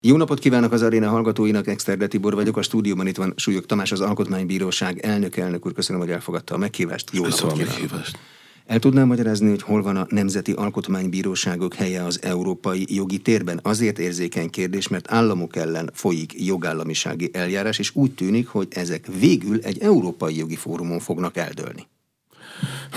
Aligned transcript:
Jó 0.00 0.16
napot 0.16 0.38
kívánok 0.38 0.72
az 0.72 0.82
aréna 0.82 1.08
hallgatóinak, 1.08 1.66
Exterde 1.66 2.06
Tibor 2.06 2.34
vagyok, 2.34 2.56
a 2.56 2.62
stúdióban 2.62 3.06
itt 3.06 3.16
van 3.16 3.32
Súlyog 3.36 3.66
Tamás, 3.66 3.92
az 3.92 4.00
Alkotmánybíróság 4.00 4.98
elnök, 4.98 5.36
elnök 5.36 5.66
úr, 5.66 5.72
köszönöm, 5.72 6.00
hogy 6.00 6.10
elfogadta 6.10 6.54
a 6.54 6.58
meghívást. 6.58 7.10
Jó 7.12 7.22
napot 7.22 7.52
kívánok. 7.52 7.66
Meghívást. 7.66 8.18
El 8.66 8.78
tudnám 8.78 9.06
magyarázni, 9.06 9.48
hogy 9.48 9.62
hol 9.62 9.82
van 9.82 9.96
a 9.96 10.06
Nemzeti 10.08 10.52
Alkotmánybíróságok 10.52 11.74
helye 11.74 12.04
az 12.04 12.22
európai 12.22 12.86
jogi 12.94 13.18
térben? 13.18 13.60
Azért 13.62 13.98
érzékeny 13.98 14.50
kérdés, 14.50 14.88
mert 14.88 15.10
államok 15.10 15.56
ellen 15.56 15.90
folyik 15.94 16.46
jogállamisági 16.46 17.30
eljárás, 17.32 17.78
és 17.78 17.90
úgy 17.94 18.14
tűnik, 18.14 18.46
hogy 18.48 18.68
ezek 18.70 19.06
végül 19.18 19.58
egy 19.62 19.78
európai 19.78 20.36
jogi 20.36 20.56
fórumon 20.56 20.98
fognak 20.98 21.36
eldőlni. 21.36 21.86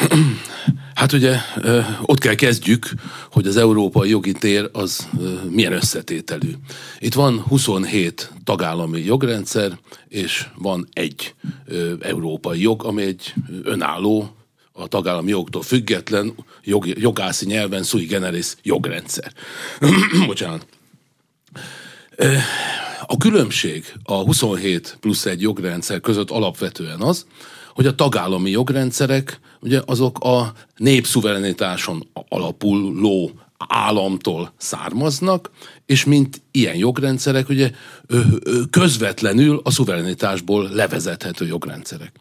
Hát 0.95 1.11
ugye 1.11 1.37
ott 2.01 2.19
kell 2.19 2.35
kezdjük, 2.35 2.89
hogy 3.31 3.47
az 3.47 3.57
európai 3.57 4.09
jogi 4.09 4.31
tér 4.31 4.69
az 4.73 5.09
milyen 5.49 5.73
összetételű. 5.73 6.51
Itt 6.99 7.13
van 7.13 7.39
27 7.39 8.31
tagállami 8.43 8.99
jogrendszer, 8.99 9.79
és 10.07 10.47
van 10.55 10.87
egy 10.93 11.33
európai 11.99 12.61
jog, 12.61 12.83
ami 12.83 13.01
egy 13.01 13.33
önálló, 13.63 14.35
a 14.71 14.87
tagállami 14.87 15.29
jogtól 15.29 15.61
független, 15.61 16.33
jog, 16.63 16.87
jogászi 16.87 17.45
nyelven 17.45 17.83
sui 17.83 18.05
generis 18.05 18.55
jogrendszer. 18.63 19.33
Bocsánat. 20.25 20.65
A 23.05 23.17
különbség 23.17 23.93
a 24.03 24.13
27 24.13 24.97
plusz 24.99 25.25
egy 25.25 25.41
jogrendszer 25.41 25.99
között 25.99 26.29
alapvetően 26.29 27.01
az, 27.01 27.25
hogy 27.73 27.85
a 27.85 27.95
tagállami 27.95 28.49
jogrendszerek 28.49 29.39
ugye 29.61 29.81
azok 29.85 30.19
a 30.19 30.53
népszuverenitáson 30.77 32.07
alapuló 32.29 33.31
államtól 33.67 34.53
származnak, 34.57 35.51
és 35.85 36.05
mint 36.05 36.41
ilyen 36.51 36.75
jogrendszerek 36.75 37.49
ugye 37.49 37.71
közvetlenül 38.69 39.61
a 39.63 39.71
szuverenitásból 39.71 40.69
levezethető 40.69 41.45
jogrendszerek. 41.45 42.11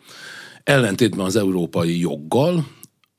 Ellentétben 0.64 1.24
az 1.24 1.36
európai 1.36 2.00
joggal, 2.00 2.66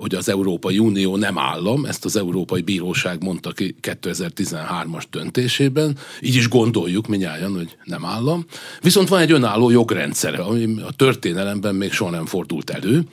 hogy 0.02 0.16
az 0.16 0.30
Európai 0.30 0.80
Unió 0.80 1.16
nem 1.18 1.38
állam, 1.38 1.86
ezt 1.86 2.06
az 2.06 2.16
Európai 2.16 2.62
Bíróság 2.62 3.24
mondta 3.24 3.52
ki 3.52 3.76
2013-as 3.82 5.04
döntésében, 5.12 5.98
így 6.22 6.36
is 6.36 6.50
gondoljuk 6.50 7.08
minnyáján, 7.08 7.54
hogy 7.54 7.78
nem 7.84 8.06
állam. 8.06 8.46
Viszont 8.82 9.08
van 9.08 9.20
egy 9.20 9.32
önálló 9.32 9.70
jogrendszere, 9.70 10.38
ami 10.38 10.82
a 10.82 10.92
történelemben 10.96 11.76
még 11.76 11.92
soha 11.92 12.12
nem 12.12 12.26
fordult 12.26 12.70
elő. 12.70 13.04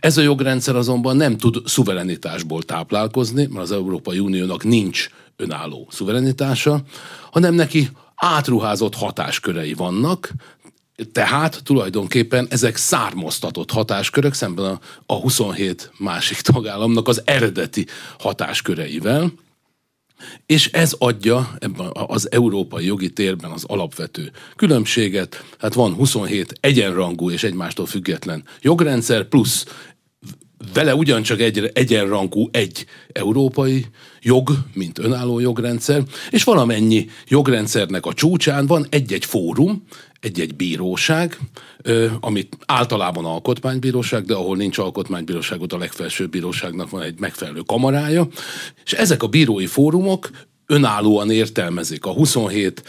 Ez 0.00 0.16
a 0.16 0.22
jogrendszer 0.22 0.76
azonban 0.76 1.16
nem 1.16 1.36
tud 1.36 1.56
szuverenitásból 1.64 2.62
táplálkozni, 2.62 3.46
mert 3.50 3.64
az 3.64 3.72
Európai 3.72 4.18
Uniónak 4.18 4.64
nincs 4.64 5.08
önálló 5.36 5.88
szuverenitása, 5.90 6.82
hanem 7.30 7.54
neki 7.54 7.88
átruházott 8.14 8.94
hatáskörei 8.94 9.72
vannak, 9.72 10.32
tehát 11.12 11.60
tulajdonképpen 11.64 12.46
ezek 12.50 12.76
származtatott 12.76 13.70
hatáskörök 13.70 14.34
szemben 14.34 14.64
a, 14.64 14.80
a 15.06 15.14
27 15.14 15.90
másik 15.98 16.40
tagállamnak 16.40 17.08
az 17.08 17.22
eredeti 17.24 17.86
hatásköreivel, 18.18 19.32
és 20.46 20.66
ez 20.66 20.94
adja 20.98 21.56
ebben 21.58 21.90
az 21.92 22.32
európai 22.32 22.84
jogi 22.84 23.10
térben 23.10 23.50
az 23.50 23.64
alapvető 23.64 24.30
különbséget. 24.56 25.44
Hát 25.58 25.74
van 25.74 25.94
27 25.94 26.58
egyenrangú 26.60 27.30
és 27.30 27.42
egymástól 27.42 27.86
független 27.86 28.44
jogrendszer, 28.60 29.24
plusz 29.24 29.66
vele 30.74 30.94
ugyancsak 30.94 31.40
egy, 31.40 31.70
egyenrangú 31.74 32.48
egy 32.52 32.86
európai 33.12 33.86
jog, 34.20 34.50
mint 34.74 34.98
önálló 34.98 35.38
jogrendszer, 35.38 36.02
és 36.30 36.44
valamennyi 36.44 37.06
jogrendszernek 37.28 38.06
a 38.06 38.12
csúcsán 38.12 38.66
van 38.66 38.86
egy-egy 38.90 39.24
fórum, 39.24 39.84
egy-egy 40.20 40.54
bíróság, 40.54 41.38
amit 42.20 42.56
általában 42.66 43.24
alkotmánybíróság, 43.24 44.24
de 44.24 44.34
ahol 44.34 44.56
nincs 44.56 44.78
alkotmánybíróság, 44.78 45.60
ott 45.60 45.72
a 45.72 45.78
legfelsőbb 45.78 46.30
bíróságnak 46.30 46.90
van 46.90 47.02
egy 47.02 47.18
megfelelő 47.18 47.60
kamarája, 47.60 48.28
és 48.84 48.92
ezek 48.92 49.22
a 49.22 49.28
bírói 49.28 49.66
fórumok 49.66 50.30
önállóan 50.66 51.30
értelmezik 51.30 52.04
a 52.04 52.12
27 52.12 52.82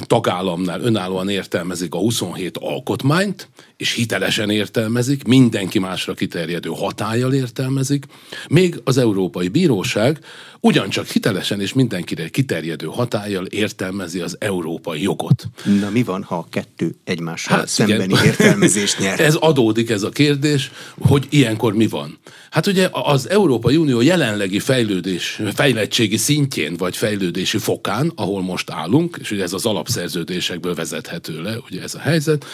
tagállamnál 0.00 0.80
önállóan 0.80 1.28
értelmezik 1.28 1.94
a 1.94 1.98
27 1.98 2.56
alkotmányt, 2.56 3.48
és 3.82 3.92
hitelesen 3.92 4.50
értelmezik, 4.50 5.24
mindenki 5.24 5.78
másra 5.78 6.14
kiterjedő 6.14 6.68
hatállyal 6.68 7.32
értelmezik, 7.32 8.04
még 8.48 8.80
az 8.84 8.96
Európai 8.96 9.48
Bíróság 9.48 10.18
ugyancsak 10.60 11.06
hitelesen 11.06 11.60
és 11.60 11.72
mindenkire 11.72 12.28
kiterjedő 12.28 12.86
hatállyal 12.86 13.46
értelmezi 13.46 14.20
az 14.20 14.36
európai 14.38 15.02
jogot. 15.02 15.44
Na 15.80 15.90
mi 15.90 16.02
van, 16.02 16.22
ha 16.22 16.36
a 16.36 16.46
kettő 16.50 16.94
egymással 17.04 17.56
hát 17.56 17.68
szembeni 17.68 18.12
igen. 18.12 18.24
értelmezést 18.24 18.98
nyer? 18.98 19.20
Ez 19.30 19.34
adódik 19.34 19.90
ez 19.90 20.02
a 20.02 20.08
kérdés, 20.08 20.70
hogy 20.98 21.26
ilyenkor 21.30 21.74
mi 21.74 21.86
van. 21.86 22.18
Hát 22.50 22.66
ugye 22.66 22.88
az 22.92 23.28
Európai 23.28 23.76
Unió 23.76 24.00
jelenlegi 24.00 24.58
fejlődés, 24.58 25.40
fejlettségi 25.54 26.16
szintjén 26.16 26.76
vagy 26.76 26.96
fejlődési 26.96 27.58
fokán, 27.58 28.12
ahol 28.14 28.42
most 28.42 28.70
állunk, 28.70 29.16
és 29.20 29.30
ugye 29.30 29.42
ez 29.42 29.52
az 29.52 29.66
alapszerződésekből 29.66 30.74
vezethető 30.74 31.42
le, 31.42 31.56
ugye 31.70 31.82
ez 31.82 31.94
a 31.94 31.98
helyzet, 31.98 32.44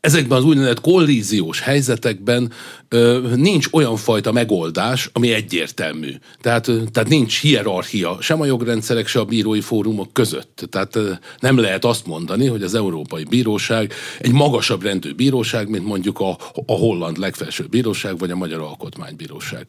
ezekben 0.00 0.38
az 0.38 0.44
úgynevezett 0.44 0.80
kollíziós 0.80 1.60
helyzetekben 1.60 2.52
ö, 2.88 3.32
nincs 3.36 3.68
olyan 3.72 3.96
fajta 3.96 4.32
megoldás, 4.32 5.10
ami 5.12 5.32
egyértelmű. 5.32 6.14
Tehát, 6.40 6.68
ö, 6.68 6.82
tehát 6.92 7.08
nincs 7.08 7.40
hierarchia 7.40 8.16
sem 8.20 8.40
a 8.40 8.44
jogrendszerek, 8.44 9.06
sem 9.06 9.22
a 9.22 9.24
bírói 9.24 9.60
fórumok 9.60 10.12
között. 10.12 10.66
Tehát 10.70 10.96
ö, 10.96 11.12
nem 11.38 11.58
lehet 11.58 11.84
azt 11.84 12.06
mondani, 12.06 12.46
hogy 12.46 12.62
az 12.62 12.74
Európai 12.74 13.24
Bíróság 13.24 13.92
egy 14.18 14.32
magasabb 14.32 14.82
rendű 14.82 15.14
bíróság, 15.14 15.68
mint 15.68 15.84
mondjuk 15.84 16.20
a, 16.20 16.30
a 16.66 16.72
holland 16.72 17.18
legfelsőbb 17.18 17.68
bíróság, 17.68 18.18
vagy 18.18 18.30
a 18.30 18.36
Magyar 18.36 18.60
Alkotmánybíróság. 18.60 19.66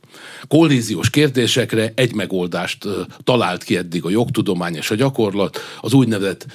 Kollíziós 0.48 1.10
kérdésekre 1.10 1.92
egy 1.96 2.14
megoldást 2.14 2.86
ö, 2.86 3.02
talált 3.24 3.64
ki 3.64 3.78
eddig 3.78 4.06
a 4.06 4.10
jogtudomány 4.10 4.76
és 4.76 4.92
a 4.92 4.96
gyakorlat, 4.96 5.60
az 5.82 5.94
úgynevezett 5.94 6.46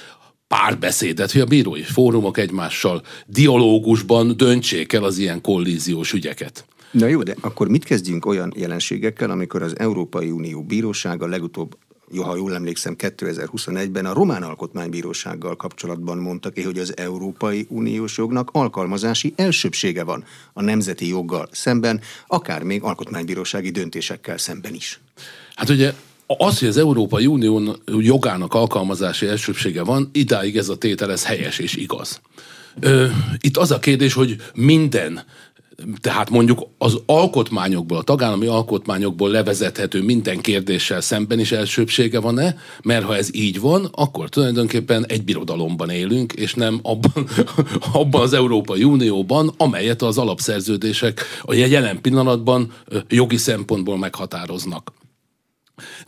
párbeszédet, 0.47 1.31
hogy 1.31 1.41
a 1.41 1.45
bírói 1.45 1.83
fórumok 1.83 2.37
egymással 2.37 3.01
dialógusban 3.25 4.37
döntsék 4.37 4.93
el 4.93 5.03
az 5.03 5.17
ilyen 5.17 5.41
kollíziós 5.41 6.13
ügyeket. 6.13 6.65
Na 6.91 7.07
jó, 7.07 7.23
de 7.23 7.35
akkor 7.41 7.67
mit 7.67 7.83
kezdjünk 7.83 8.25
olyan 8.25 8.53
jelenségekkel, 8.55 9.29
amikor 9.29 9.61
az 9.61 9.79
Európai 9.79 10.31
Unió 10.31 10.63
bírósága 10.63 11.27
legutóbb 11.27 11.77
jó, 12.11 12.23
ha 12.23 12.35
jól 12.35 12.53
emlékszem, 12.53 12.95
2021-ben 12.97 14.05
a 14.05 14.13
Román 14.13 14.43
Alkotmánybírósággal 14.43 15.55
kapcsolatban 15.55 16.17
mondta 16.17 16.49
ki, 16.49 16.61
hogy 16.61 16.79
az 16.79 16.97
Európai 16.97 17.65
Uniós 17.69 18.17
jognak 18.17 18.49
alkalmazási 18.51 19.33
elsőbsége 19.35 20.03
van 20.03 20.23
a 20.53 20.61
nemzeti 20.61 21.07
joggal 21.07 21.47
szemben, 21.51 22.01
akár 22.27 22.63
még 22.63 22.83
alkotmánybírósági 22.83 23.69
döntésekkel 23.69 24.37
szemben 24.37 24.73
is. 24.73 24.99
Hát 25.55 25.69
ugye 25.69 25.93
az, 26.27 26.59
hogy 26.59 26.67
az 26.67 26.77
Európai 26.77 27.25
Unió 27.25 27.75
jogának 27.97 28.53
alkalmazási 28.53 29.27
elsőbsége 29.27 29.83
van, 29.83 30.09
idáig 30.13 30.57
ez 30.57 30.69
a 30.69 30.77
tétel, 30.77 31.11
ez 31.11 31.25
helyes 31.25 31.59
és 31.59 31.75
igaz. 31.75 32.21
Itt 33.37 33.57
az 33.57 33.71
a 33.71 33.79
kérdés, 33.79 34.13
hogy 34.13 34.35
minden 34.53 35.23
tehát 36.01 36.29
mondjuk 36.29 36.67
az 36.77 36.97
alkotmányokból, 37.05 37.97
a 37.97 38.01
tagállami 38.01 38.45
alkotmányokból 38.45 39.29
levezethető 39.29 40.01
minden 40.01 40.41
kérdéssel 40.41 41.01
szemben 41.01 41.39
is 41.39 41.51
elsőbsége 41.51 42.19
van-e, 42.19 42.57
mert 42.83 43.05
ha 43.05 43.15
ez 43.15 43.35
így 43.35 43.59
van, 43.59 43.89
akkor 43.91 44.29
tulajdonképpen 44.29 45.05
egy 45.05 45.23
birodalomban 45.23 45.89
élünk, 45.89 46.33
és 46.33 46.53
nem 46.53 46.79
abban, 46.81 47.27
abban 47.93 48.21
az 48.21 48.33
Európai 48.33 48.83
Unióban, 48.83 49.53
amelyet 49.57 50.01
az 50.01 50.17
alapszerződések 50.17 51.21
a 51.41 51.53
jelen 51.53 52.01
pillanatban 52.01 52.73
jogi 53.09 53.37
szempontból 53.37 53.97
meghatároznak. 53.97 54.91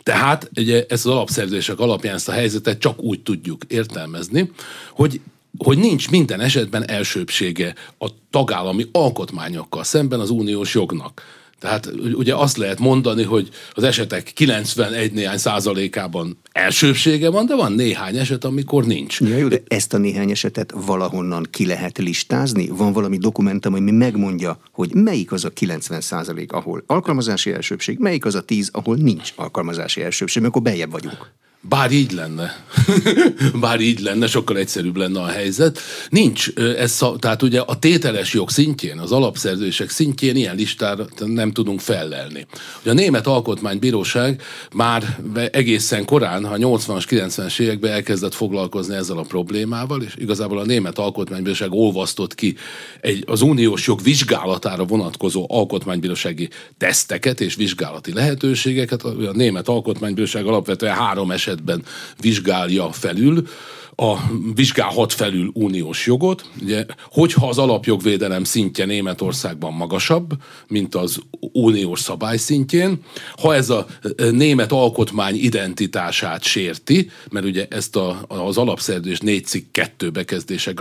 Tehát 0.10 0.50
ugye 0.56 0.86
ezt 0.88 1.06
az 1.06 1.12
alapszerződések 1.12 1.80
alapján 1.80 2.16
ezt 2.16 2.30
a 2.30 2.32
helyzetet 2.32 2.80
csak 2.80 3.02
úgy 3.02 3.22
tudjuk 3.22 3.64
értelmezni, 3.68 4.52
hogy 4.92 5.22
hogy 5.58 5.78
nincs 5.78 6.10
minden 6.10 6.40
esetben 6.40 6.90
elsőbsége 6.90 7.76
a 7.98 8.08
tagállami 8.30 8.86
alkotmányokkal 8.92 9.84
szemben 9.84 10.20
az 10.20 10.30
uniós 10.30 10.74
jognak. 10.74 11.22
Tehát 11.60 11.92
ugye 12.14 12.36
azt 12.36 12.58
lehet 12.58 12.80
mondani, 12.80 13.24
hogy 13.24 13.50
az 13.74 13.84
esetek 13.84 14.32
91 14.34 15.12
néhány 15.12 15.38
százalékában 15.38 16.38
elsőbsége 16.52 17.30
van, 17.30 17.46
de 17.46 17.56
van 17.56 17.72
néhány 17.72 18.18
eset, 18.18 18.44
amikor 18.44 18.86
nincs. 18.86 19.22
Ja, 19.22 19.38
jó, 19.38 19.48
de 19.48 19.62
ezt 19.68 19.94
a 19.94 19.98
néhány 19.98 20.32
esetet 20.32 20.74
valahonnan 20.86 21.48
ki 21.52 21.66
lehet 21.66 21.98
listázni? 21.98 22.68
Van 22.68 22.94
valami 22.94 23.18
dokumentum, 23.18 23.74
ami 23.74 23.92
megmondja, 23.92 24.60
hogy 24.72 24.94
melyik 24.94 25.32
az 25.32 25.46
a 25.46 25.50
90 25.50 26.02
százalék, 26.02 26.52
ahol 26.52 26.84
alkalmazási 26.88 27.52
elsőbség, 27.54 27.98
melyik 28.00 28.26
az 28.26 28.36
a 28.36 28.42
10, 28.42 28.70
ahol 28.74 28.96
nincs 28.96 29.34
alkalmazási 29.36 30.02
elsőbség, 30.02 30.44
akkor 30.44 30.62
bejebb 30.62 30.92
vagyunk. 30.92 31.32
Bár 31.62 31.92
így 31.92 32.12
lenne. 32.12 32.66
Bár 33.62 33.80
így 33.80 34.00
lenne, 34.00 34.28
sokkal 34.28 34.58
egyszerűbb 34.58 34.96
lenne 34.96 35.20
a 35.20 35.28
helyzet. 35.28 35.80
Nincs 36.10 36.54
ez, 36.54 37.04
tehát 37.20 37.42
ugye 37.42 37.60
a 37.60 37.80
tételes 37.80 38.34
jog 38.34 38.50
szintjén, 38.50 39.00
az 39.00 39.12
alapszerződések 39.12 39.90
szintjén 39.90 40.36
ilyen 40.36 40.56
listára 40.56 41.08
nem 41.26 41.52
tudunk 41.52 41.80
fellelni. 41.80 42.46
Ugye 42.82 42.92
a 42.92 42.94
Német 42.94 43.28
Alkotmánybíróság 43.28 44.42
már 44.74 45.20
egészen 45.52 46.06
korán, 46.06 46.46
ha 46.46 46.56
80-as, 46.58 47.04
90-es 47.10 47.60
években 47.60 47.92
elkezdett 47.92 48.34
foglalkozni 48.34 48.96
ezzel 48.96 49.18
a 49.18 49.22
problémával, 49.22 50.02
és 50.02 50.16
igazából 50.18 50.60
a 50.60 50.66
Német 50.66 50.98
Alkotmánybíróság 50.98 51.72
olvasztott 51.72 52.36
ki 52.36 52.56
egy, 53.02 53.24
az 53.28 53.42
uniós 53.42 53.88
jog 53.88 54.02
vizsgálatára 54.04 54.86
vonatkozó 54.86 55.46
alkotmánybírósági 55.50 56.50
teszteket 56.78 57.42
és 57.42 57.56
vizsgálati 57.56 58.14
lehetőségeket. 58.14 59.04
A 59.04 59.32
Német 59.34 59.68
Alkotmánybíróság 59.68 60.46
alapvetően 60.46 60.96
három 60.96 61.32
eset 61.32 61.49
esetben 61.50 61.84
vizsgálja 62.22 62.92
felül, 62.92 63.48
a, 63.96 64.16
vizsgálhat 64.56 65.14
felül 65.14 65.52
uniós 65.54 66.06
jogot. 66.06 66.50
Ugye, 66.62 66.86
hogyha 67.12 67.48
az 67.48 67.58
alapjogvédelem 67.58 68.44
szintje 68.44 68.86
Németországban 68.86 69.74
magasabb, 69.74 70.32
mint 70.68 70.96
az 70.96 71.20
uniós 71.40 72.00
szabály 72.00 72.38
szintjén, 72.38 73.00
ha 73.42 73.56
ez 73.56 73.70
a 73.70 73.86
e, 74.18 74.30
német 74.30 74.72
alkotmány 74.72 75.36
identitását 75.36 76.44
sérti, 76.44 77.10
mert 77.30 77.46
ugye 77.46 77.68
ezt 77.70 77.96
a, 77.96 78.26
az 78.28 78.58
alapszerződés 78.58 79.20
4 79.20 79.46
cikk 79.46 79.72
2 79.72 80.10
bekezdése 80.10 80.74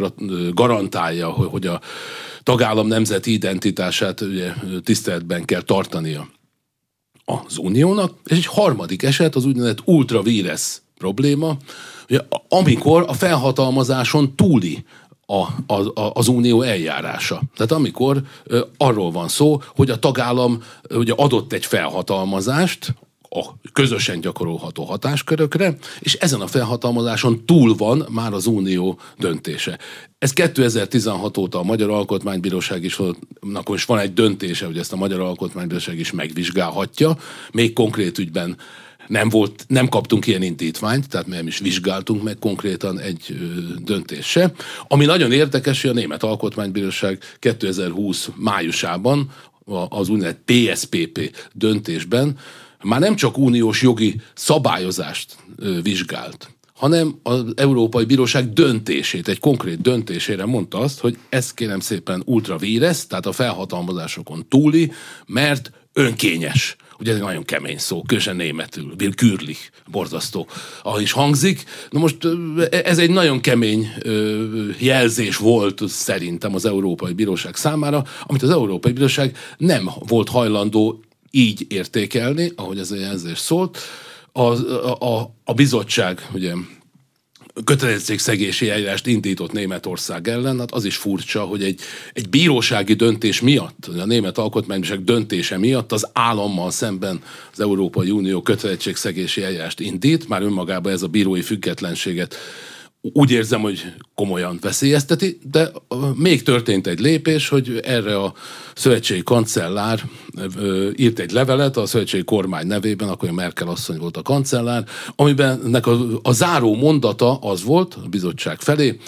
garantálja, 0.55 1.29
hogy 1.29 1.67
a 1.67 1.81
tagállam 2.43 2.87
nemzeti 2.87 3.33
identitását 3.33 4.21
ugye, 4.21 4.53
tiszteletben 4.85 5.45
kell 5.45 5.63
tartania 5.63 6.29
az 7.29 7.59
uniónak, 7.59 8.13
és 8.25 8.37
egy 8.37 8.47
harmadik 8.47 9.03
eset 9.03 9.35
az 9.35 9.45
úgynevezett 9.45 9.83
ultra 9.85 10.23
vires 10.23 10.83
probléma, 10.99 11.57
ugye, 12.09 12.21
amikor 12.49 13.05
a 13.09 13.13
felhatalmazáson 13.13 14.35
túli 14.37 14.85
a, 15.27 15.73
a, 15.75 16.11
az 16.13 16.29
unió 16.29 16.63
eljárása. 16.63 17.43
Tehát 17.57 17.73
amikor 17.73 18.23
ö, 18.45 18.61
arról 18.77 19.11
van 19.11 19.29
szó, 19.29 19.63
hogy 19.77 19.91
a 19.91 19.99
tagállam 19.99 20.63
ugye 20.91 21.13
adott 21.17 21.53
egy 21.53 21.67
felhatalmazást, 21.67 22.95
a 23.31 23.69
közösen 23.73 24.21
gyakorolható 24.21 24.85
hatáskörökre, 24.85 25.77
és 25.99 26.15
ezen 26.15 26.41
a 26.41 26.47
felhatalmazáson 26.47 27.45
túl 27.45 27.75
van 27.75 28.07
már 28.11 28.33
az 28.33 28.47
unió 28.47 28.99
döntése. 29.19 29.79
Ez 30.19 30.33
2016 30.33 31.37
óta 31.37 31.59
a 31.59 31.63
Magyar 31.63 31.91
Alkotmánybíróság 31.91 32.85
is, 32.85 32.99
is 33.75 33.85
van 33.85 33.99
egy 33.99 34.13
döntése, 34.13 34.67
hogy 34.67 34.79
ezt 34.79 34.93
a 34.93 34.97
Magyar 34.97 35.21
Alkotmánybíróság 35.21 35.99
is 35.99 36.13
megvizsgálhatja, 36.13 37.17
még 37.53 37.73
konkrét 37.73 38.19
ügyben 38.19 38.57
nem, 39.07 39.29
volt, 39.29 39.65
nem 39.69 39.89
kaptunk 39.89 40.27
ilyen 40.27 40.43
indítványt, 40.43 41.09
tehát 41.09 41.27
nem 41.27 41.47
is 41.47 41.59
vizsgáltunk 41.59 42.23
meg 42.23 42.37
konkrétan 42.39 42.99
egy 42.99 43.37
döntés 43.85 44.27
se. 44.27 44.53
Ami 44.89 45.05
nagyon 45.05 45.33
érdekes, 45.33 45.83
hogy 45.83 45.91
a 45.91 45.95
Német 45.95 46.23
Alkotmánybíróság 46.23 47.19
2020 47.39 48.29
májusában 48.37 49.31
az 49.89 50.09
úgynevezett 50.09 50.43
PSPP 50.45 51.37
döntésben 51.53 52.39
már 52.83 53.01
nem 53.01 53.17
csak 53.17 53.39
uniós 53.39 53.83
jogi 53.83 54.21
szabályozást 54.35 55.37
vizsgált, 55.83 56.51
hanem 56.75 57.19
az 57.23 57.45
Európai 57.57 58.05
Bíróság 58.05 58.53
döntését, 58.53 59.29
egy 59.29 59.41
konkrét 59.41 59.81
döntésére 59.81 60.45
mondta 60.47 60.79
azt, 60.79 61.01
hogy 61.01 61.19
ez 61.29 61.55
kérem 61.55 61.81
szépen 61.81 62.23
ultra 62.25 62.57
víresz, 62.57 63.07
tehát 63.07 63.27
a 63.27 63.33
felhatalmazásokon 63.33 64.49
túli, 64.49 64.93
mert 65.27 65.71
önkényes. 65.93 66.77
Ugye 67.01 67.11
ez 67.11 67.17
egy 67.17 67.23
nagyon 67.23 67.45
kemény 67.45 67.79
szó, 67.79 68.03
különösen 68.03 68.37
németül, 68.37 68.95
willkürlich, 68.99 69.71
borzasztó, 69.91 70.47
ahogy 70.83 71.03
is 71.03 71.13
hangzik. 71.13 71.65
Na 71.91 71.99
most 71.99 72.17
ez 72.71 72.99
egy 72.99 73.11
nagyon 73.11 73.41
kemény 73.41 73.89
jelzés 74.79 75.37
volt 75.37 75.83
szerintem 75.89 76.55
az 76.55 76.65
Európai 76.65 77.13
Bíróság 77.13 77.57
számára, 77.57 78.05
amit 78.23 78.43
az 78.43 78.51
Európai 78.51 78.93
Bíróság 78.93 79.37
nem 79.57 79.91
volt 80.09 80.29
hajlandó 80.29 81.03
így 81.31 81.67
értékelni, 81.69 82.53
ahogy 82.57 82.79
ez 82.79 82.91
a 82.91 82.97
jelzés 82.97 83.39
szólt. 83.39 83.79
A, 84.33 84.43
a, 85.05 85.35
a 85.45 85.55
bizottság 85.55 86.29
ugye 86.33 86.53
kötelezettségszegési 87.65 88.71
eljárást 88.71 89.07
indított 89.07 89.53
Németország 89.53 90.29
ellen, 90.29 90.59
hát 90.59 90.73
az 90.73 90.85
is 90.85 90.97
furcsa, 90.97 91.45
hogy 91.45 91.63
egy, 91.63 91.81
egy 92.13 92.29
bírósági 92.29 92.95
döntés 92.95 93.41
miatt, 93.41 93.87
a 93.99 94.05
német 94.05 94.39
alkotmánybíróság 94.39 95.05
döntése 95.05 95.59
miatt 95.59 95.93
az 95.93 96.09
állammal 96.13 96.71
szemben 96.71 97.23
az 97.53 97.61
Európai 97.61 98.11
Unió 98.11 98.43
kötelezettségszegési 98.43 99.43
eljárást 99.43 99.81
indít, 99.81 100.29
már 100.29 100.43
önmagában 100.43 100.93
ez 100.93 101.03
a 101.03 101.07
bírói 101.07 101.43
függetlenséget 101.43 102.37
úgy 103.01 103.31
érzem, 103.31 103.61
hogy 103.61 103.93
komolyan 104.15 104.59
veszélyezteti, 104.61 105.39
de 105.51 105.71
még 106.15 106.43
történt 106.43 106.87
egy 106.87 107.01
lépés, 107.01 107.49
hogy 107.49 107.81
erre 107.85 108.19
a 108.19 108.35
szövetségi 108.75 109.23
kancellár 109.23 110.03
írt 110.97 111.19
egy 111.19 111.31
levelet 111.31 111.77
a 111.77 111.87
szövetségi 111.87 112.25
kormány 112.25 112.67
nevében, 112.67 113.09
akkor 113.09 113.31
Merkel 113.31 113.69
asszony 113.69 113.99
volt 113.99 114.17
a 114.17 114.23
kancellár, 114.23 114.85
amiben 115.17 115.61
nek 115.65 115.87
a, 115.87 115.99
a 116.23 116.33
záró 116.33 116.75
mondata 116.75 117.37
az 117.37 117.63
volt 117.63 117.95
a 117.95 118.09
bizottság 118.09 118.61
felé, 118.61 118.99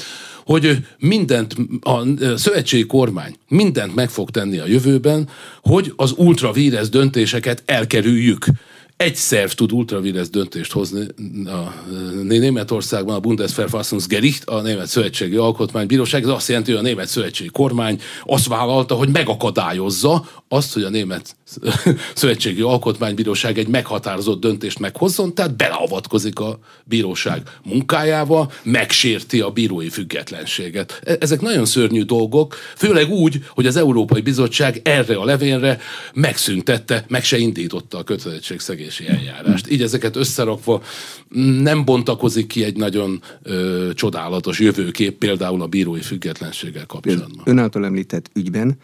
hogy 0.45 0.79
mindent, 0.99 1.57
a 1.81 2.03
szövetségi 2.37 2.87
kormány 2.87 3.37
mindent 3.49 3.95
meg 3.95 4.11
fog 4.11 4.31
tenni 4.31 4.59
a 4.59 4.67
jövőben, 4.67 5.29
hogy 5.63 5.93
az 5.97 6.15
ultravíres 6.17 6.89
döntéseket 6.89 7.63
elkerüljük 7.67 8.47
egy 9.01 9.17
szerv 9.17 9.51
tud 9.51 9.73
ultravires 9.73 10.31
döntést 10.31 10.73
hozni 10.73 11.07
a 11.47 11.75
Németországban, 12.23 13.15
a 13.15 13.21
Bundesverfassungsgericht, 13.21 14.45
a 14.45 14.61
Német 14.61 14.87
Szövetségi 14.87 15.37
Alkotmánybíróság. 15.37 16.23
Ez 16.23 16.29
azt 16.29 16.49
jelenti, 16.49 16.71
hogy 16.71 16.81
a 16.81 16.83
Német 16.83 17.09
Szövetségi 17.09 17.51
Kormány 17.51 18.01
azt 18.25 18.47
vállalta, 18.47 18.95
hogy 18.95 19.09
megakadályozza 19.09 20.29
azt, 20.49 20.73
hogy 20.73 20.83
a 20.83 20.89
Német 20.89 21.37
Szövetségi 22.15 22.61
Alkotmánybíróság 22.61 23.59
egy 23.59 23.69
meghatározott 23.69 24.41
döntést 24.41 24.79
meghozzon, 24.79 25.35
tehát 25.35 25.57
beleavatkozik 25.57 26.39
a 26.39 26.59
bíróság 26.85 27.43
munkájába, 27.65 28.51
megsérti 28.63 29.41
a 29.41 29.51
bírói 29.51 29.89
függetlenséget. 29.89 31.01
E-, 31.05 31.17
ezek 31.21 31.41
nagyon 31.41 31.65
szörnyű 31.65 32.03
dolgok, 32.03 32.57
főleg 32.77 33.11
úgy, 33.11 33.45
hogy 33.49 33.67
az 33.67 33.77
Európai 33.77 34.21
Bizottság 34.21 34.81
erre 34.85 35.17
a 35.17 35.25
levélre 35.25 35.81
megszüntette, 36.15 37.05
meg 37.09 37.25
se 37.25 37.39
indította 37.39 37.99
a 37.99 38.03
kötelezettségszegési 38.91 39.09
eljárást. 39.09 39.71
Így 39.71 39.83
ezeket 39.83 40.17
összerakva 40.17 40.83
nem 41.63 41.85
bontakozik 41.85 42.47
ki 42.47 42.65
egy 42.65 42.77
nagyon 42.77 43.23
ö, 43.43 43.91
csodálatos 43.95 44.59
jövőkép, 44.59 45.19
például 45.19 45.63
a 45.63 45.67
bírói 45.67 46.01
függetlenséggel 46.01 46.87
kapcsolatban. 46.87 47.43
Ön 47.45 47.59
által 47.59 47.85
említett 47.85 48.31
ügyben 48.35 48.77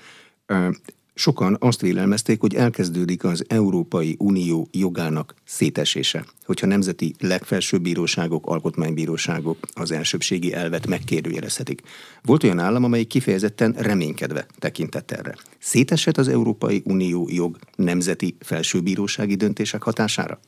Sokan 1.19 1.57
azt 1.61 1.81
vélelmezték, 1.81 2.41
hogy 2.41 2.55
elkezdődik 2.55 3.25
az 3.25 3.45
Európai 3.49 4.15
Unió 4.19 4.69
jogának 4.73 5.35
szétesése, 5.45 6.25
hogyha 6.45 6.67
nemzeti 6.67 7.15
legfelsőbb 7.19 7.83
bíróságok, 7.83 8.47
alkotmánybíróságok 8.47 9.59
az 9.75 9.91
elsőbségi 9.91 10.53
elvet 10.55 10.87
megkérdőjelezhetik. 10.87 11.83
Volt 12.23 12.45
olyan 12.45 12.59
állam, 12.59 12.85
amely 12.85 13.05
kifejezetten 13.05 13.75
reménykedve 13.79 14.47
tekintett 14.59 15.11
erre. 15.11 15.35
Szétesett 15.59 16.17
az 16.17 16.29
Európai 16.29 16.83
Unió 16.85 17.29
jog 17.31 17.59
nemzeti 17.77 18.37
felsőbírósági 18.41 19.35
döntések 19.35 19.83
hatására? 19.83 20.41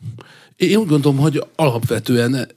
Én 0.57 0.77
úgy 0.77 0.89
gondolom, 0.89 1.19
hogy 1.19 1.45
alapvetően 1.57 2.49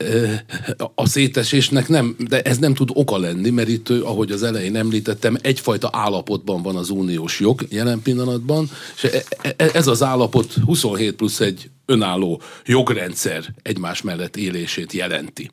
a 0.95 1.07
szétesésnek 1.07 1.87
nem, 1.87 2.15
de 2.27 2.41
ez 2.41 2.57
nem 2.57 2.73
tud 2.73 2.89
oka 2.93 3.17
lenni, 3.17 3.49
mert 3.49 3.67
itt, 3.67 3.89
ahogy 3.89 4.31
az 4.31 4.43
elején 4.43 4.75
említettem, 4.75 5.37
egyfajta 5.41 5.89
állapotban 5.91 6.61
van 6.61 6.75
az 6.75 6.89
uniós 6.89 7.39
jog 7.39 7.65
jelen 7.69 8.00
pillanatban, 8.03 8.69
és 8.95 9.03
e, 9.03 9.23
e, 9.57 9.69
ez 9.73 9.87
az 9.87 10.03
állapot 10.03 10.53
27 10.65 11.15
plusz 11.15 11.39
egy 11.39 11.69
önálló 11.85 12.41
jogrendszer 12.65 13.53
egymás 13.61 14.01
mellett 14.01 14.35
élését 14.35 14.93
jelenti 14.93 15.51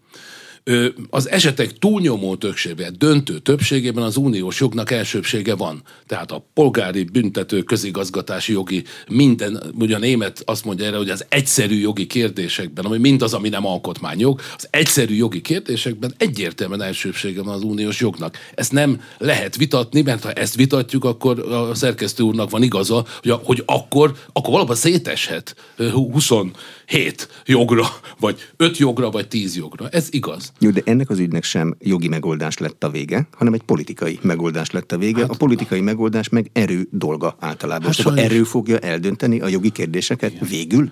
az 1.10 1.28
esetek 1.28 1.72
túlnyomó 1.78 2.36
többségében, 2.36 2.94
döntő 2.98 3.38
többségében 3.38 4.02
az 4.02 4.16
uniós 4.16 4.60
jognak 4.60 4.90
elsőbsége 4.90 5.54
van. 5.54 5.82
Tehát 6.06 6.30
a 6.30 6.44
polgári 6.54 7.02
büntető 7.02 7.62
közigazgatási 7.62 8.52
jogi 8.52 8.84
minden, 9.08 9.62
ugye 9.78 9.96
a 9.96 9.98
német 9.98 10.42
azt 10.44 10.64
mondja 10.64 10.86
erre, 10.86 10.96
hogy 10.96 11.10
az 11.10 11.24
egyszerű 11.28 11.74
jogi 11.74 12.06
kérdésekben, 12.06 12.84
ami 12.84 12.98
mindaz, 12.98 13.34
ami 13.34 13.48
nem 13.48 13.66
alkotmányjog, 13.66 14.40
az 14.56 14.68
egyszerű 14.70 15.14
jogi 15.14 15.40
kérdésekben 15.40 16.14
egyértelműen 16.16 16.82
elsőbsége 16.82 17.42
van 17.42 17.54
az 17.54 17.62
uniós 17.62 18.00
jognak. 18.00 18.36
Ezt 18.54 18.72
nem 18.72 19.00
lehet 19.18 19.56
vitatni, 19.56 20.00
mert 20.00 20.22
ha 20.22 20.32
ezt 20.32 20.54
vitatjuk, 20.54 21.04
akkor 21.04 21.38
a 21.38 21.74
szerkesztő 21.74 22.22
úrnak 22.22 22.50
van 22.50 22.62
igaza, 22.62 23.04
hogy, 23.22 23.30
a, 23.30 23.40
hogy 23.44 23.62
akkor, 23.66 24.14
akkor 24.32 24.52
valóban 24.52 24.76
széteshet 24.76 25.54
27 26.88 27.28
jogra, 27.46 27.86
vagy 28.18 28.38
5 28.56 28.76
jogra, 28.76 29.10
vagy 29.10 29.28
10 29.28 29.56
jogra. 29.56 29.88
Ez 29.88 30.08
igaz. 30.10 30.52
Jó, 30.58 30.70
de 30.70 30.82
ennek 30.84 31.10
az 31.10 31.18
ügynek 31.18 31.44
sem 31.44 31.76
jogi 31.80 32.08
megoldás 32.08 32.58
lett 32.58 32.84
a 32.84 32.90
vége, 32.90 33.28
hanem 33.32 33.52
egy 33.52 33.62
politikai 33.62 34.18
megoldás 34.22 34.70
lett 34.70 34.92
a 34.92 34.98
vége. 34.98 35.20
Hát, 35.20 35.30
a 35.30 35.36
politikai 35.36 35.80
megoldás 35.80 36.28
meg 36.28 36.50
erő 36.52 36.88
dolga 36.90 37.36
általában. 37.40 37.86
Hát 37.86 38.04
Most 38.04 38.18
erő 38.18 38.42
fogja 38.42 38.78
eldönteni 38.78 39.40
a 39.40 39.48
jogi 39.48 39.70
kérdéseket 39.70 40.32
igen. 40.32 40.48
végül? 40.48 40.90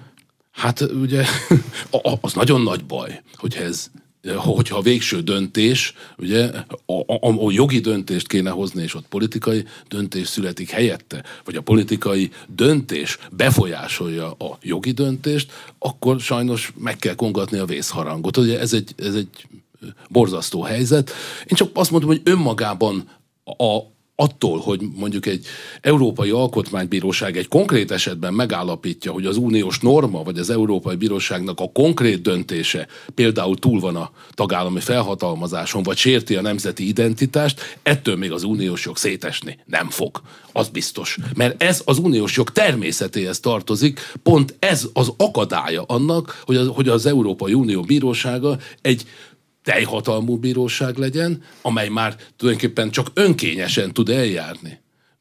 Hát 0.51 0.81
ugye 0.81 1.25
az 2.21 2.33
nagyon 2.33 2.61
nagy 2.61 2.85
baj, 2.85 3.23
hogyha 3.35 3.63
ez 3.63 3.91
hogyha 4.35 4.77
a 4.77 4.83
végső 4.83 5.21
döntés, 5.21 5.95
ugye 6.19 6.51
a, 6.87 6.93
a, 6.93 7.47
a 7.47 7.51
jogi 7.51 7.79
döntést 7.79 8.29
kéne 8.29 8.51
hozni, 8.51 8.83
és 8.83 8.95
ott 8.95 9.07
politikai 9.09 9.65
döntés 9.89 10.29
születik 10.29 10.71
helyette, 10.71 11.25
vagy 11.45 11.57
a 11.57 11.61
politikai 11.61 12.31
döntés 12.49 13.19
befolyásolja 13.31 14.31
a 14.31 14.59
jogi 14.63 14.91
döntést, 14.91 15.53
akkor 15.79 16.21
sajnos 16.21 16.73
meg 16.79 16.97
kell 16.97 17.15
kongatni 17.15 17.59
a 17.59 17.65
vészharangot. 17.65 18.37
Ugye 18.37 18.61
ez 18.61 18.73
egy, 18.73 18.95
ez 18.97 19.15
egy 19.15 19.47
borzasztó 20.09 20.63
helyzet. 20.63 21.11
Én 21.41 21.57
csak 21.57 21.71
azt 21.73 21.91
mondom, 21.91 22.09
hogy 22.09 22.21
önmagában 22.25 23.09
a, 23.45 23.95
attól, 24.17 24.59
hogy 24.59 24.81
mondjuk 24.95 25.27
egy 25.27 25.47
Európai 25.81 26.31
Alkotmánybíróság 26.31 27.37
egy 27.37 27.49
konkrét 27.49 27.91
esetben 27.91 28.35
megállapítja, 28.35 29.13
hogy 29.13 29.27
az 29.27 29.37
uniós 29.37 29.79
norma, 29.79 30.23
vagy 30.23 30.39
az 30.39 30.51
Európai 30.51 30.97
Bíróságnak 30.97 31.61
a 31.61 31.71
konkrét 31.73 32.23
döntése 32.23 32.87
például 33.15 33.59
túl 33.59 33.81
van 33.81 33.97
a 33.97 34.11
tagállami 34.31 34.81
felhatalmazáson, 34.81 35.83
vagy 35.83 35.97
sérti 35.97 36.37
a 36.37 36.41
nemzeti 36.41 36.89
identitást, 36.89 37.79
ettől 37.83 38.17
még 38.17 38.33
az 38.33 38.43
uniós 38.43 38.85
jog 38.85 38.97
szétesni 38.97 39.59
nem 39.65 39.91
fog. 39.91 40.21
Az 40.53 40.69
biztos. 40.69 41.19
Mert 41.35 41.63
ez 41.63 41.83
az 41.85 41.99
uniós 41.99 42.37
jog 42.37 42.51
természetéhez 42.51 43.41
tartozik, 43.41 44.01
pont 44.23 44.55
ez 44.59 44.89
az 44.93 45.13
akadálya 45.17 45.83
annak, 45.83 46.43
hogy 46.45 46.57
az, 46.57 46.71
hogy 46.75 46.89
az 46.89 47.07
Európai 47.07 47.55
Unió 47.55 47.83
bírósága 47.83 48.59
egy 48.83 49.07
teljhatalmú 49.67 50.37
bíróság 50.37 50.97
legyen, 50.97 51.43
amely 51.63 51.89
már 51.89 52.17
tulajdonképpen 52.37 52.91
csak 52.91 53.11
önkényesen 53.15 53.93
tud 53.93 54.09
eljárni. 54.09 54.81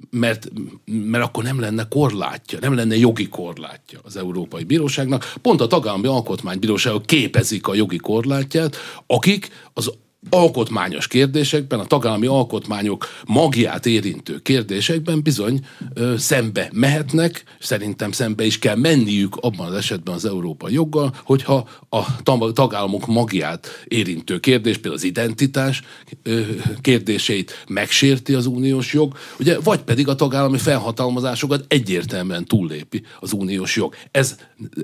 Mert, 0.10 0.48
mert 0.86 1.24
akkor 1.24 1.44
nem 1.44 1.60
lenne 1.60 1.88
korlátja, 1.88 2.60
nem 2.62 2.75
lenne 2.75 2.96
jogi 2.96 3.28
korlátja 3.28 4.00
az 4.04 4.18
Európai 4.18 4.64
Bíróságnak. 4.64 5.34
Pont 5.42 5.62
a 5.62 5.68
tagállami 5.68 6.08
alkotmánybíróságok 6.08 7.06
képezik 7.06 7.68
a 7.68 7.75
jogi 7.75 7.98
korlátját, 7.98 8.75
akik 9.08 9.50
az 9.74 9.92
alkotmányos 10.29 11.08
kérdésekben, 11.08 11.79
a 11.79 11.86
tagállami 11.86 12.25
alkotmányok 12.25 13.08
magját 13.25 13.86
érintő 13.86 14.39
kérdésekben 14.39 15.22
bizony 15.22 15.60
ö, 15.94 16.17
szembe 16.17 16.70
mehetnek, 16.74 17.44
szerintem 17.60 18.12
szembe 18.12 18.46
is 18.46 18.60
kell 18.60 18.75
menniük 18.75 19.36
abban 19.36 19.67
az 19.67 19.74
esetben 19.74 20.13
az 20.13 20.25
európai 20.25 20.74
joggal, 20.74 21.15
hogyha 21.24 21.67
a 21.89 22.24
tagállamok 22.53 23.08
magját 23.08 23.67
érintő 23.88 24.39
kérdés, 24.39 24.74
például 24.74 24.96
az 24.96 25.03
identitás 25.03 25.82
ö, 26.24 26.41
kérdéseit 26.82 27.63
megsérti 27.67 28.34
az 28.34 28.46
uniós 28.46 28.94
jog, 28.94 29.17
ugye, 29.39 29.60
vagy 29.60 29.82
pedig 29.82 30.08
a 30.08 30.15
tagállami 30.15 30.58
felhatalmazásokat 30.58 31.65
egyértelműen 31.67 32.46
túllépi 32.46 33.03
az 33.20 33.34
uniós 33.34 33.75
jog. 33.75 33.96
Ez 34.12 34.36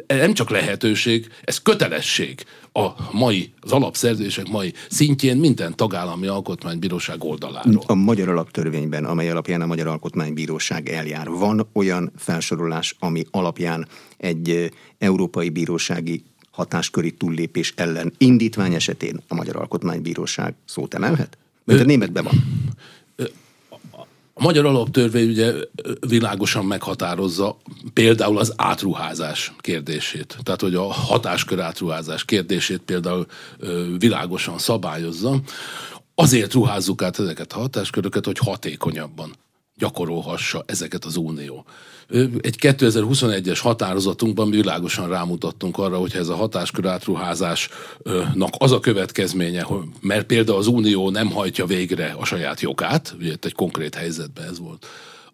nem 0.08 0.34
csak 0.34 0.50
lehetőség, 0.50 1.28
ez 1.44 1.62
kötelesség 1.62 2.46
a 2.74 2.90
mai, 3.12 3.54
az 3.60 3.72
alapszerződések 3.72 4.48
mai 4.48 4.74
szintjén 4.90 5.38
minden 5.38 5.76
tagállami 5.76 6.28
alkotmánybíróság 6.28 7.24
oldaláról. 7.24 7.84
A 7.86 7.94
magyar 7.94 8.30
alaptörvényben, 8.30 9.06
amely 9.06 9.30
alapján 9.30 9.62
a 9.62 9.66
Magyar 9.66 9.88
Alkotmánybíróság 9.88 10.90
eljár, 10.90 11.30
van 11.30 11.68
olyan 11.74 12.12
felsorolás, 12.18 12.96
ami 13.00 13.26
alapján 13.32 13.88
egy 14.18 14.72
európai 14.98 15.50
bírósági 15.50 16.24
hatásköri 16.52 17.12
túllépés 17.12 17.74
ellen 17.76 18.14
indítvány 18.18 18.74
esetén 18.74 19.20
a 19.28 19.36
Magyar 19.36 19.56
Alkotmánybíróság 19.56 20.54
szót 20.66 20.94
emelhet? 20.94 21.38
Mert 21.64 21.80
a 21.80 21.86
németben 21.86 22.24
van. 22.24 22.61
A 24.42 24.44
magyar 24.44 24.66
alaptörvény 24.66 25.30
ugye 25.30 25.54
világosan 26.08 26.66
meghatározza 26.66 27.58
például 27.94 28.38
az 28.38 28.54
átruházás 28.56 29.54
kérdését. 29.60 30.38
Tehát, 30.44 30.62
hogy 30.62 30.76
a 30.76 30.84
hatáskör 30.84 31.60
átruházás 31.60 32.26
kérdését 32.26 32.80
például 32.80 33.26
világosan 33.98 34.58
szabályozza. 34.58 35.42
Azért 36.16 36.54
ruházzuk 36.54 37.02
át 37.02 37.20
ezeket 37.20 37.54
a 37.54 37.60
hatásköröket, 37.60 38.26
hogy 38.26 38.38
hatékonyabban 38.38 39.36
gyakorolhassa 39.82 40.64
ezeket 40.66 41.06
az 41.06 41.16
unió. 41.16 41.66
Egy 42.42 42.56
2021-es 42.60 43.60
határozatunkban 43.62 44.50
világosan 44.50 45.10
rámutattunk 45.10 45.78
arra, 45.78 45.98
hogyha 45.98 46.20
ez 46.20 46.28
a 46.28 46.36
hatáskör 46.36 46.86
átruházásnak 46.86 48.50
az 48.58 48.72
a 48.72 48.80
következménye, 48.80 49.62
hogy, 49.62 49.84
mert 50.02 50.26
például 50.26 50.58
az 50.58 50.68
unió 50.68 51.10
nem 51.10 51.32
hajtja 51.32 51.66
végre 51.66 52.16
a 52.20 52.26
saját 52.26 52.62
jogát, 52.62 53.16
ugye 53.20 53.34
egy 53.42 53.54
konkrét 53.54 53.96
helyzetben 53.96 54.48
ez 54.48 54.60
volt 54.60 54.86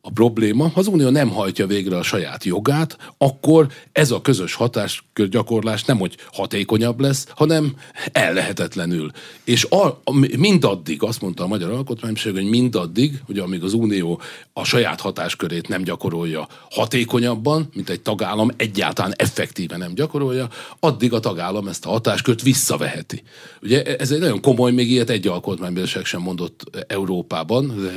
a 0.07 0.11
probléma, 0.13 0.63
ha 0.63 0.79
az 0.79 0.87
Unió 0.87 1.09
nem 1.09 1.29
hajtja 1.29 1.67
végre 1.67 1.97
a 1.97 2.03
saját 2.03 2.43
jogát, 2.43 2.97
akkor 3.17 3.67
ez 3.91 4.11
a 4.11 4.21
közös 4.21 4.53
hatáskörgyakorlás 4.53 5.83
nem 5.83 5.97
hogy 5.97 6.17
hatékonyabb 6.31 6.99
lesz, 6.99 7.27
hanem 7.35 7.75
ellehetetlenül. 8.11 9.11
És 9.43 9.63
a, 9.63 10.01
mindaddig, 10.37 11.03
azt 11.03 11.21
mondta 11.21 11.43
a 11.43 11.47
Magyar 11.47 11.69
Alkotmánybíróság, 11.69 12.33
hogy 12.33 12.49
mindaddig, 12.49 13.21
hogy 13.25 13.39
amíg 13.39 13.63
az 13.63 13.73
Unió 13.73 14.21
a 14.53 14.63
saját 14.63 15.01
hatáskörét 15.01 15.67
nem 15.67 15.83
gyakorolja 15.83 16.47
hatékonyabban, 16.71 17.69
mint 17.73 17.89
egy 17.89 18.01
tagállam 18.01 18.51
egyáltalán 18.57 19.13
effektíven 19.15 19.79
nem 19.79 19.93
gyakorolja, 19.93 20.49
addig 20.79 21.13
a 21.13 21.19
tagállam 21.19 21.67
ezt 21.67 21.85
a 21.85 21.89
hatáskört 21.89 22.41
visszaveheti. 22.41 23.23
Ugye 23.61 23.83
ez 23.83 24.11
egy 24.11 24.19
nagyon 24.19 24.41
komoly, 24.41 24.71
még 24.71 24.91
ilyet 24.91 25.09
egy 25.09 25.27
alkotmánybíróság 25.27 26.05
sem 26.05 26.21
mondott 26.21 26.85
Európában, 26.87 27.89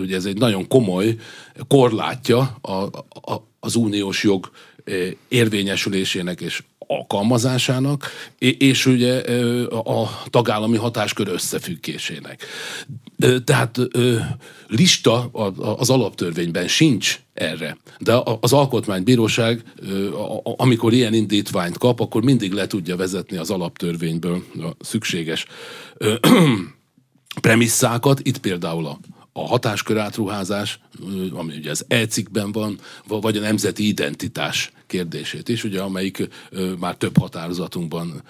ugye 0.00 0.16
ez 0.16 0.24
egy 0.24 0.38
nagyon 0.38 0.68
komoly 0.68 1.16
korlátja 1.68 2.58
a, 2.60 2.72
a, 2.72 3.48
az 3.60 3.74
uniós 3.74 4.24
jog 4.24 4.50
érvényesülésének 5.28 6.40
és 6.40 6.62
alkalmazásának, 6.86 8.10
és 8.38 8.86
ugye 8.86 9.20
a 9.68 10.22
tagállami 10.30 10.76
hatáskör 10.76 11.28
összefüggésének. 11.28 12.46
Tehát 13.44 13.78
lista 14.66 15.30
az 15.76 15.90
alaptörvényben 15.90 16.68
sincs 16.68 17.20
erre. 17.34 17.76
De 17.98 18.22
az 18.40 18.52
alkotmánybíróság, 18.52 19.62
amikor 20.42 20.92
ilyen 20.92 21.14
indítványt 21.14 21.78
kap, 21.78 22.00
akkor 22.00 22.22
mindig 22.22 22.52
le 22.52 22.66
tudja 22.66 22.96
vezetni 22.96 23.36
az 23.36 23.50
alaptörvényből 23.50 24.42
a 24.58 24.84
szükséges 24.84 25.46
premisszákat. 27.40 28.20
Itt 28.22 28.38
például 28.38 28.86
a 28.86 28.98
a 29.40 29.46
hatáskör 29.46 29.98
átruházás, 29.98 30.80
ami 31.32 31.56
ugye 31.56 31.70
az 31.70 31.84
e-cikkben 31.88 32.52
van, 32.52 32.78
vagy 33.06 33.36
a 33.36 33.40
nemzeti 33.40 33.86
identitás 33.86 34.72
kérdését 34.90 35.48
is, 35.48 35.64
ugye, 35.64 35.80
amelyik 35.80 36.28
már 36.78 36.94
több 36.94 37.18
határozatunkban 37.18 38.22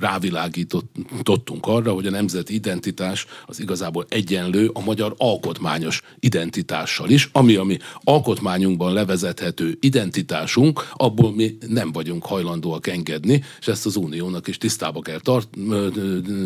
rávilágítottunk 0.00 1.66
arra, 1.66 1.92
hogy 1.92 2.06
a 2.06 2.10
nemzeti 2.10 2.54
identitás 2.54 3.26
az 3.46 3.60
igazából 3.60 4.06
egyenlő 4.08 4.70
a 4.72 4.80
magyar 4.80 5.14
alkotmányos 5.16 6.02
identitással 6.18 7.10
is, 7.10 7.28
ami 7.32 7.54
a 7.54 7.64
mi 7.64 7.78
alkotmányunkban 8.04 8.92
levezethető 8.92 9.76
identitásunk, 9.80 10.88
abból 10.92 11.34
mi 11.34 11.58
nem 11.68 11.92
vagyunk 11.92 12.24
hajlandóak 12.24 12.86
engedni, 12.86 13.44
és 13.60 13.68
ezt 13.68 13.86
az 13.86 13.96
uniónak 13.96 14.48
is 14.48 14.58
tisztába 14.58 15.00
kell 15.00 15.20
tart, 15.20 15.48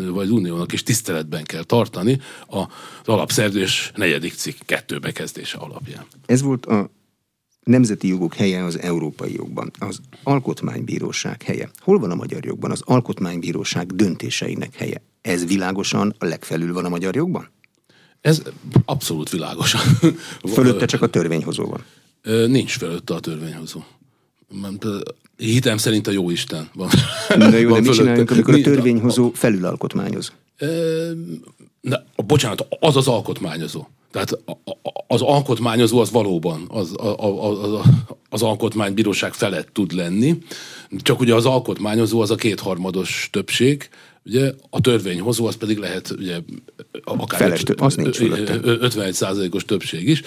vagy 0.09 0.25
az 0.25 0.31
uniónak 0.31 0.73
is 0.73 0.83
tiszteletben 0.83 1.43
kell 1.43 1.63
tartani 1.63 2.19
az 2.47 2.65
alapszerződés 3.05 3.91
negyedik 3.95 4.33
cikk 4.33 4.57
kettő 4.65 4.99
bekezdése 4.99 5.57
alapján. 5.57 6.05
Ez 6.25 6.41
volt 6.41 6.65
a 6.65 6.89
nemzeti 7.65 8.07
jogok 8.07 8.33
helye 8.33 8.63
az 8.63 8.79
európai 8.79 9.33
jogban, 9.33 9.71
az 9.79 9.99
alkotmánybíróság 10.23 11.41
helye. 11.41 11.69
Hol 11.79 11.99
van 11.99 12.11
a 12.11 12.15
magyar 12.15 12.45
jogban 12.45 12.71
az 12.71 12.81
alkotmánybíróság 12.85 13.95
döntéseinek 13.95 14.75
helye? 14.75 15.01
Ez 15.21 15.45
világosan 15.45 16.15
a 16.17 16.25
legfelül 16.25 16.73
van 16.73 16.85
a 16.85 16.89
magyar 16.89 17.15
jogban? 17.15 17.49
Ez 18.21 18.41
abszolút 18.85 19.29
világosan. 19.29 19.81
Fölötte 20.53 20.85
csak 20.85 21.01
a 21.01 21.07
törvényhozó 21.07 21.65
van. 21.65 21.83
Nincs 22.47 22.77
fölötte 22.77 23.13
a 23.13 23.19
törvényhozó. 23.19 23.81
Hitem 25.37 25.77
szerint 25.77 26.07
a 26.07 26.11
jó 26.11 26.29
Isten 26.29 26.69
van. 26.73 26.89
De 27.37 27.59
jó, 27.59 27.73
de 27.73 27.79
mit 27.81 27.93
csináljunk, 27.93 28.31
amikor 28.31 28.53
a 28.53 28.61
törvényhozó 28.61 29.31
felülalkotmányoz? 29.33 30.31
Na, 31.85 32.03
bocsánat, 32.25 32.67
az 32.79 32.95
az 32.95 33.07
alkotmányozó. 33.07 33.87
Tehát 34.11 34.37
az 35.07 35.21
alkotmányozó 35.21 35.99
az 35.99 36.11
valóban 36.11 36.65
az, 36.67 36.95
az, 36.97 37.59
az, 37.59 37.79
az 38.29 38.41
alkotmánybíróság 38.41 39.33
felett 39.33 39.67
tud 39.73 39.91
lenni, 39.91 40.37
csak 40.97 41.19
ugye 41.19 41.35
az 41.35 41.45
alkotmányozó 41.45 42.21
az 42.21 42.31
a 42.31 42.35
kétharmados 42.35 43.29
többség, 43.31 43.89
ugye 44.25 44.53
a 44.69 44.81
törvényhozó 44.81 45.45
az 45.45 45.55
pedig 45.55 45.77
lehet 45.77 46.11
ugye 46.11 46.37
akár 47.03 47.39
Feles, 47.39 47.63
öt, 47.67 47.81
az 47.81 47.95
nincs 47.95 48.19
51 48.19 49.13
százalékos 49.13 49.65
többség 49.65 50.09
is. 50.09 50.21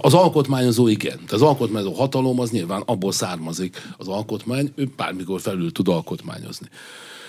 Az 0.00 0.14
alkotmányozó 0.14 0.88
igen. 0.88 1.16
Tehát 1.16 1.32
az 1.32 1.42
alkotmányozó 1.42 1.92
hatalom 1.92 2.40
az 2.40 2.50
nyilván 2.50 2.82
abból 2.86 3.12
származik 3.12 3.88
az 3.96 4.08
alkotmány, 4.08 4.72
ő 4.74 4.88
bármikor 4.96 5.40
felül 5.40 5.72
tud 5.72 5.88
alkotmányozni. 5.88 6.66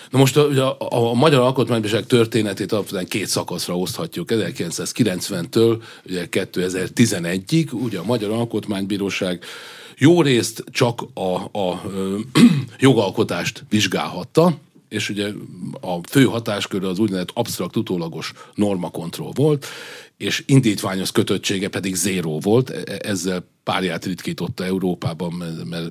Na 0.10 0.20
most 0.20 0.38
a, 0.38 0.77
a, 0.80 1.10
a 1.10 1.13
Magyar 1.13 1.42
Alkotmánybíróság 1.42 2.06
történetét 2.06 2.72
alapvetően 2.72 3.08
két 3.08 3.27
szakaszra 3.27 3.77
oszthatjuk. 3.77 4.30
1990-től 4.32 5.82
ugye 6.06 6.27
2011-ig, 6.32 7.72
ugye 7.72 8.00
a 8.00 8.03
Magyar 8.03 8.32
Alkotmánybíróság 8.32 9.44
jó 9.98 10.22
részt 10.22 10.63
csak 10.72 11.01
a, 11.13 11.36
a 11.60 11.82
ö, 11.94 12.18
jogalkotást 12.80 13.63
vizsgálhatta, 13.70 14.58
és 14.93 15.09
ugye 15.09 15.31
a 15.81 16.00
fő 16.09 16.23
hatáskör 16.23 16.83
az 16.83 17.00
úgynevezett 17.00 17.31
absztrakt 17.33 17.75
utólagos 17.75 18.33
normakontroll 18.55 19.31
volt, 19.33 19.65
és 20.17 20.43
indítványos 20.45 21.12
kötöttsége 21.12 21.67
pedig 21.67 21.95
zéró 21.95 22.39
volt, 22.39 22.69
e, 22.69 22.81
e, 22.85 23.00
ezzel 23.01 23.51
párját 23.63 24.05
ritkította 24.05 24.65
Európában, 24.65 25.33
mert, 25.33 25.65
mert 25.69 25.89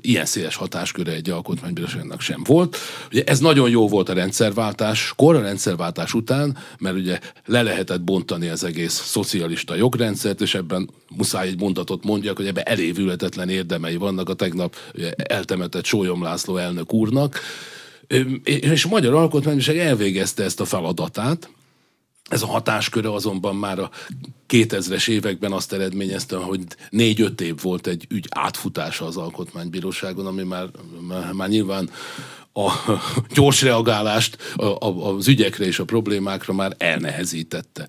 ilyen 0.00 0.24
széles 0.24 0.56
hatásköre 0.56 1.12
egy 1.12 1.30
alkotmánybíróságnak 1.30 2.20
sem 2.20 2.42
volt. 2.44 2.76
Ugye 3.10 3.22
ez 3.24 3.38
nagyon 3.38 3.70
jó 3.70 3.88
volt 3.88 4.08
a 4.08 4.12
rendszerváltás, 4.12 5.12
kor 5.16 5.34
a 5.34 5.40
rendszerváltás 5.40 6.14
után, 6.14 6.56
mert 6.78 6.96
ugye 6.96 7.18
le 7.44 7.62
lehetett 7.62 8.02
bontani 8.02 8.48
az 8.48 8.64
egész 8.64 8.92
szocialista 8.92 9.74
jogrendszert, 9.74 10.40
és 10.40 10.54
ebben 10.54 10.90
muszáj 11.16 11.48
egy 11.48 11.60
mondatot 11.60 12.04
mondjak, 12.04 12.36
hogy 12.36 12.46
ebben 12.46 12.64
elévületetlen 12.66 13.48
érdemei 13.48 13.96
vannak 13.96 14.28
a 14.28 14.34
tegnap 14.34 14.76
eltemetett 15.16 15.84
Sólyom 15.84 16.22
László 16.22 16.56
elnök 16.56 16.92
úrnak, 16.92 17.40
és 18.44 18.84
a 18.84 18.88
Magyar 18.88 19.14
Alkotmánybíróság 19.14 19.78
elvégezte 19.78 20.44
ezt 20.44 20.60
a 20.60 20.64
feladatát, 20.64 21.50
ez 22.28 22.42
a 22.42 22.46
hatásköre 22.46 23.12
azonban 23.12 23.56
már 23.56 23.78
a 23.78 23.90
2000-es 24.48 25.08
években 25.08 25.52
azt 25.52 25.72
eredményezte, 25.72 26.36
hogy 26.36 26.60
négy-öt 26.90 27.40
év 27.40 27.62
volt 27.62 27.86
egy 27.86 28.06
ügy 28.08 28.26
átfutása 28.30 29.06
az 29.06 29.16
alkotmánybíróságon, 29.16 30.26
ami 30.26 30.42
már, 30.42 30.68
már, 31.32 31.48
nyilván 31.48 31.90
a 32.58 32.72
gyors 33.34 33.62
reagálást 33.62 34.56
az 35.16 35.28
ügyekre 35.28 35.64
és 35.64 35.78
a 35.78 35.84
problémákra 35.84 36.54
már 36.54 36.74
elnehezítette. 36.78 37.88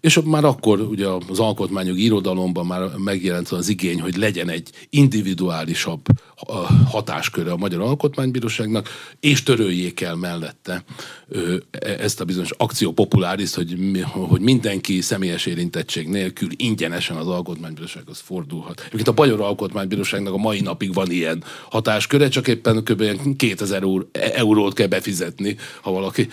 És 0.00 0.20
már 0.24 0.44
akkor 0.44 0.80
ugye 0.80 1.06
az 1.28 1.38
alkotmányok 1.38 1.98
irodalomban 1.98 2.66
már 2.66 2.90
megjelent 2.96 3.48
az 3.48 3.68
igény, 3.68 4.00
hogy 4.00 4.16
legyen 4.16 4.48
egy 4.48 4.70
individuálisabb 4.90 6.00
hatásköre 6.86 7.52
a 7.52 7.56
Magyar 7.56 7.80
Alkotmánybíróságnak, 7.80 8.88
és 9.20 9.42
töröljék 9.42 10.00
el 10.00 10.14
mellette 10.14 10.84
e, 11.70 11.88
ezt 11.88 12.20
a 12.20 12.24
bizonyos 12.24 12.50
akció 12.56 12.92
populáris, 12.92 13.54
hogy, 13.54 13.76
hogy 14.12 14.40
mindenki 14.40 15.00
személyes 15.00 15.46
érintettség 15.46 16.08
nélkül 16.08 16.48
ingyenesen 16.56 17.16
az 17.16 17.26
Alkotmánybírósághoz 17.26 18.18
fordulhat. 18.18 18.80
Egyébként 18.80 19.08
a 19.08 19.12
Magyar 19.16 19.40
Alkotmánybíróságnak 19.40 20.34
a 20.34 20.36
mai 20.36 20.60
napig 20.60 20.94
van 20.94 21.10
ilyen 21.10 21.44
hatásköre, 21.70 22.28
csak 22.28 22.48
éppen 22.48 22.82
kb. 22.84 23.36
2000 23.36 23.84
eurót 24.12 24.74
kell 24.74 24.86
befizetni, 24.86 25.56
ha 25.80 25.90
valaki... 25.90 26.28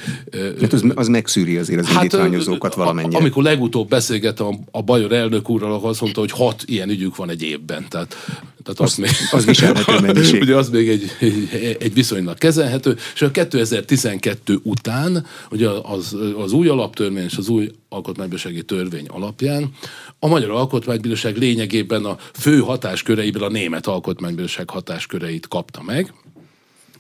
Hát 0.62 0.74
az, 0.74 0.84
az 0.96 1.08
megszűri 1.08 1.58
azért 1.58 1.80
az 1.80 1.86
hát, 1.86 1.96
indítványozókat 1.96 2.76
valamennyire. 2.76 3.18
Amikor 3.18 3.44
legutóbb 3.44 3.90
beszélgettem 3.90 4.48
a, 4.72 4.82
Bajor 4.82 5.12
elnök 5.12 5.50
úrral, 5.50 5.74
akkor 5.74 5.90
azt 5.90 6.02
mondta, 6.02 6.20
hogy 6.20 6.32
hat 6.32 6.64
ilyen 6.66 6.90
ügyük 6.90 7.16
van 7.16 7.30
egy 7.30 7.42
évben. 7.42 7.86
Tehát, 7.90 8.16
tehát 8.64 8.80
az, 8.80 8.92
az, 8.92 8.96
még, 8.96 9.10
az 9.32 9.46
viselhető 9.46 10.00
mennyiség. 10.06 10.42
Ugye 10.42 10.56
az 10.56 10.70
még 10.70 10.90
egy, 10.90 11.12
egy, 11.20 11.78
egy 11.80 11.94
viszonylag 11.94 12.38
kezelhető, 12.38 12.98
és 13.14 13.22
a 13.22 13.32
2012 13.32 14.60
után, 14.64 15.26
ugye 15.52 15.70
az, 15.70 16.18
az 16.38 16.52
új 16.52 16.68
alaptörvény 16.68 17.24
és 17.24 17.38
az 17.38 17.50
új 17.50 17.72
alkotmánybírósági 17.90 18.64
törvény 18.64 19.06
alapján 19.08 19.72
a 20.20 20.28
Magyar 20.28 20.50
Alkotmánybíróság 20.50 21.38
lényegében 21.38 22.06
a 22.06 22.18
fő 22.34 22.60
hatásköreiből 22.60 23.44
a 23.44 23.50
Német 23.50 23.88
Alkotmánybíróság 23.88 24.70
hatásköreit 24.70 25.48
kapta 25.48 25.82
meg, 25.84 26.14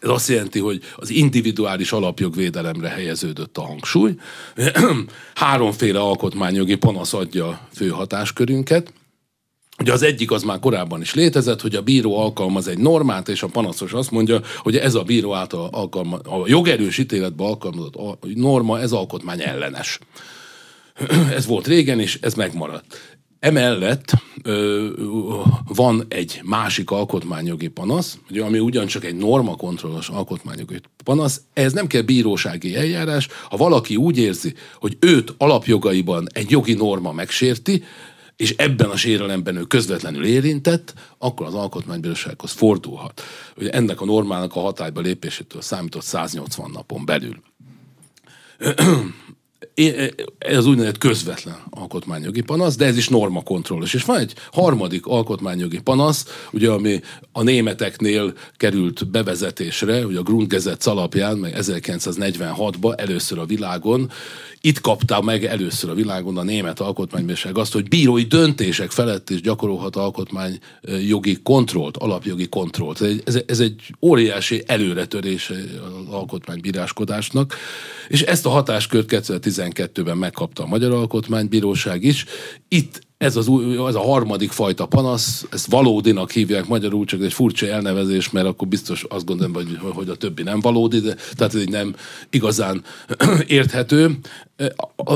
ez 0.06 0.12
azt 0.12 0.28
jelenti, 0.28 0.60
hogy 0.60 0.82
az 0.96 1.10
individuális 1.10 1.92
alapjogvédelemre 1.92 2.88
helyeződött 2.88 3.58
a 3.58 3.62
hangsúly. 3.62 4.16
Háromféle 5.36 6.00
alkotmányjogi 6.00 6.76
panasz 6.76 7.14
adja 7.14 7.68
fő 7.74 7.90
hatáskörünket. 7.90 8.94
Ugye 9.80 9.94
az 9.94 10.02
egyik 10.02 10.32
az 10.32 10.44
már 10.44 10.60
korábban 10.60 11.02
is 11.02 11.14
létezett, 11.14 11.62
hogy 11.62 11.76
a 11.76 11.82
bíró 11.82 12.20
alkalmaz 12.20 12.68
egy 12.68 12.78
normát, 12.78 13.30
és 13.30 13.44
a 13.44 13.48
panaszos 13.48 13.94
azt 13.94 14.12
mondja, 14.12 14.42
hogy 14.58 14.78
ez 14.78 14.94
a 14.96 15.04
bíró 15.04 15.34
által 15.34 15.70
alkalmaz, 15.72 16.20
a 16.24 16.44
jogerős 16.46 16.98
ítéletbe 16.98 17.44
alkalmazott 17.44 18.36
norma, 18.36 18.80
ez 18.80 18.92
alkotmány 18.92 19.42
ellenes. 19.42 20.00
ez 21.38 21.46
volt 21.46 21.68
régen, 21.68 22.00
és 22.00 22.18
ez 22.22 22.34
megmaradt. 22.34 23.15
Emellett 23.40 24.14
ö, 24.44 24.90
van 25.68 26.06
egy 26.08 26.40
másik 26.44 26.92
alkotmányjogi 26.92 27.68
panasz, 27.68 28.18
ugye, 28.30 28.44
ami 28.44 28.60
ugyancsak 28.60 29.06
egy 29.06 29.16
normakontrollos 29.16 30.10
alkotmányjogi 30.10 30.82
panasz. 31.04 31.42
Ez 31.54 31.74
nem 31.74 31.88
kell 31.88 32.02
bírósági 32.02 32.76
eljárás. 32.76 33.28
Ha 33.50 33.58
valaki 33.58 33.96
úgy 33.96 34.18
érzi, 34.18 34.54
hogy 34.80 34.98
őt 35.00 35.34
alapjogaiban 35.38 36.28
egy 36.34 36.52
jogi 36.52 36.74
norma 36.74 37.12
megsérti, 37.12 37.84
és 38.36 38.54
ebben 38.58 38.90
a 38.90 38.96
sérelemben 38.96 39.56
ő 39.56 39.64
közvetlenül 39.64 40.26
érintett, 40.26 40.94
akkor 41.18 41.46
az 41.46 41.54
alkotmánybírósághoz 41.54 42.52
fordulhat. 42.52 43.22
Ugye 43.58 43.70
ennek 43.70 44.02
a 44.02 44.06
normának 44.06 44.56
a 44.56 44.60
hatályba 44.60 45.02
lépésétől 45.02 45.62
számított 45.62 46.04
180 46.04 46.72
napon 46.72 47.06
belül 47.06 47.36
ez 50.38 50.66
úgynevezett 50.66 50.98
közvetlen 50.98 51.58
alkotmányjogi 51.70 52.42
panasz, 52.42 52.76
de 52.76 52.86
ez 52.86 52.98
is 52.98 53.10
normakontrollos. 53.10 53.94
És 53.94 54.04
van 54.04 54.18
egy 54.18 54.34
harmadik 54.52 55.06
alkotmányjogi 55.06 55.80
panasz, 55.80 56.48
ugye, 56.52 56.70
ami 56.70 57.00
a 57.32 57.44
németeknél 57.44 58.34
került 58.58 59.08
bevezetésre, 59.08 60.06
ugye 60.06 60.20
a 60.20 60.24
Grundgesetz 60.24 60.88
alapján, 60.88 61.38
meg 61.38 61.56
1946-ban 61.60 63.00
először 63.00 63.40
a 63.40 63.46
világon, 63.46 64.12
itt 64.66 64.82
kapta 64.82 65.22
meg 65.22 65.46
először 65.46 65.90
a 65.90 65.94
világon 65.94 66.38
a 66.38 66.44
német 66.44 66.80
alkotmánybíróság 66.80 67.58
azt, 67.58 67.74
hogy 67.74 67.88
bírói 67.88 68.24
döntések 68.24 68.92
felett 68.92 69.30
is 69.30 69.42
gyakorolhat 69.42 69.96
alkotmányjogi 69.96 71.38
kontrollt, 71.44 71.98
alapjogi 71.98 72.48
kontrollt. 72.48 73.02
Ez 73.02 73.08
egy, 73.08 73.22
ez, 73.26 73.38
ez 73.46 73.60
egy 73.60 73.94
óriási 74.02 74.64
előretörés 74.66 75.50
az 75.50 76.14
alkotmánybíráskodásnak, 76.14 77.56
és 78.08 78.22
ezt 78.22 78.46
a 78.46 78.50
hatáskört 78.50 79.08
2012-ben 79.56 80.18
megkapta 80.18 80.64
a 80.64 80.68
Magyar 80.68 80.92
Alkotmánybíróság 80.92 82.04
is. 82.04 82.26
Itt 82.68 83.06
ez 83.18 83.36
az, 83.36 83.48
új, 83.48 83.76
az 83.76 83.96
a 83.96 84.02
harmadik 84.02 84.52
fajta 84.52 84.86
panasz, 84.86 85.46
ezt 85.52 85.70
valódinak 85.70 86.32
hívják 86.32 86.68
magyarul, 86.68 87.06
csak 87.06 87.22
egy 87.22 87.34
furcsa 87.34 87.68
elnevezés, 87.68 88.30
mert 88.30 88.46
akkor 88.46 88.68
biztos 88.68 89.04
azt 89.10 89.26
gondolom, 89.26 89.54
hogy, 89.54 89.78
hogy 89.82 90.10
a 90.10 90.16
többi 90.16 90.44
nem 90.44 90.60
valódi, 90.60 91.00
de, 91.00 91.16
tehát 91.36 91.56
ez 91.56 91.62
így 91.62 91.70
nem 91.70 91.96
igazán 92.30 92.84
érthető. 93.48 94.18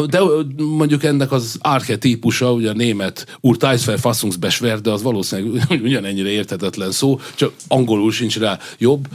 De 0.10 0.20
mondjuk 0.58 1.04
ennek 1.04 1.32
az 1.32 1.58
archetípusa, 1.62 2.54
ugye 2.54 2.70
a 2.70 2.74
német 2.74 3.38
Urteilsverfassungsbeschwer, 3.42 4.82
de 4.82 4.92
az 4.92 5.02
valószínűleg 5.02 5.82
ugyanennyire 5.82 6.30
érthetetlen 6.30 6.92
szó, 6.92 7.20
csak 7.36 7.54
angolul 7.68 8.12
sincs 8.12 8.40
rá 8.40 8.60
jobb 8.78 9.08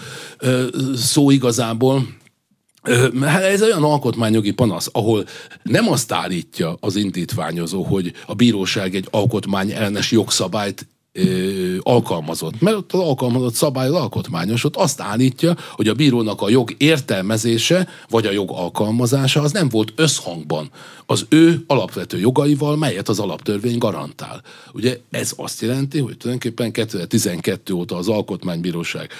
szó 0.94 1.30
igazából. 1.30 2.06
Hát 3.22 3.42
ez 3.42 3.62
olyan 3.62 3.84
alkotmányjogi 3.84 4.50
panasz, 4.50 4.88
ahol 4.92 5.24
nem 5.62 5.88
azt 5.88 6.12
állítja 6.12 6.76
az 6.80 6.96
indítványozó, 6.96 7.82
hogy 7.82 8.12
a 8.26 8.34
bíróság 8.34 8.94
egy 8.94 9.08
alkotmány 9.10 9.70
ellenes 9.70 10.10
jogszabályt 10.10 10.86
ö, 11.14 11.76
alkalmazott. 11.82 12.60
Mert 12.60 12.76
ott 12.76 12.92
az 12.92 13.00
alkalmazott 13.00 13.54
szabály 13.54 13.86
az 13.86 13.94
alkotmányos, 13.94 14.64
ott 14.64 14.76
azt 14.76 15.00
állítja, 15.00 15.56
hogy 15.70 15.88
a 15.88 15.94
bírónak 15.94 16.40
a 16.40 16.48
jog 16.48 16.74
értelmezése, 16.78 17.88
vagy 18.08 18.26
a 18.26 18.32
jog 18.32 18.50
alkalmazása 18.50 19.40
az 19.40 19.52
nem 19.52 19.68
volt 19.68 19.92
összhangban 19.96 20.70
az 21.06 21.26
ő 21.28 21.64
alapvető 21.66 22.18
jogaival, 22.18 22.76
melyet 22.76 23.08
az 23.08 23.18
alaptörvény 23.18 23.78
garantál. 23.78 24.42
Ugye 24.72 24.98
ez 25.10 25.32
azt 25.36 25.60
jelenti, 25.60 25.98
hogy 25.98 26.16
tulajdonképpen 26.16 26.72
2012 26.72 27.72
óta 27.72 27.96
az 27.96 28.08
Alkotmánybíróság 28.08 29.10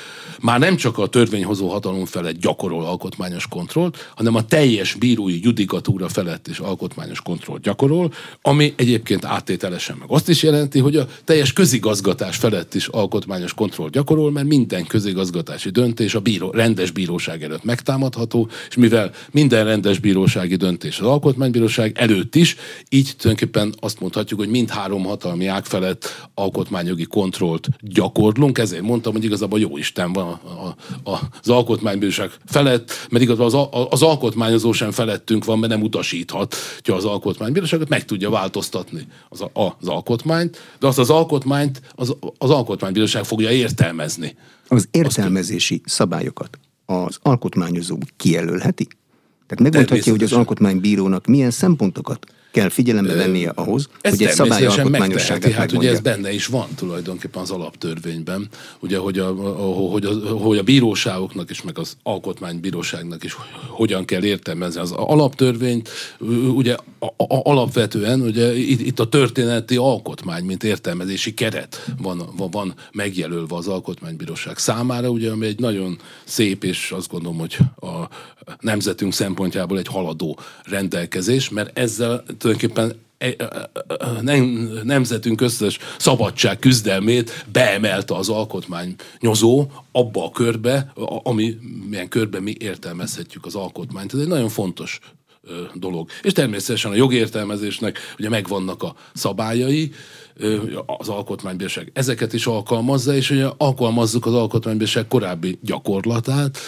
már 0.40 0.58
nem 0.58 0.76
csak 0.76 0.98
a 0.98 1.06
törvényhozó 1.06 1.68
hatalom 1.68 2.04
felett 2.04 2.38
gyakorol 2.38 2.84
alkotmányos 2.84 3.48
kontrollt, 3.48 4.12
hanem 4.16 4.34
a 4.34 4.46
teljes 4.46 4.94
bírói 4.94 5.40
judikatúra 5.42 6.08
felett 6.08 6.48
is 6.48 6.58
alkotmányos 6.58 7.20
kontrollt 7.20 7.62
gyakorol, 7.62 8.12
ami 8.42 8.74
egyébként 8.76 9.24
áttételesen 9.24 9.96
meg 9.96 10.08
azt 10.10 10.28
is 10.28 10.42
jelenti, 10.42 10.78
hogy 10.78 10.96
a 10.96 11.06
teljes 11.24 11.52
közigazgatás 11.84 12.36
felett 12.36 12.74
is 12.74 12.86
alkotmányos 12.88 13.54
kontrollt 13.54 13.92
gyakorol, 13.92 14.30
mert 14.30 14.46
minden 14.46 14.86
közigazgatási 14.86 15.70
döntés 15.70 16.14
a 16.14 16.20
bíró, 16.20 16.50
rendes 16.50 16.90
bíróság 16.90 17.42
előtt 17.42 17.64
megtámadható, 17.64 18.48
és 18.68 18.76
mivel 18.76 19.10
minden 19.30 19.64
rendes 19.64 19.98
bírósági 19.98 20.56
döntés 20.56 20.98
az 20.98 21.06
alkotmánybíróság 21.06 21.92
bíróság 21.92 22.10
előtt 22.10 22.34
is, 22.34 22.56
így 22.88 23.14
tulajdonképpen 23.18 23.74
azt 23.80 24.00
mondhatjuk, 24.00 24.40
hogy 24.40 24.48
mindhárom 24.48 25.04
hatalmi 25.04 25.46
ág 25.46 25.64
felett 25.64 26.28
alkotmányjogi 26.34 27.04
kontrollt 27.04 27.68
gyakorlunk, 27.80 28.58
ezért 28.58 28.82
mondtam, 28.82 29.12
hogy 29.12 29.24
igazából 29.24 29.60
jó 29.60 29.76
Isten 29.76 30.12
van 30.12 30.26
a, 30.26 30.40
a, 30.64 31.10
a, 31.10 31.20
az 31.42 31.48
alkotmánybíróság 31.48 32.30
felett, 32.46 33.06
mert 33.10 33.24
igazából 33.24 33.68
az, 33.70 33.86
az 33.90 34.02
alkotmányozó 34.02 34.72
sem 34.72 34.90
felettünk 34.90 35.44
van, 35.44 35.58
mert 35.58 35.72
nem 35.72 35.82
utasíthat, 35.82 36.54
hogy 36.84 36.94
az 36.94 37.04
alkotmánybíróságot 37.04 37.88
meg 37.88 38.04
tudja 38.04 38.30
változtatni 38.30 39.06
az, 39.28 39.40
a, 39.40 39.50
az 39.80 39.88
alkotmányt, 39.88 40.60
de 40.78 40.86
azt 40.86 40.98
az 40.98 41.10
alkotmányt 41.10 41.73
az, 41.94 42.16
az 42.38 42.50
alkotmánybíróság 42.50 43.24
fogja 43.24 43.50
értelmezni. 43.50 44.36
Az 44.68 44.88
értelmezési 44.90 45.80
szabályokat 45.84 46.58
az 46.86 47.18
alkotmányozó 47.22 47.98
kijelölheti? 48.16 48.86
Tehát 49.46 49.72
megmondhatja, 49.72 50.12
hogy 50.12 50.22
az 50.22 50.32
alkotmánybírónak 50.32 51.26
milyen 51.26 51.50
szempontokat 51.50 52.26
kell 52.54 52.68
figyelembe 52.68 53.14
vennie 53.14 53.52
ahhoz, 53.54 53.88
ez 54.00 54.12
hogy 54.12 54.26
egy 54.26 54.32
szabály 54.32 54.66
alkotmányosságát 54.66 55.52
hát 55.52 55.72
ugye 55.72 55.90
ez 55.90 56.00
benne 56.00 56.32
is 56.32 56.46
van 56.46 56.68
tulajdonképpen 56.76 57.42
az 57.42 57.50
alaptörvényben, 57.50 58.48
ugye, 58.80 58.98
hogy 58.98 59.18
a, 59.18 59.26
hogy, 59.90 60.04
a, 60.04 60.28
hogy 60.28 60.58
a 60.58 60.62
bíróságoknak 60.62 61.50
is, 61.50 61.62
meg 61.62 61.78
az 61.78 61.96
alkotmánybíróságnak 62.02 63.24
is 63.24 63.36
hogyan 63.68 64.04
kell 64.04 64.24
értelmezni 64.24 64.80
az 64.80 64.92
alaptörvényt, 64.92 65.88
ugye 66.54 66.76
a, 66.98 67.06
a, 67.06 67.40
alapvetően 67.42 68.20
ugye 68.20 68.56
itt, 68.56 68.80
itt 68.80 69.00
a 69.00 69.08
történeti 69.08 69.76
alkotmány, 69.76 70.44
mint 70.44 70.64
értelmezési 70.64 71.34
keret 71.34 71.86
van, 72.02 72.28
van, 72.36 72.50
van 72.50 72.74
megjelölve 72.92 73.54
az 73.56 73.68
alkotmánybíróság 73.68 74.58
számára, 74.58 75.08
ugye, 75.08 75.30
ami 75.30 75.46
egy 75.46 75.58
nagyon 75.58 75.98
szép, 76.24 76.64
és 76.64 76.90
azt 76.90 77.10
gondolom, 77.10 77.38
hogy 77.38 77.56
a 77.76 78.08
nemzetünk 78.60 79.12
szempontjából 79.12 79.78
egy 79.78 79.86
haladó 79.86 80.38
rendelkezés, 80.64 81.48
mert 81.48 81.78
ezzel 81.78 82.24
tulajdonképpen 82.44 83.02
e, 83.18 83.26
e, 83.26 83.68
e, 83.98 84.20
nem, 84.20 84.70
nemzetünk 84.82 85.40
összes 85.40 85.78
szabadság 85.98 86.58
küzdelmét 86.58 87.44
beemelte 87.52 88.14
az 88.14 88.28
alkotmány 88.28 88.94
nyozó 89.20 89.66
abba 89.92 90.24
a 90.24 90.30
körbe, 90.30 90.92
ami, 91.22 91.56
milyen 91.88 92.08
körbe 92.08 92.40
mi 92.40 92.54
értelmezhetjük 92.58 93.46
az 93.46 93.54
alkotmányt. 93.54 94.14
Ez 94.14 94.20
egy 94.20 94.28
nagyon 94.28 94.48
fontos 94.48 95.00
dolog. 95.74 96.08
És 96.22 96.32
természetesen 96.32 96.90
a 96.90 96.94
jogértelmezésnek 96.94 97.98
ugye 98.18 98.28
megvannak 98.28 98.82
a 98.82 98.94
szabályai, 99.14 99.92
az 100.86 101.08
alkotmánybírság 101.08 101.90
ezeket 101.92 102.32
is 102.32 102.46
alkalmazza, 102.46 103.14
és 103.14 103.30
ugye 103.30 103.46
alkalmazzuk 103.56 104.26
az 104.26 104.32
alkotmánybírság 104.32 105.08
korábbi 105.08 105.58
gyakorlatát, 105.62 106.58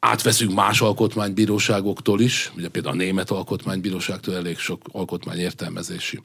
átveszünk 0.00 0.54
más 0.54 0.80
alkotmánybíróságoktól 0.80 2.20
is, 2.20 2.52
ugye 2.56 2.68
például 2.68 2.94
a 2.94 2.98
német 2.98 3.30
alkotmánybíróságtól 3.30 4.34
elég 4.36 4.58
sok 4.58 4.82
alkotmányértelmezési 4.92 6.20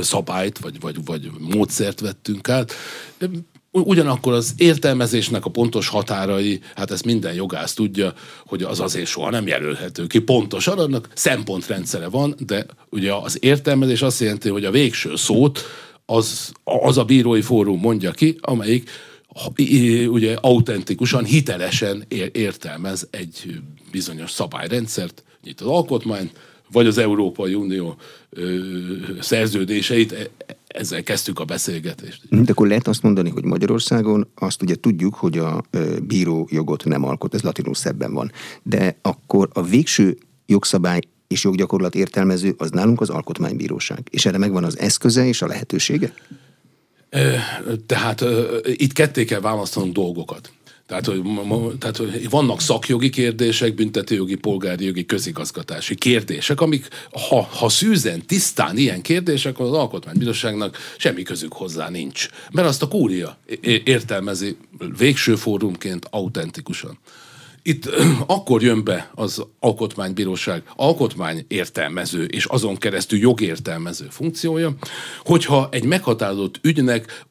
szabályt, 0.00 0.58
vagy, 0.58 0.80
vagy, 0.80 1.04
vagy 1.04 1.30
módszert 1.38 2.00
vettünk 2.00 2.48
át. 2.48 2.72
Ugyanakkor 3.70 4.32
az 4.32 4.54
értelmezésnek 4.56 5.44
a 5.44 5.50
pontos 5.50 5.88
határai, 5.88 6.60
hát 6.74 6.90
ezt 6.90 7.04
minden 7.04 7.34
jogász 7.34 7.74
tudja, 7.74 8.14
hogy 8.46 8.62
az 8.62 8.80
azért 8.80 9.06
soha 9.06 9.30
nem 9.30 9.46
jelölhető 9.46 10.06
ki 10.06 10.18
pontosan, 10.18 10.78
annak 10.78 11.08
szempontrendszere 11.14 12.08
van, 12.08 12.34
de 12.46 12.66
ugye 12.90 13.12
az 13.12 13.44
értelmezés 13.44 14.02
azt 14.02 14.20
jelenti, 14.20 14.48
hogy 14.48 14.64
a 14.64 14.70
végső 14.70 15.16
szót 15.16 15.60
az, 16.06 16.52
az 16.64 16.98
a 16.98 17.04
bírói 17.04 17.40
fórum 17.40 17.80
mondja 17.80 18.10
ki, 18.10 18.38
amelyik 18.40 18.90
ugye 20.08 20.36
autentikusan, 20.40 21.24
hitelesen 21.24 22.04
értelmez 22.32 23.08
egy 23.10 23.60
bizonyos 23.90 24.30
szabályrendszert, 24.30 25.22
itt 25.44 25.60
az 25.60 25.66
alkotmányt, 25.66 26.32
vagy 26.72 26.86
az 26.86 26.98
Európai 26.98 27.54
Unió 27.54 27.96
ö, 28.30 28.58
szerződéseit, 29.20 30.12
e, 30.12 30.26
ezzel 30.66 31.02
kezdtük 31.02 31.38
a 31.38 31.44
beszélgetést. 31.44 32.20
De 32.28 32.50
akkor 32.50 32.66
lehet 32.66 32.88
azt 32.88 33.02
mondani, 33.02 33.30
hogy 33.30 33.44
Magyarországon 33.44 34.28
azt 34.34 34.62
ugye 34.62 34.74
tudjuk, 34.74 35.14
hogy 35.14 35.38
a 35.38 35.64
bíró 36.02 36.48
jogot 36.50 36.84
nem 36.84 37.04
alkot, 37.04 37.34
ez 37.34 37.42
latinul 37.42 37.74
szebben 37.74 38.12
van. 38.12 38.32
De 38.62 38.96
akkor 39.02 39.48
a 39.52 39.62
végső 39.62 40.18
jogszabály 40.46 41.00
és 41.28 41.44
joggyakorlat 41.44 41.94
értelmező 41.94 42.54
az 42.58 42.70
nálunk 42.70 43.00
az 43.00 43.10
alkotmánybíróság. 43.10 44.08
És 44.10 44.26
erre 44.26 44.38
megvan 44.38 44.64
az 44.64 44.78
eszköze 44.78 45.26
és 45.26 45.42
a 45.42 45.46
lehetősége? 45.46 46.14
Tehát 47.86 48.24
itt 48.64 48.92
ketté 48.92 49.24
kell 49.24 49.40
választanunk 49.40 49.92
dolgokat. 49.92 50.52
Tehát 50.86 51.06
hogy, 51.06 51.22
tehát, 51.78 51.96
hogy 51.96 52.30
vannak 52.30 52.60
szakjogi 52.60 53.10
kérdések, 53.10 53.74
büntetőjogi, 53.74 54.34
polgári 54.34 54.84
jogi, 54.84 55.06
közigazgatási 55.06 55.94
kérdések, 55.94 56.60
amik 56.60 56.88
ha, 57.28 57.42
ha 57.42 57.68
szűzen, 57.68 58.26
tisztán 58.26 58.76
ilyen 58.76 59.02
kérdések, 59.02 59.60
az 59.60 59.72
alkotmánybíróságnak 59.72 60.78
semmi 60.98 61.22
közük 61.22 61.52
hozzá 61.52 61.88
nincs. 61.88 62.28
Mert 62.50 62.68
azt 62.68 62.82
a 62.82 62.88
kúria 62.88 63.38
értelmezi 63.84 64.56
végső 64.98 65.36
fórumként 65.36 66.06
autentikusan. 66.10 66.98
Itt 67.62 67.86
akkor 68.26 68.62
jön 68.62 68.84
be 68.84 69.10
az 69.14 69.46
alkotmánybíróság 69.60 70.62
alkotmány 70.76 71.44
értelmező 71.48 72.24
és 72.24 72.44
azon 72.44 72.76
keresztül 72.76 73.18
jogértelmező 73.18 74.06
funkciója, 74.10 74.74
hogyha 75.24 75.68
egy 75.70 75.84
meghatározott 75.84 76.58
ügynek 76.62 77.24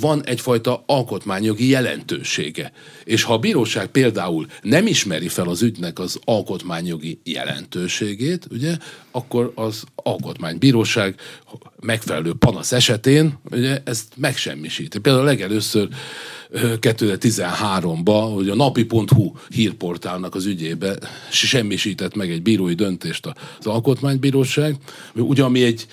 van 0.00 0.24
egyfajta 0.24 0.82
alkotmányjogi 0.86 1.68
jelentősége. 1.68 2.72
És 3.04 3.22
ha 3.22 3.32
a 3.32 3.38
bíróság 3.38 3.86
például 3.86 4.46
nem 4.62 4.86
ismeri 4.86 5.28
fel 5.28 5.48
az 5.48 5.62
ügynek 5.62 5.98
az 5.98 6.18
alkotmányjogi 6.24 7.20
jelentőségét, 7.24 8.46
ugye, 8.50 8.76
akkor 9.10 9.52
az 9.54 9.84
alkotmánybíróság 9.94 11.14
megfelelő 11.80 12.34
panasz 12.34 12.72
esetén 12.72 13.38
ugye, 13.50 13.80
ezt 13.84 14.12
megsemmisíti. 14.16 14.98
Például 14.98 15.24
legelőször 15.24 15.88
2013-ban, 16.52 18.30
hogy 18.34 18.48
a 18.48 18.54
napi.hu 18.54 19.32
hírportálnak 19.48 20.34
az 20.34 20.46
ügyébe 20.46 20.98
semmisített 21.30 22.14
meg 22.14 22.30
egy 22.30 22.42
bírói 22.42 22.74
döntést 22.74 23.26
az 23.58 23.66
alkotmánybíróság, 23.66 24.76
ugye 25.14 25.42
ami 25.42 25.62
egy 25.62 25.86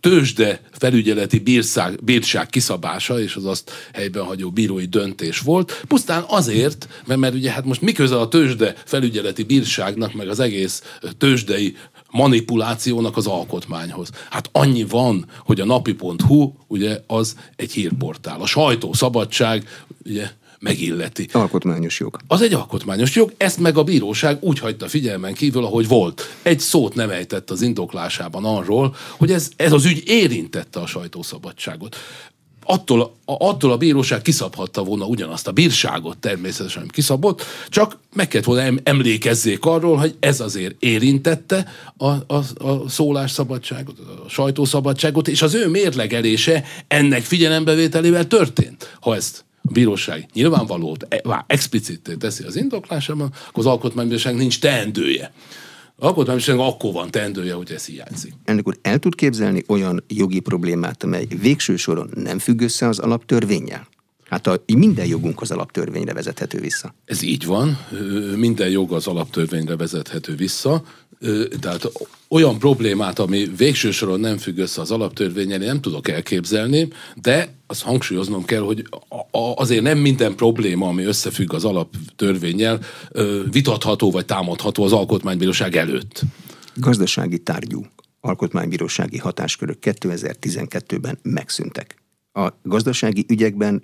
tőzsde 0.00 0.60
felügyeleti 0.72 1.38
bírság, 1.38 2.04
bírság 2.04 2.46
kiszabása, 2.46 3.20
és 3.20 3.34
az 3.34 3.44
azt 3.44 3.70
helyben 3.92 4.24
hagyó 4.24 4.50
bírói 4.50 4.84
döntés 4.84 5.38
volt, 5.40 5.84
pusztán 5.88 6.24
azért, 6.26 6.88
mert, 7.06 7.20
mert 7.20 7.34
ugye 7.34 7.50
hát 7.50 7.64
most 7.64 7.80
miközben 7.80 8.18
a 8.18 8.28
tőzsde 8.28 8.74
felügyeleti 8.84 9.42
bírságnak, 9.42 10.14
meg 10.14 10.28
az 10.28 10.40
egész 10.40 10.82
tőzsdei 11.18 11.76
manipulációnak 12.10 13.16
az 13.16 13.26
alkotmányhoz. 13.26 14.10
Hát 14.30 14.48
annyi 14.52 14.84
van, 14.84 15.26
hogy 15.44 15.60
a 15.60 15.64
napi.hu 15.64 16.52
ugye 16.66 17.00
az 17.06 17.36
egy 17.56 17.72
hírportál. 17.72 18.40
A 18.40 18.46
sajtószabadság 18.46 19.68
ugye 20.04 20.30
megilleti. 20.60 21.28
Alkotmányos 21.32 22.00
jog. 22.00 22.18
Az 22.26 22.42
egy 22.42 22.54
alkotmányos 22.54 23.14
jog, 23.14 23.32
ezt 23.36 23.58
meg 23.58 23.76
a 23.76 23.82
bíróság 23.82 24.38
úgy 24.40 24.58
hagyta 24.58 24.88
figyelmen 24.88 25.34
kívül, 25.34 25.64
ahogy 25.64 25.88
volt. 25.88 26.36
Egy 26.42 26.60
szót 26.60 26.94
nem 26.94 27.10
ejtett 27.10 27.50
az 27.50 27.62
indoklásában 27.62 28.44
arról, 28.44 28.96
hogy 29.16 29.32
ez, 29.32 29.50
ez 29.56 29.72
az 29.72 29.84
ügy 29.84 30.02
érintette 30.06 30.80
a 30.80 30.86
sajtószabadságot 30.86 31.96
attól, 32.70 33.00
a, 33.00 33.10
attól 33.24 33.72
a 33.72 33.76
bíróság 33.76 34.22
kiszabhatta 34.22 34.84
volna 34.84 35.04
ugyanazt 35.04 35.48
a 35.48 35.52
bírságot 35.52 36.18
természetesen 36.18 36.88
kiszabott, 36.88 37.44
csak 37.68 37.98
meg 38.14 38.28
kellett 38.28 38.46
volna 38.46 38.80
emlékezzék 38.82 39.64
arról, 39.64 39.96
hogy 39.96 40.16
ez 40.20 40.40
azért 40.40 40.74
érintette 40.78 41.66
a, 41.96 42.06
a, 42.06 42.42
a 42.58 42.88
szólásszabadságot, 42.88 43.98
a 44.26 44.28
sajtószabadságot, 44.28 45.28
és 45.28 45.42
az 45.42 45.54
ő 45.54 45.68
mérlegelése 45.68 46.64
ennek 46.88 47.22
figyelembevételével 47.22 48.26
történt. 48.26 48.96
Ha 49.00 49.14
ezt 49.14 49.44
a 49.68 49.72
bíróság 49.72 50.26
nyilvánvaló, 50.32 50.96
e, 51.08 51.44
explicit 51.46 52.16
teszi 52.18 52.44
az 52.44 52.56
indoklásában, 52.56 53.32
akkor 53.48 53.64
az 53.64 53.66
alkotmánybíróság 53.66 54.34
nincs 54.36 54.60
teendője. 54.60 55.32
Alkotmánybíróság 55.98 56.58
akkor 56.58 56.92
van 56.92 57.10
teendője, 57.10 57.54
hogy 57.54 57.70
ez 57.70 57.86
hiányzik. 57.86 58.32
Ennek 58.44 58.66
úr 58.66 58.78
el 58.82 58.98
tud 58.98 59.14
képzelni 59.14 59.64
olyan 59.68 60.04
jogi 60.08 60.40
problémát, 60.40 61.02
amely 61.02 61.26
végső 61.40 61.76
soron 61.76 62.10
nem 62.14 62.38
függ 62.38 62.60
össze 62.60 62.88
az 62.88 62.98
alaptörvényel? 62.98 63.86
Hát 64.28 64.46
a, 64.46 64.62
minden 64.66 65.06
jogunk 65.06 65.40
az 65.40 65.50
alaptörvényre 65.50 66.12
vezethető 66.12 66.60
vissza. 66.60 66.94
Ez 67.04 67.22
így 67.22 67.46
van, 67.46 67.78
minden 68.36 68.70
jog 68.70 68.92
az 68.92 69.06
alaptörvényre 69.06 69.76
vezethető 69.76 70.34
vissza, 70.34 70.82
tehát 71.60 71.92
olyan 72.28 72.58
problémát, 72.58 73.18
ami 73.18 73.50
végső 73.56 73.90
soron 73.90 74.20
nem 74.20 74.36
függ 74.36 74.58
össze 74.58 74.80
az 74.80 74.90
alaptörvényen, 74.90 75.60
nem 75.60 75.80
tudok 75.80 76.08
elképzelni, 76.08 76.88
de 77.14 77.54
azt 77.66 77.82
hangsúlyoznom 77.82 78.44
kell, 78.44 78.60
hogy 78.60 78.86
azért 79.54 79.82
nem 79.82 79.98
minden 79.98 80.34
probléma, 80.34 80.88
ami 80.88 81.02
összefügg 81.02 81.52
az 81.52 81.64
alaptörvényel, 81.64 82.80
vitatható 83.50 84.10
vagy 84.10 84.24
támadható 84.24 84.84
az 84.84 84.92
alkotmánybíróság 84.92 85.76
előtt. 85.76 86.22
Gazdasági 86.74 87.38
tárgyú 87.38 87.86
alkotmánybírósági 88.20 89.18
hatáskörök 89.18 89.78
2012-ben 89.80 91.18
megszűntek. 91.22 91.96
A 92.32 92.48
gazdasági 92.62 93.24
ügyekben 93.28 93.82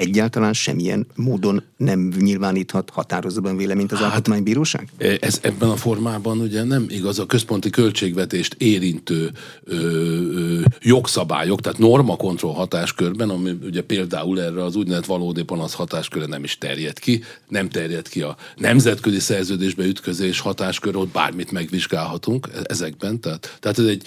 egyáltalán 0.00 0.52
semmilyen 0.52 1.06
módon 1.14 1.62
nem 1.76 2.12
nyilváníthat 2.20 2.90
határozatban 2.90 3.56
véleményt 3.56 3.92
az 3.92 3.98
hát, 3.98 4.06
Alkotmánybíróság? 4.06 4.88
Ez 5.20 5.38
ebben 5.42 5.68
a 5.68 5.76
formában 5.76 6.40
ugye 6.40 6.64
nem 6.64 6.86
igaz. 6.88 7.18
A 7.18 7.26
központi 7.26 7.70
költségvetést 7.70 8.54
érintő 8.58 9.30
ö, 9.64 9.76
ö, 9.76 10.60
jogszabályok, 10.80 11.60
tehát 11.60 11.78
normakontroll 11.78 12.54
hatáskörben, 12.54 13.30
ami 13.30 13.50
ugye 13.62 13.82
például 13.82 14.40
erre 14.40 14.64
az 14.64 14.76
úgynevezett 14.76 15.06
valódi 15.06 15.42
panasz 15.42 15.74
hatásköre 15.74 16.26
nem 16.26 16.44
is 16.44 16.58
terjed 16.58 16.98
ki, 16.98 17.22
nem 17.48 17.68
terjed 17.68 18.08
ki 18.08 18.20
a 18.20 18.36
nemzetközi 18.56 19.18
szerződésbe 19.18 19.84
ütközés 19.84 20.40
hatáskör, 20.40 20.96
ott 20.96 21.12
bármit 21.12 21.50
megvizsgálhatunk 21.50 22.48
e-, 22.54 22.60
ezekben. 22.62 23.20
Tehát, 23.20 23.56
tehát 23.60 23.78
ez 23.78 23.84
egy 23.84 24.02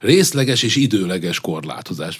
részleges 0.00 0.62
és 0.62 0.76
időleges 0.76 1.40
korlátozás. 1.40 2.18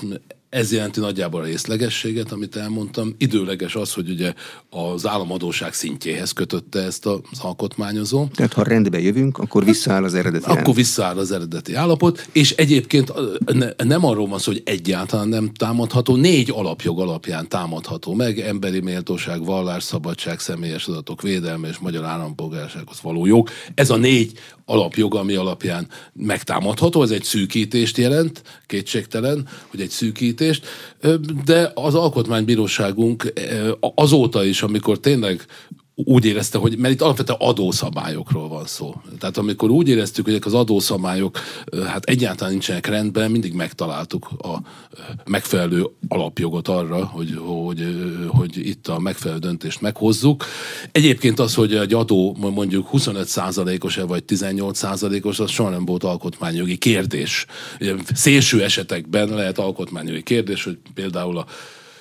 Ez 0.48 0.72
jelenti 0.72 1.00
nagyjából 1.00 1.40
a 1.40 1.44
részlegességet, 1.44 2.32
amit 2.32 2.56
elmondtam. 2.56 3.14
Időleges 3.18 3.74
az, 3.74 3.92
hogy 3.92 4.10
ugye 4.10 4.34
az 4.70 5.06
államadóság 5.06 5.74
szintjéhez 5.74 6.32
kötötte 6.32 6.82
ezt 6.82 7.06
az 7.06 7.20
alkotmányozó. 7.40 8.26
Tehát 8.34 8.52
ha 8.52 8.62
rendbe 8.62 9.00
jövünk, 9.00 9.38
akkor 9.38 9.64
visszaáll 9.64 10.04
az 10.04 10.14
eredeti 10.14 10.44
Akkor 10.44 10.56
állapot. 10.56 10.74
visszaáll 10.74 11.18
az 11.18 11.30
eredeti 11.30 11.74
állapot, 11.74 12.28
és 12.32 12.50
egyébként 12.50 13.12
ne, 13.52 13.68
nem 13.84 14.04
arról 14.04 14.26
van 14.28 14.38
szó, 14.38 14.52
hogy 14.52 14.62
egyáltalán 14.64 15.28
nem 15.28 15.52
támadható, 15.52 16.16
négy 16.16 16.50
alapjog 16.50 17.00
alapján 17.00 17.48
támadható 17.48 18.14
meg, 18.14 18.38
emberi 18.38 18.80
méltóság, 18.80 19.44
vallás, 19.44 19.82
szabadság, 19.82 20.40
személyes 20.40 20.86
adatok 20.86 21.22
védelme 21.22 21.68
és 21.68 21.78
magyar 21.78 22.04
állampolgársághoz 22.04 23.00
való 23.02 23.26
jog. 23.26 23.48
Ez 23.74 23.90
a 23.90 23.96
négy 23.96 24.32
alapjog, 24.64 25.14
ami 25.14 25.34
alapján 25.34 25.88
megtámadható, 26.12 27.02
ez 27.02 27.10
egy 27.10 27.24
szűkítést 27.24 27.96
jelent, 27.96 28.42
kétségtelen, 28.66 29.48
hogy 29.66 29.80
egy 29.80 29.90
szűkítést, 30.36 30.66
de 31.44 31.70
az 31.74 31.94
alkotmánybíróságunk 31.94 33.32
azóta 33.94 34.44
is, 34.44 34.62
amikor 34.62 34.98
tényleg 34.98 35.40
úgy 36.04 36.24
érezte, 36.24 36.58
hogy, 36.58 36.78
mert 36.78 36.94
itt 36.94 37.00
alapvetően 37.00 37.38
adószabályokról 37.40 38.48
van 38.48 38.66
szó. 38.66 38.94
Tehát 39.18 39.36
amikor 39.36 39.70
úgy 39.70 39.88
éreztük, 39.88 40.24
hogy 40.24 40.32
ezek 40.32 40.46
az 40.46 40.54
adószabályok 40.54 41.38
hát 41.86 42.04
egyáltalán 42.04 42.52
nincsenek 42.52 42.86
rendben, 42.86 43.30
mindig 43.30 43.52
megtaláltuk 43.52 44.28
a 44.38 44.60
megfelelő 45.24 45.86
alapjogot 46.08 46.68
arra, 46.68 47.04
hogy, 47.04 47.34
hogy, 47.38 47.84
hogy 48.28 48.66
itt 48.66 48.88
a 48.88 48.98
megfelelő 48.98 49.40
döntést 49.40 49.80
meghozzuk. 49.80 50.44
Egyébként 50.92 51.38
az, 51.38 51.54
hogy 51.54 51.74
egy 51.74 51.94
adó 51.94 52.36
mondjuk 52.40 52.88
25%-os-e 52.92 54.04
vagy 54.04 54.24
18%-os, 54.26 55.40
az 55.40 55.50
soha 55.50 55.70
nem 55.70 55.84
volt 55.84 56.04
alkotmányjogi 56.04 56.76
kérdés. 56.76 57.46
Szélső 58.14 58.62
esetekben 58.62 59.28
lehet 59.28 59.58
alkotmányjogi 59.58 60.22
kérdés, 60.22 60.64
hogy 60.64 60.78
például 60.94 61.38
a 61.38 61.46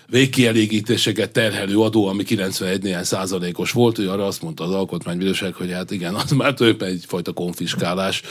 végkielégítéseket 0.07 1.31
terhelő 1.31 1.79
adó, 1.79 2.07
ami 2.07 2.23
91 2.23 2.83
néhány 2.83 3.03
százalékos 3.03 3.71
volt, 3.71 3.95
hogy 3.95 4.05
arra 4.05 4.25
azt 4.25 4.41
mondta 4.41 4.63
az 4.63 4.71
alkotmánybíróság, 4.71 5.53
hogy 5.53 5.71
hát 5.71 5.91
igen, 5.91 6.13
az 6.13 6.31
már 6.31 6.53
tulajdonképpen 6.53 6.95
egyfajta 6.95 7.33
konfiskálás. 7.33 8.21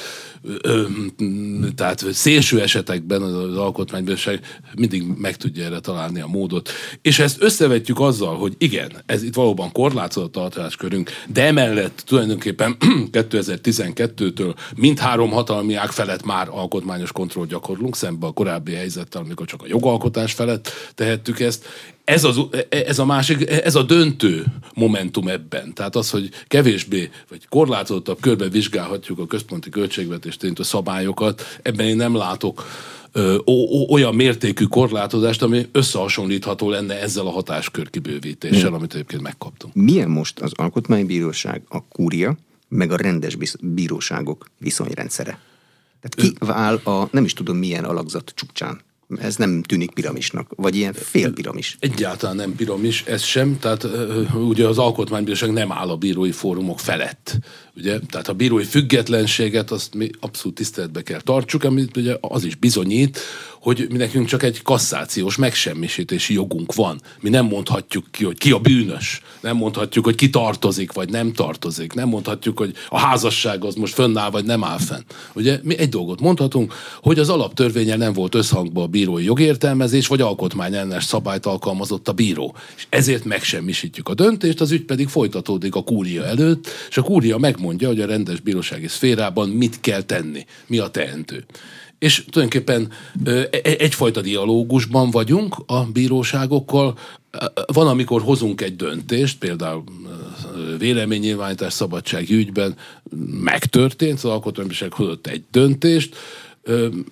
Tehát 1.75 2.05
szélső 2.13 2.61
esetekben 2.61 3.23
az 3.23 3.57
alkotmánybíróság 3.57 4.61
mindig 4.77 5.05
meg 5.17 5.37
tudja 5.37 5.65
erre 5.65 5.81
találni 5.81 6.21
a 6.21 6.27
módot. 6.27 6.71
És 7.03 7.19
ezt 7.19 7.43
összevetjük 7.43 8.01
azzal, 8.01 8.37
hogy 8.37 8.55
igen, 8.59 8.93
ez 9.07 9.23
itt 9.23 9.35
valóban 9.35 9.73
korlátozott 9.73 10.37
hatáskörünk, 10.37 11.11
de 11.29 11.43
emellett 11.45 12.03
tulajdonképpen 12.07 12.77
2012-től 13.13 14.55
mindhárom 14.77 15.31
hatalmi 15.31 15.75
ág 15.75 15.91
felett 15.91 16.25
már 16.25 16.49
alkotmányos 16.51 17.13
kontroll 17.13 17.47
gyakorlunk, 17.47 17.97
szemben 17.97 18.29
a 18.29 18.33
korábbi 18.33 18.73
helyzettel, 18.73 19.23
amikor 19.23 19.47
csak 19.47 19.63
a 19.63 19.67
jogalkotás 19.69 20.33
felett 20.33 20.71
tehettük 20.95 21.41
ezt, 21.41 21.67
ez, 22.05 22.25
az, 22.25 22.41
ez 22.69 22.99
a 22.99 23.05
másik, 23.05 23.51
ez 23.51 23.75
a 23.75 23.83
döntő 23.83 24.45
momentum 24.75 25.29
ebben. 25.29 25.75
Tehát 25.75 25.97
az, 25.97 26.11
hogy 26.11 26.31
kevésbé, 26.47 27.11
vagy 27.29 27.49
korlátozottabb 27.49 28.21
körben 28.21 28.51
vizsgálhatjuk 28.51 29.19
a 29.19 29.27
központi 29.27 29.71
költségvetést 29.71 30.43
érintő 30.43 30.63
szabályokat, 30.63 31.59
ebben 31.63 31.87
én 31.87 31.97
nem 31.97 32.15
látok 32.15 32.67
ö, 33.13 33.37
ö, 33.45 33.51
olyan 33.89 34.15
mértékű 34.15 34.65
korlátozást, 34.65 35.43
ami 35.43 35.67
összehasonlítható 35.73 36.71
lenne 36.71 37.01
ezzel 37.01 37.27
a 37.27 37.31
hatáskör 37.31 37.91
kibővítéssel, 37.91 38.67
hmm. 38.67 38.75
amit 38.75 38.95
egyébként 38.95 39.23
megkaptunk. 39.23 39.75
Milyen 39.75 40.11
most 40.11 40.41
az 40.41 40.53
Alkotmánybíróság, 40.55 41.63
a 41.69 41.89
kúria, 41.89 42.37
meg 42.69 42.93
a 42.93 42.97
rendes 42.97 43.37
bíróságok 43.61 44.51
viszonyrendszere? 44.59 45.39
Tehát 46.01 46.15
ki 46.15 46.47
vál 46.47 46.75
a 46.75 47.09
nem 47.11 47.25
is 47.25 47.33
tudom 47.33 47.57
milyen 47.57 47.85
alakzat 47.85 48.33
csúcsán? 48.35 48.81
Ez 49.17 49.37
nem 49.37 49.63
tűnik 49.63 49.91
piramisnak, 49.91 50.51
vagy 50.57 50.77
ilyen 50.77 50.93
félpiramis. 50.93 51.77
Egyáltalán 51.81 52.37
nem 52.37 52.55
piramis, 52.55 53.03
ez 53.03 53.23
sem, 53.23 53.59
tehát 53.59 53.87
ugye 54.35 54.67
az 54.67 54.79
alkotmánybíróság 54.79 55.53
nem 55.53 55.73
áll 55.73 55.89
a 55.89 55.97
bírói 55.97 56.33
fórumok 56.33 56.81
felett. 56.81 57.39
Ugye? 57.77 57.99
Tehát 58.11 58.29
a 58.29 58.33
bírói 58.33 58.65
függetlenséget 58.65 59.71
azt 59.71 59.95
mi 59.95 60.11
abszolút 60.21 60.57
tiszteletbe 60.57 61.03
kell 61.03 61.21
tartsuk, 61.21 61.65
amit 61.65 61.97
ugye 61.97 62.17
az 62.21 62.45
is 62.45 62.55
bizonyít, 62.55 63.19
hogy 63.65 63.87
mi 63.91 63.97
nekünk 63.97 64.27
csak 64.27 64.43
egy 64.43 64.63
kasszációs 64.63 65.37
megsemmisítési 65.37 66.35
jogunk 66.35 66.75
van. 66.75 67.01
Mi 67.21 67.29
nem 67.29 67.47
mondhatjuk 67.47 68.05
ki, 68.11 68.25
hogy 68.25 68.39
ki 68.39 68.51
a 68.51 68.59
bűnös. 68.59 69.23
Nem 69.41 69.57
mondhatjuk, 69.57 70.05
hogy 70.05 70.15
ki 70.15 70.31
tartozik, 70.31 70.93
vagy 70.93 71.11
nem 71.11 71.33
tartozik. 71.33 71.93
Nem 71.93 72.09
mondhatjuk, 72.09 72.59
hogy 72.59 72.75
a 72.89 72.99
házasság 72.99 73.65
az 73.65 73.75
most 73.75 73.95
fönnáll, 73.95 74.31
vagy 74.31 74.45
nem 74.45 74.65
áll 74.65 74.79
fenn. 74.79 75.01
Ugye 75.35 75.61
mi 75.63 75.79
egy 75.79 75.89
dolgot 75.89 76.21
mondhatunk, 76.21 76.75
hogy 77.03 77.19
az 77.19 77.29
alaptörvényel 77.29 77.97
nem 77.97 78.13
volt 78.13 78.35
összhangban 78.35 78.85
a 78.85 78.87
bírói 78.87 79.25
jogértelmezés, 79.25 80.07
vagy 80.07 80.21
alkotmányellenes 80.21 81.05
szabályt 81.05 81.47
alkalmazott 81.47 82.09
a 82.09 82.13
bíró. 82.13 82.57
És 82.77 82.87
ezért 82.89 83.25
megsemmisítjük 83.25 84.09
a 84.09 84.15
döntést, 84.15 84.61
az 84.61 84.71
ügy 84.71 84.85
pedig 84.85 85.09
folytatódik 85.09 85.75
a 85.75 85.83
kúria 85.83 86.25
előtt, 86.25 86.69
és 86.89 86.97
a 86.97 87.03
kúria 87.03 87.39
megmondja, 87.65 87.89
hogy 87.89 88.01
a 88.01 88.07
rendes 88.07 88.41
bírósági 88.41 88.89
szférában 88.89 89.49
mit 89.49 89.81
kell 89.81 90.03
tenni, 90.03 90.45
mi 90.67 90.79
a 90.79 90.89
teendő. 90.89 91.45
És 91.99 92.25
tulajdonképpen 92.31 92.91
e, 93.25 93.31
e, 93.31 93.49
egyfajta 93.63 94.21
dialógusban 94.21 95.11
vagyunk 95.11 95.57
a 95.67 95.85
bíróságokkal. 95.85 96.99
Van, 97.67 97.87
amikor 97.87 98.23
hozunk 98.23 98.61
egy 98.61 98.77
döntést, 98.77 99.39
például 99.39 99.85
véleménynyilvánítás 100.79 101.73
szabadsági 101.73 102.35
ügyben 102.35 102.77
megtörtént, 103.43 104.17
az 104.17 104.25
alkotmánybíróság 104.25 104.93
hozott 104.93 105.27
egy 105.27 105.43
döntést, 105.51 106.17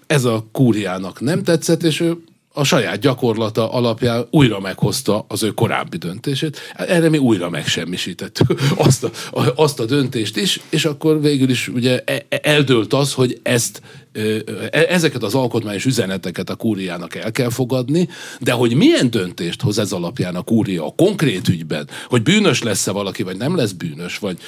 ez 0.06 0.24
a 0.24 0.46
kúriának 0.52 1.20
nem 1.20 1.42
tetszett, 1.42 1.82
és 1.82 2.00
ő 2.00 2.16
a 2.52 2.64
saját 2.64 2.98
gyakorlata 2.98 3.72
alapján 3.72 4.26
újra 4.30 4.60
meghozta 4.60 5.24
az 5.28 5.42
ő 5.42 5.50
korábbi 5.50 5.96
döntését. 5.96 6.58
Erre 6.74 7.08
mi 7.08 7.18
újra 7.18 7.50
megsemmisítettük 7.50 8.60
azt 8.76 9.04
a, 9.04 9.10
azt 9.56 9.80
a 9.80 9.84
döntést 9.84 10.36
is, 10.36 10.60
és 10.68 10.84
akkor 10.84 11.20
végül 11.20 11.50
is 11.50 11.68
ugye 11.68 12.02
e, 12.04 12.24
e, 12.28 12.40
eldőlt 12.42 12.92
az, 12.92 13.12
hogy 13.12 13.40
ezt 13.42 13.82
e, 14.12 14.86
ezeket 14.88 15.22
az 15.22 15.34
alkotmányos 15.34 15.84
üzeneteket 15.84 16.50
a 16.50 16.54
kúriának 16.54 17.14
el 17.14 17.30
kell 17.30 17.50
fogadni, 17.50 18.08
de 18.40 18.52
hogy 18.52 18.74
milyen 18.74 19.10
döntést 19.10 19.62
hoz 19.62 19.78
ez 19.78 19.92
alapján 19.92 20.34
a 20.34 20.42
kúria 20.42 20.86
a 20.86 20.94
konkrét 20.96 21.48
ügyben, 21.48 21.88
hogy 22.06 22.22
bűnös 22.22 22.62
lesz-e 22.62 22.90
valaki, 22.90 23.22
vagy 23.22 23.36
nem 23.36 23.56
lesz 23.56 23.72
bűnös, 23.72 24.18
vagy 24.18 24.38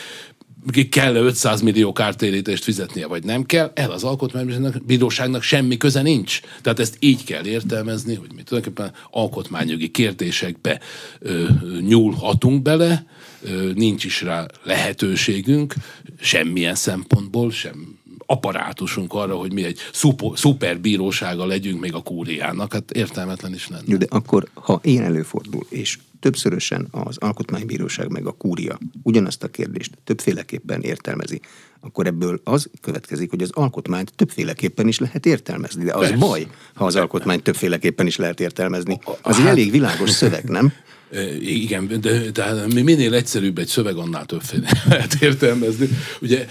kell-e 0.91 1.19
500 1.19 1.61
millió 1.61 1.93
kártérítést 1.93 2.65
fizetnie, 2.65 3.07
vagy 3.07 3.25
nem 3.25 3.43
kell, 3.43 3.73
el 3.75 3.91
az 3.91 4.05
alkotmánybíróságnak 4.05 5.43
semmi 5.43 5.77
köze 5.77 6.03
nincs. 6.03 6.41
Tehát 6.63 6.79
ezt 6.79 6.97
így 6.99 7.25
kell 7.25 7.47
értelmezni, 7.47 8.15
hogy 8.15 8.33
mi 8.35 8.43
tulajdonképpen 8.43 8.93
alkotmányjogi 9.11 9.89
kérdésekbe 9.89 10.81
ö, 11.19 11.45
nyúlhatunk 11.81 12.63
bele, 12.63 13.07
ö, 13.43 13.71
nincs 13.75 14.05
is 14.05 14.23
rá 14.23 14.47
lehetőségünk, 14.63 15.75
semmilyen 16.21 16.75
szempontból, 16.75 17.51
sem 17.51 17.94
apparátusunk 18.35 19.13
arra, 19.13 19.37
hogy 19.37 19.53
mi 19.53 19.65
egy 19.65 19.79
szuper, 19.93 20.39
szuperbírósága 20.39 21.47
legyünk 21.47 21.81
még 21.81 21.95
a 21.95 22.03
kúriának, 22.03 22.73
hát 22.73 22.91
értelmetlen 22.91 23.55
is 23.55 23.69
lenne. 23.69 23.83
Jó, 23.87 23.97
de 23.97 24.07
akkor, 24.09 24.49
ha 24.55 24.81
én 24.83 25.03
előfordul, 25.03 25.67
és 25.69 25.99
többszörösen 26.21 26.89
az 26.91 27.17
alkotmánybíróság 27.19 28.11
meg 28.11 28.27
a 28.27 28.33
kúria 28.33 28.79
ugyanazt 29.03 29.43
a 29.43 29.49
kérdést 29.49 29.99
többféleképpen 30.05 30.81
értelmezi, 30.81 31.41
akkor 31.81 32.07
ebből 32.07 32.41
az 32.45 32.71
következik, 32.81 33.31
hogy 33.31 33.43
az 33.43 33.51
alkotmányt 33.53 34.13
többféleképpen 34.17 34.89
is 34.89 34.99
lehet 34.99 35.27
értelmezni. 35.27 35.85
De 35.85 35.93
az 35.93 36.01
Persze. 36.01 36.17
baj, 36.17 36.47
ha 36.75 36.85
az 36.85 36.97
alkotmányt 36.97 37.43
többféleképpen 37.43 38.07
is 38.07 38.17
lehet 38.17 38.41
értelmezni. 38.41 38.99
Az 39.23 39.37
hát, 39.37 39.45
egy 39.45 39.47
elég 39.47 39.71
világos 39.71 40.11
szöveg, 40.11 40.45
nem? 40.45 40.73
Igen, 41.63 42.01
de, 42.01 42.31
de 42.31 42.67
minél 42.83 43.15
egyszerűbb 43.15 43.59
egy 43.59 43.67
szöveg, 43.67 43.97
annál 43.97 44.27
többféle 44.27 44.69
lehet 44.89 45.15
értelmezni. 45.21 45.89
Ugye 46.21 46.47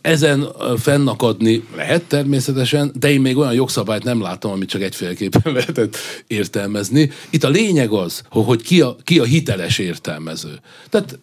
ezen 0.00 0.48
fennakadni 0.78 1.64
lehet 1.76 2.02
természetesen, 2.02 2.92
de 2.94 3.10
én 3.10 3.20
még 3.20 3.36
olyan 3.36 3.54
jogszabályt 3.54 4.04
nem 4.04 4.20
látom, 4.20 4.52
amit 4.52 4.68
csak 4.68 4.82
egyféleképpen 4.82 5.52
lehetett 5.58 5.96
értelmezni. 6.26 7.10
Itt 7.30 7.44
a 7.44 7.48
lényeg 7.48 7.90
az, 7.90 8.22
hogy 8.28 8.62
ki 8.62 8.80
a, 8.80 8.96
ki 9.04 9.18
a 9.18 9.24
hiteles 9.24 9.78
értelmező. 9.78 10.60
Tehát 10.88 11.18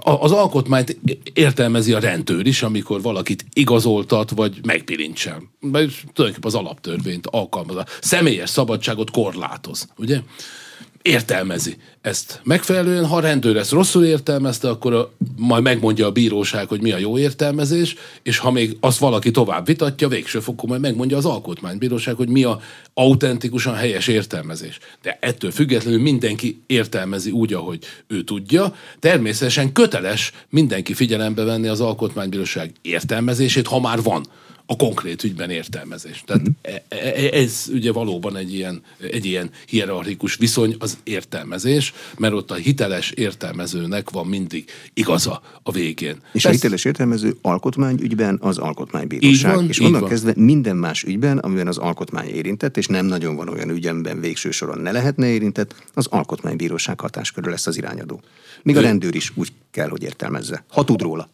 az 0.00 0.32
alkotmányt 0.32 0.96
értelmezi 1.32 1.92
a 1.92 1.98
rendőr 1.98 2.46
is, 2.46 2.62
amikor 2.62 3.02
valakit 3.02 3.44
igazoltat, 3.52 4.30
vagy 4.30 4.60
megpirincsel. 4.64 5.42
Mert 5.60 5.92
tulajdonképpen 6.12 6.42
az 6.42 6.54
alaptörvényt 6.54 7.26
alkalmaz. 7.26 7.76
A 7.76 7.86
személyes 8.00 8.50
szabadságot 8.50 9.10
korlátoz, 9.10 9.88
ugye? 9.96 10.20
Értelmezi 11.02 11.76
ezt 12.00 12.40
megfelelően. 12.44 13.06
Ha 13.06 13.16
a 13.16 13.20
rendőr 13.20 13.56
ezt 13.56 13.70
rosszul 13.70 14.04
értelmezte, 14.04 14.68
akkor 14.68 14.92
a, 14.92 15.12
majd 15.36 15.62
megmondja 15.62 16.06
a 16.06 16.12
bíróság, 16.12 16.68
hogy 16.68 16.80
mi 16.80 16.92
a 16.92 16.98
jó 16.98 17.18
értelmezés, 17.18 17.94
és 18.22 18.38
ha 18.38 18.50
még 18.50 18.76
azt 18.80 18.98
valaki 18.98 19.30
tovább 19.30 19.66
vitatja, 19.66 20.08
végső 20.08 20.40
fokon 20.40 20.68
majd 20.68 20.80
megmondja 20.80 21.16
az 21.16 21.24
alkotmánybíróság, 21.24 22.14
hogy 22.14 22.28
mi 22.28 22.44
a 22.44 22.60
autentikusan 22.94 23.74
helyes 23.74 24.06
értelmezés. 24.06 24.78
De 25.02 25.18
ettől 25.20 25.50
függetlenül 25.50 26.00
mindenki 26.00 26.62
értelmezi 26.66 27.30
úgy, 27.30 27.52
ahogy 27.52 27.78
ő 28.06 28.24
tudja. 28.24 28.74
Természetesen 28.98 29.72
köteles 29.72 30.32
mindenki 30.50 30.94
figyelembe 30.94 31.42
venni 31.44 31.68
az 31.68 31.80
alkotmánybíróság 31.80 32.72
értelmezését, 32.82 33.66
ha 33.66 33.80
már 33.80 34.02
van 34.02 34.26
a 34.66 34.76
konkrét 34.76 35.24
ügyben 35.24 35.50
értelmezés. 35.50 36.22
Tehát 36.26 36.42
uh-huh. 36.48 37.42
ez 37.42 37.66
ugye 37.72 37.92
valóban 37.92 38.36
egy 38.36 38.54
ilyen, 38.54 38.82
egy 39.10 39.24
ilyen 39.24 39.50
hierarchikus 39.66 40.36
viszony 40.36 40.76
az 40.78 40.98
értelmezés, 41.02 41.92
mert 42.18 42.34
ott 42.34 42.50
a 42.50 42.54
hiteles 42.54 43.10
értelmezőnek 43.10 44.10
van 44.10 44.26
mindig 44.26 44.64
igaza 44.94 45.42
a 45.62 45.72
végén. 45.72 46.14
És 46.14 46.30
Persze, 46.32 46.48
a 46.48 46.52
hiteles 46.52 46.84
értelmező 46.84 47.36
alkotmányügyben 47.42 48.38
az 48.40 48.58
alkotmánybíróság. 48.58 49.54
Van, 49.54 49.68
és 49.68 49.80
onnan 49.80 50.00
van. 50.00 50.08
kezdve 50.08 50.32
minden 50.36 50.76
más 50.76 51.02
ügyben, 51.02 51.38
amiben 51.38 51.66
az 51.66 51.78
alkotmány 51.78 52.28
érintett, 52.28 52.76
és 52.76 52.86
nem 52.86 53.06
nagyon 53.06 53.36
van 53.36 53.48
olyan 53.48 53.70
ügyemben 53.70 54.20
végső 54.20 54.50
soron 54.50 54.78
ne 54.78 54.92
lehetne 54.92 55.26
érintett, 55.26 55.74
az 55.94 56.06
alkotmánybíróság 56.06 57.00
hatáskörül 57.00 57.50
lesz 57.50 57.66
az 57.66 57.76
irányadó. 57.76 58.20
Míg 58.62 58.76
a 58.76 58.80
rendőr 58.80 59.14
is 59.14 59.32
úgy 59.34 59.52
kell, 59.70 59.88
hogy 59.88 60.02
értelmezze. 60.02 60.64
Ha 60.68 60.84
tud 60.84 61.02
róla 61.02 61.28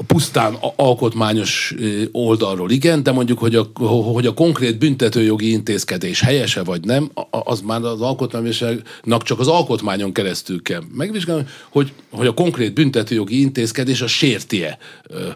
a 0.00 0.04
pusztán 0.06 0.56
alkotmányos 0.76 1.74
oldalról 2.12 2.70
igen, 2.70 3.02
de 3.02 3.12
mondjuk, 3.12 3.38
hogy 3.38 3.54
a, 3.54 3.70
hogy 4.12 4.26
a 4.26 4.34
konkrét 4.34 4.78
büntetőjogi 4.78 5.50
intézkedés 5.50 6.20
helyese 6.20 6.62
vagy 6.62 6.84
nem, 6.84 7.10
az 7.30 7.60
már 7.60 7.82
az 7.82 8.00
alkotmányosságnak 8.00 9.22
csak 9.22 9.40
az 9.40 9.48
alkotmányon 9.48 10.12
keresztül 10.12 10.62
kell 10.62 10.82
megvizsgálni, 10.92 11.46
hogy, 11.68 11.92
hogy 12.10 12.26
a 12.26 12.34
konkrét 12.34 12.74
büntetőjogi 12.74 13.40
intézkedés 13.40 14.00
a 14.00 14.06
sértie 14.06 14.78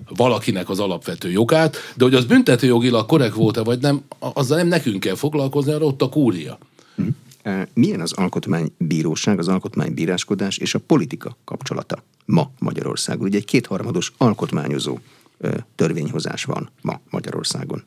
valakinek 0.08 0.68
az 0.68 0.80
alapvető 0.80 1.30
jogát, 1.30 1.76
de 1.96 2.04
hogy 2.04 2.14
az 2.14 2.24
büntetőjogilag 2.24 3.06
korrekt 3.06 3.34
volt-e 3.34 3.62
vagy 3.62 3.78
nem, 3.78 4.02
azzal 4.18 4.56
nem 4.56 4.68
nekünk 4.68 5.00
kell 5.00 5.14
foglalkozni, 5.14 5.72
arra 5.72 5.84
ott 5.84 6.02
a 6.02 6.08
kúria. 6.08 6.58
Hm. 6.96 7.02
Milyen 7.74 8.00
az 8.00 8.12
alkotmánybíróság, 8.12 9.38
az 9.38 9.48
alkotmánybíráskodás 9.48 10.58
és 10.58 10.74
a 10.74 10.78
politika 10.78 11.36
kapcsolata 11.44 12.02
ma 12.24 12.50
Magyarországon? 12.58 13.26
Ugye 13.26 13.38
egy 13.38 13.44
kétharmados 13.44 14.12
alkotmányozó 14.18 14.98
törvényhozás 15.74 16.44
van 16.44 16.70
ma 16.80 17.00
Magyarországon. 17.10 17.84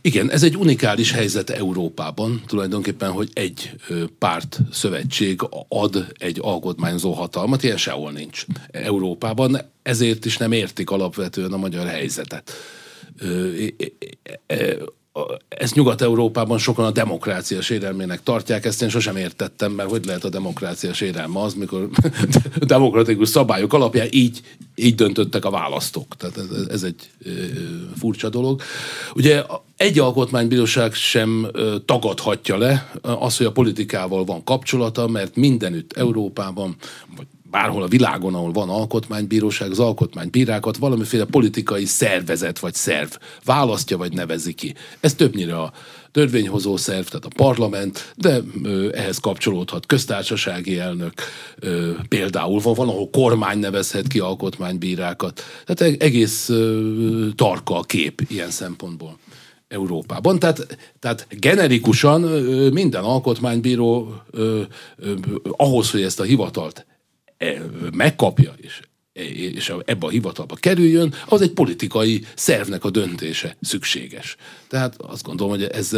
Igen, 0.00 0.30
ez 0.30 0.42
egy 0.42 0.56
unikális 0.56 1.12
helyzet 1.12 1.50
Európában, 1.50 2.42
tulajdonképpen, 2.46 3.10
hogy 3.10 3.30
egy 3.32 3.72
párt 4.18 4.58
szövetség 4.72 5.40
ad 5.68 6.06
egy 6.18 6.38
alkotmányozó 6.40 7.12
hatalmat, 7.12 7.62
ilyen 7.62 7.76
sehol 7.76 8.12
nincs 8.12 8.44
Európában, 8.70 9.60
ezért 9.82 10.24
is 10.24 10.36
nem 10.36 10.52
értik 10.52 10.90
alapvetően 10.90 11.52
a 11.52 11.56
magyar 11.56 11.86
helyzetet 11.86 12.52
ezt 15.48 15.74
Nyugat-Európában 15.74 16.58
sokan 16.58 16.84
a 16.84 16.90
demokrácia 16.90 17.60
sérelmének 17.60 18.22
tartják, 18.22 18.64
ezt 18.64 18.82
én 18.82 18.88
sosem 18.88 19.16
értettem, 19.16 19.72
mert 19.72 19.90
hogy 19.90 20.04
lehet 20.04 20.24
a 20.24 20.28
demokrácia 20.28 20.92
sérelme 20.92 21.40
az, 21.40 21.54
mikor 21.54 21.88
demokratikus 22.60 23.28
szabályok 23.28 23.72
alapján 23.72 24.08
így, 24.10 24.40
így 24.74 24.94
döntöttek 24.94 25.44
a 25.44 25.50
választók. 25.50 26.16
Tehát 26.16 26.36
ez, 26.36 26.66
ez 26.68 26.82
egy 26.82 27.10
furcsa 27.98 28.28
dolog. 28.28 28.62
Ugye 29.14 29.42
egy 29.76 29.98
alkotmánybíróság 29.98 30.94
sem 30.94 31.50
tagadhatja 31.84 32.58
le 32.58 32.90
azt, 33.00 33.36
hogy 33.36 33.46
a 33.46 33.52
politikával 33.52 34.24
van 34.24 34.44
kapcsolata, 34.44 35.06
mert 35.06 35.36
mindenütt 35.36 35.92
Európában, 35.92 36.76
vagy 37.16 37.26
bárhol 37.50 37.82
a 37.82 37.88
világon, 37.88 38.34
ahol 38.34 38.52
van 38.52 38.68
alkotmánybíróság, 38.68 39.70
az 39.70 39.78
alkotmánybírákat 39.78 40.76
valamiféle 40.76 41.24
politikai 41.24 41.84
szervezet 41.84 42.58
vagy 42.58 42.74
szerv 42.74 43.10
választja 43.44 43.96
vagy 43.96 44.12
nevezi 44.12 44.52
ki. 44.52 44.74
Ez 45.00 45.14
többnyire 45.14 45.60
a 45.60 45.72
törvényhozó 46.12 46.76
szerv, 46.76 47.06
tehát 47.06 47.24
a 47.24 47.30
parlament, 47.36 48.12
de 48.16 48.40
ehhez 48.92 49.18
kapcsolódhat 49.18 49.86
köztársasági 49.86 50.78
elnök, 50.78 51.12
például 52.08 52.60
van, 52.60 52.74
van, 52.74 52.88
ahol 52.88 53.10
kormány 53.10 53.58
nevezhet 53.58 54.06
ki 54.06 54.18
alkotmánybírákat. 54.18 55.42
Tehát 55.64 55.94
e-, 55.94 56.04
egész 56.04 56.50
tarka 57.34 57.78
a 57.78 57.82
kép 57.82 58.22
ilyen 58.28 58.50
szempontból. 58.50 59.18
Európában. 59.68 60.38
Tehát, 60.38 60.78
tehát 60.98 61.26
generikusan 61.30 62.20
minden 62.72 63.04
alkotmánybíró 63.04 64.14
ahhoz, 65.56 65.90
hogy 65.90 66.02
ezt 66.02 66.20
a 66.20 66.22
hivatalt 66.22 66.86
megkapja, 67.92 68.54
és 68.56 68.80
és 69.26 69.72
ebbe 69.84 70.06
a 70.06 70.10
hivatalba 70.10 70.54
kerüljön, 70.54 71.14
az 71.26 71.40
egy 71.40 71.52
politikai 71.52 72.24
szervnek 72.34 72.84
a 72.84 72.90
döntése 72.90 73.56
szükséges. 73.60 74.36
Tehát 74.68 74.96
azt 75.00 75.22
gondolom, 75.22 75.52
hogy 75.52 75.62
ez, 75.62 75.96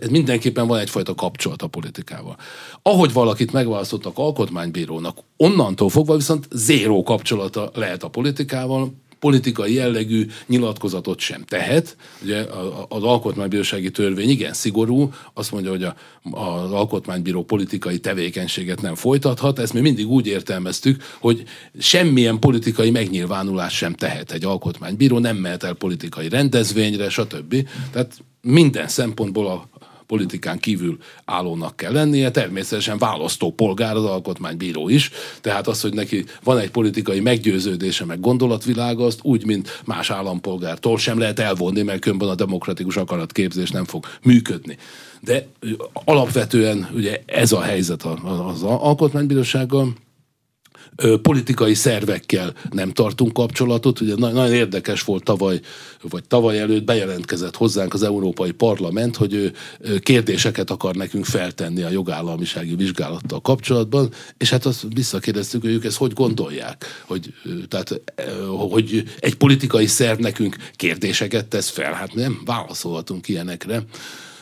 ez 0.00 0.08
mindenképpen 0.10 0.66
van 0.66 0.78
egyfajta 0.78 1.14
kapcsolat 1.14 1.62
a 1.62 1.66
politikával. 1.66 2.36
Ahogy 2.82 3.12
valakit 3.12 3.52
megválasztottak 3.52 4.18
alkotmánybírónak, 4.18 5.18
onnantól 5.36 5.88
fogva 5.88 6.16
viszont 6.16 6.48
zéró 6.50 7.02
kapcsolata 7.02 7.70
lehet 7.74 8.02
a 8.02 8.08
politikával, 8.08 8.92
politikai 9.26 9.72
jellegű 9.72 10.26
nyilatkozatot 10.46 11.18
sem 11.20 11.44
tehet. 11.44 11.96
Ugye 12.22 12.44
az 12.88 13.02
alkotmánybírósági 13.02 13.90
törvény 13.90 14.28
igen 14.28 14.52
szigorú, 14.52 15.10
azt 15.34 15.52
mondja, 15.52 15.70
hogy 15.70 15.82
a, 15.82 15.96
az 16.30 16.72
alkotmánybíró 16.72 17.44
politikai 17.44 17.98
tevékenységet 17.98 18.82
nem 18.82 18.94
folytathat. 18.94 19.58
Ezt 19.58 19.72
mi 19.72 19.80
mindig 19.80 20.08
úgy 20.08 20.26
értelmeztük, 20.26 21.02
hogy 21.18 21.42
semmilyen 21.78 22.38
politikai 22.38 22.90
megnyilvánulás 22.90 23.76
sem 23.76 23.92
tehet 23.92 24.32
egy 24.32 24.44
alkotmánybíró, 24.44 25.18
nem 25.18 25.36
mehet 25.36 25.62
el 25.62 25.74
politikai 25.74 26.28
rendezvényre, 26.28 27.08
stb. 27.08 27.68
Tehát 27.92 28.18
minden 28.40 28.88
szempontból 28.88 29.46
a 29.46 29.68
politikán 30.06 30.58
kívül 30.58 30.96
állónak 31.24 31.76
kell 31.76 31.92
lennie, 31.92 32.30
természetesen 32.30 32.98
választópolgár 32.98 33.96
az 33.96 34.04
alkotmánybíró 34.04 34.88
is, 34.88 35.10
tehát 35.40 35.66
az, 35.66 35.80
hogy 35.80 35.94
neki 35.94 36.24
van 36.42 36.58
egy 36.58 36.70
politikai 36.70 37.20
meggyőződése, 37.20 38.04
meg 38.04 38.20
gondolatvilága, 38.20 39.04
azt 39.04 39.20
úgy, 39.22 39.46
mint 39.46 39.82
más 39.84 40.10
állampolgártól 40.10 40.98
sem 40.98 41.18
lehet 41.18 41.38
elvonni, 41.38 41.82
mert 41.82 42.00
különben 42.00 42.28
a 42.28 42.34
demokratikus 42.34 42.96
akaratképzés 42.96 43.70
nem 43.70 43.84
fog 43.84 44.06
működni. 44.22 44.76
De 45.20 45.46
alapvetően 45.92 46.88
ugye 46.94 47.22
ez 47.26 47.52
a 47.52 47.60
helyzet 47.60 48.02
az 48.52 48.62
alkotmánybírósággal, 48.62 49.94
politikai 51.22 51.74
szervekkel 51.74 52.54
nem 52.70 52.90
tartunk 52.92 53.32
kapcsolatot. 53.32 54.00
Ugye 54.00 54.14
nagyon 54.16 54.52
érdekes 54.52 55.02
volt 55.02 55.24
tavaly, 55.24 55.60
vagy 56.02 56.24
tavaly 56.24 56.58
előtt 56.58 56.84
bejelentkezett 56.84 57.56
hozzánk 57.56 57.94
az 57.94 58.02
Európai 58.02 58.50
Parlament, 58.50 59.16
hogy 59.16 59.34
ő 59.34 59.52
kérdéseket 59.98 60.70
akar 60.70 60.94
nekünk 60.94 61.24
feltenni 61.24 61.82
a 61.82 61.90
jogállamisági 61.90 62.74
vizsgálattal 62.74 63.40
kapcsolatban, 63.40 64.12
és 64.38 64.50
hát 64.50 64.66
azt 64.66 64.86
visszakérdeztük, 64.94 65.62
hogy 65.62 65.70
ők 65.70 65.84
ezt 65.84 65.96
hogy 65.96 66.12
gondolják, 66.12 67.02
hogy, 67.06 67.34
tehát, 67.68 68.00
hogy 68.70 69.04
egy 69.18 69.34
politikai 69.34 69.86
szerv 69.86 70.20
nekünk 70.20 70.56
kérdéseket 70.72 71.46
tesz 71.46 71.68
fel. 71.68 71.92
Hát 71.92 72.14
nem 72.14 72.40
válaszolhatunk 72.44 73.28
ilyenekre. 73.28 73.84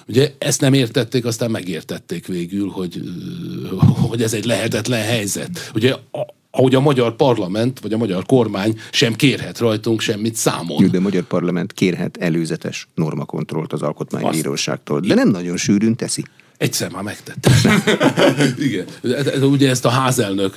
Ugye 0.08 0.34
ezt 0.38 0.60
nem 0.60 0.72
értették, 0.72 1.24
aztán 1.24 1.50
megértették 1.50 2.26
végül, 2.26 2.68
hogy, 2.68 3.02
hogy 4.08 4.22
ez 4.22 4.34
egy 4.34 4.44
lehetetlen 4.44 5.02
helyzet. 5.02 5.70
Ugye 5.74 5.94
ahogy 6.56 6.74
a 6.74 6.80
magyar 6.80 7.16
parlament, 7.16 7.80
vagy 7.80 7.92
a 7.92 7.96
magyar 7.96 8.26
kormány 8.26 8.78
sem 8.90 9.14
kérhet 9.14 9.58
rajtunk 9.58 10.00
semmit 10.00 10.34
számon. 10.34 10.90
De 10.90 10.98
a 10.98 11.00
magyar 11.00 11.22
parlament 11.22 11.72
kérhet 11.72 12.16
előzetes 12.16 12.88
normakontrollt 12.94 13.72
az 13.72 13.82
alkotmánybíróságtól, 13.82 15.00
de 15.00 15.14
nem 15.14 15.28
nagyon 15.28 15.56
sűrűn 15.56 15.96
teszi. 15.96 16.24
Egyszer 16.56 16.90
már 16.90 17.02
megtette. 17.02 17.50
Igen. 18.66 18.86
Ugye 19.42 19.68
ezt 19.68 19.84
a 19.84 19.88
házelnök 19.88 20.54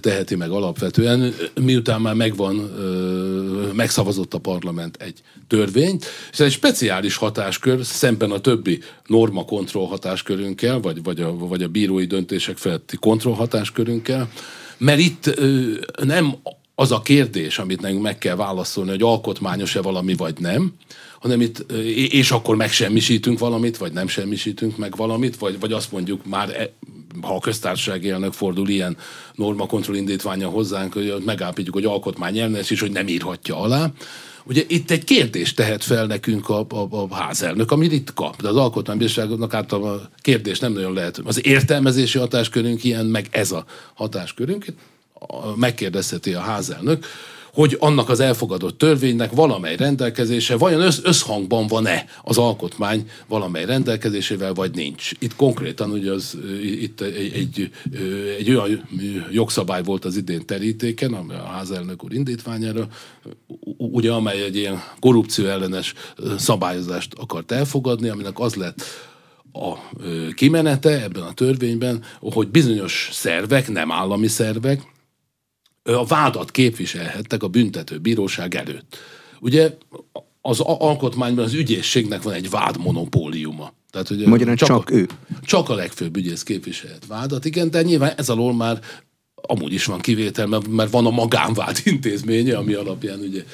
teheti 0.00 0.34
meg 0.34 0.50
alapvetően, 0.50 1.34
miután 1.60 2.00
már 2.00 2.14
megvan, 2.14 2.54
megszavazott 3.72 4.34
a 4.34 4.38
parlament 4.38 4.96
egy 5.00 5.22
törvényt, 5.48 6.04
és 6.32 6.38
ez 6.38 6.46
egy 6.46 6.52
speciális 6.52 7.16
hatáskör 7.16 7.84
szemben 7.84 8.30
a 8.30 8.38
többi 8.38 8.78
normakontroll 9.06 9.86
hatáskörünkkel, 9.86 10.80
vagy, 10.80 11.02
vagy, 11.02 11.20
a, 11.20 11.36
vagy 11.36 11.62
a 11.62 11.68
bírói 11.68 12.04
döntések 12.04 12.56
feletti 12.56 12.96
kontroll 12.96 13.34
hatáskörünkkel, 13.34 14.28
mert 14.78 14.98
itt 14.98 15.26
ö, 15.26 15.72
nem 16.04 16.34
az 16.74 16.92
a 16.92 17.02
kérdés, 17.02 17.58
amit 17.58 17.80
nekünk 17.80 18.02
meg 18.02 18.18
kell 18.18 18.36
válaszolni, 18.36 18.90
hogy 18.90 19.02
alkotmányos-e 19.02 19.82
valami, 19.82 20.14
vagy 20.14 20.34
nem, 20.38 20.72
hanem 21.20 21.40
itt, 21.40 21.72
és 22.08 22.30
akkor 22.30 22.56
megsemmisítünk 22.56 23.38
valamit, 23.38 23.76
vagy 23.76 23.92
nem 23.92 24.08
semmisítünk 24.08 24.76
meg 24.76 24.96
valamit, 24.96 25.36
vagy, 25.36 25.60
vagy 25.60 25.72
azt 25.72 25.92
mondjuk 25.92 26.26
már, 26.26 26.50
e, 26.50 26.72
ha 27.22 27.34
a 27.34 27.40
köztársasági 27.40 28.10
elnök 28.10 28.32
fordul 28.32 28.68
ilyen 28.68 28.96
normakontroll 29.34 29.96
indítványa 29.96 30.48
hozzánk, 30.48 30.92
hogy 30.92 31.14
megállapítjuk, 31.24 31.74
hogy 31.74 31.84
alkotmány 31.84 32.38
ellenes, 32.38 32.70
és 32.70 32.80
hogy 32.80 32.92
nem 32.92 33.08
írhatja 33.08 33.60
alá. 33.60 33.92
Ugye 34.46 34.62
itt 34.66 34.90
egy 34.90 35.04
kérdést 35.04 35.56
tehet 35.56 35.84
fel 35.84 36.06
nekünk 36.06 36.48
a, 36.48 36.66
a, 36.68 36.88
a 36.90 37.14
házelnök, 37.14 37.70
ami 37.70 37.88
ritka. 37.88 38.34
De 38.40 38.48
az 38.48 38.56
alkotmánybírságnak 38.56 39.54
általában 39.54 39.98
a 39.98 40.08
kérdés 40.20 40.58
nem 40.58 40.72
nagyon 40.72 40.92
lehet. 40.92 41.20
Az 41.24 41.46
értelmezési 41.46 42.18
hatáskörünk 42.18 42.84
ilyen, 42.84 43.06
meg 43.06 43.26
ez 43.30 43.52
a 43.52 43.64
hatáskörünk. 43.94 44.64
Megkérdezheti 45.56 46.34
a 46.34 46.40
házelnök, 46.40 47.06
hogy 47.54 47.76
annak 47.78 48.08
az 48.08 48.20
elfogadott 48.20 48.78
törvénynek 48.78 49.32
valamely 49.32 49.76
rendelkezése 49.76 50.56
vajon 50.56 50.80
össz, 50.80 50.98
összhangban 51.02 51.66
van-e 51.66 52.04
az 52.22 52.38
alkotmány 52.38 53.10
valamely 53.28 53.64
rendelkezésével, 53.64 54.52
vagy 54.52 54.74
nincs. 54.74 55.10
Itt 55.18 55.36
konkrétan 55.36 55.90
ugye 55.90 56.12
az, 56.12 56.38
itt 56.62 57.00
egy, 57.00 57.32
egy, 57.34 57.70
egy 58.38 58.50
olyan 58.50 58.88
jogszabály 59.30 59.82
volt 59.82 60.04
az 60.04 60.16
idén 60.16 60.46
terítéken, 60.46 61.12
ami 61.12 61.34
a 61.34 61.44
házelnök 61.44 62.04
úr 62.04 62.12
indítványára, 62.12 62.88
ugye 63.76 64.12
amely 64.12 64.42
egy 64.42 64.56
ilyen 64.56 64.82
korrupció 65.00 65.46
ellenes 65.46 65.94
szabályozást 66.38 67.14
akart 67.14 67.52
elfogadni, 67.52 68.08
aminek 68.08 68.38
az 68.38 68.54
lett 68.54 68.84
a 69.52 69.96
kimenete 70.34 71.02
ebben 71.02 71.22
a 71.22 71.32
törvényben, 71.32 72.02
hogy 72.20 72.48
bizonyos 72.48 73.08
szervek, 73.12 73.68
nem 73.68 73.92
állami 73.92 74.26
szervek, 74.26 74.92
a 75.84 76.04
vádat 76.04 76.50
képviselhettek 76.50 77.42
a 77.42 77.48
büntető 77.48 77.98
bíróság 77.98 78.54
előtt. 78.54 78.96
Ugye 79.40 79.76
az 80.40 80.60
alkotmányban 80.60 81.44
az 81.44 81.52
ügyészségnek 81.52 82.22
van 82.22 82.34
egy 82.34 82.50
vádmonopóliuma. 82.50 83.72
Tehát, 83.90 84.10
ugye 84.10 84.28
Magyarán 84.28 84.56
csak, 84.56 84.68
csak 84.68 84.90
ő. 84.90 85.08
Csak 85.42 85.68
a 85.68 85.74
legfőbb 85.74 86.16
ügyész 86.16 86.42
képviselhet 86.42 87.06
vádat, 87.06 87.44
igen, 87.44 87.70
de 87.70 87.82
nyilván 87.82 88.12
ez 88.16 88.28
alól 88.28 88.54
már 88.54 88.80
amúgy 89.46 89.72
is 89.72 89.84
van 89.84 90.00
kivétel, 90.00 90.46
mert 90.70 90.90
van 90.90 91.06
a 91.06 91.10
magánvád 91.10 91.78
intézménye, 91.84 92.56
ami 92.56 92.72
alapján 92.72 93.18
ugye 93.18 93.44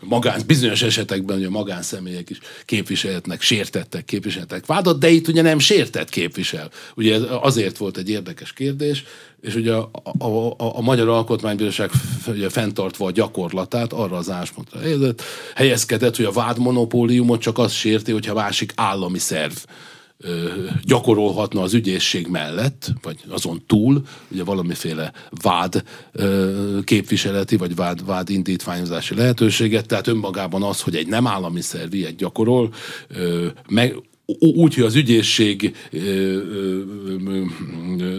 magán, 0.00 0.40
bizonyos 0.46 0.82
esetekben 0.82 1.36
ugye 1.36 1.48
magánszemélyek 1.48 2.30
is 2.30 2.38
képviselhetnek, 2.64 3.42
sértettek, 3.42 4.04
képviselhetnek 4.04 4.66
vádat, 4.66 4.98
de 4.98 5.08
itt 5.08 5.28
ugye 5.28 5.42
nem 5.42 5.58
sértett 5.58 6.08
képvisel. 6.08 6.70
Ugye 6.94 7.18
azért 7.40 7.76
volt 7.76 7.96
egy 7.96 8.10
érdekes 8.10 8.52
kérdés, 8.52 9.04
és 9.40 9.54
ugye 9.54 9.72
a, 9.72 9.90
a, 10.18 10.26
a, 10.26 10.54
a 10.58 10.80
Magyar 10.80 11.08
Alkotmánybíróság 11.08 11.90
ugye 12.26 12.48
fenntartva 12.48 13.06
a 13.06 13.10
gyakorlatát 13.10 13.92
arra 13.92 14.16
az 14.16 14.30
áspontra 14.30 14.80
helyezkedett, 15.54 16.16
hogy 16.16 16.24
a 16.24 16.32
vádmonopóliumot 16.32 17.40
csak 17.40 17.58
az 17.58 17.72
sérti, 17.72 18.12
hogyha 18.12 18.34
másik 18.34 18.72
állami 18.76 19.18
szerv 19.18 19.52
gyakorolhatna 20.82 21.62
az 21.62 21.74
ügyészség 21.74 22.26
mellett, 22.26 22.92
vagy 23.02 23.16
azon 23.28 23.62
túl, 23.66 24.02
ugye 24.28 24.44
valamiféle 24.44 25.12
vád 25.42 25.84
képviseleti, 26.84 27.56
vagy 27.56 27.74
vád, 27.74 28.04
vád 28.06 28.30
indítványozási 28.30 29.14
lehetőséget, 29.14 29.86
tehát 29.86 30.06
önmagában 30.06 30.62
az, 30.62 30.80
hogy 30.80 30.96
egy 30.96 31.06
nem 31.06 31.26
állami 31.26 31.60
szerv 31.60 31.94
ilyet 31.94 32.16
gyakorol, 32.16 32.74
meg, 33.68 33.94
úgy, 34.38 34.74
hogy 34.74 34.84
az 34.84 34.94
ügyészség, 34.94 35.76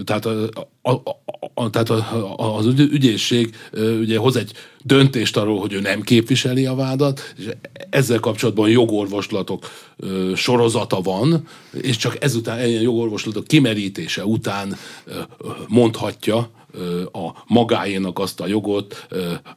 tehát, 0.04 0.26
a, 0.26 0.50
a, 0.82 0.92
a, 1.54 1.70
tehát 1.70 1.90
az 2.36 2.66
ügyészség 2.66 3.56
ugye 4.00 4.18
hoz 4.18 4.36
egy 4.36 4.52
döntést 4.84 5.38
arról, 5.38 5.60
hogy 5.60 5.74
ő 5.74 5.80
nem 5.80 6.02
képviseli 6.02 6.66
a 6.66 6.76
vádat, 6.76 7.34
és 7.38 7.46
ezzel 7.90 8.20
kapcsolatban 8.20 8.70
jogorvoslatok 8.70 9.70
sorozata 10.36 11.02
van, 11.02 11.48
és 11.82 11.98
csak 11.98 12.24
ezután, 12.24 12.68
ilyen 12.68 12.82
jogorvoslatok 12.82 13.48
kimerítése 13.48 14.26
után 14.26 14.78
mondhatja, 15.68 16.50
a 17.12 17.44
magáénak 17.48 18.20
azt 18.20 18.40
a 18.40 18.48
jogot 18.48 19.08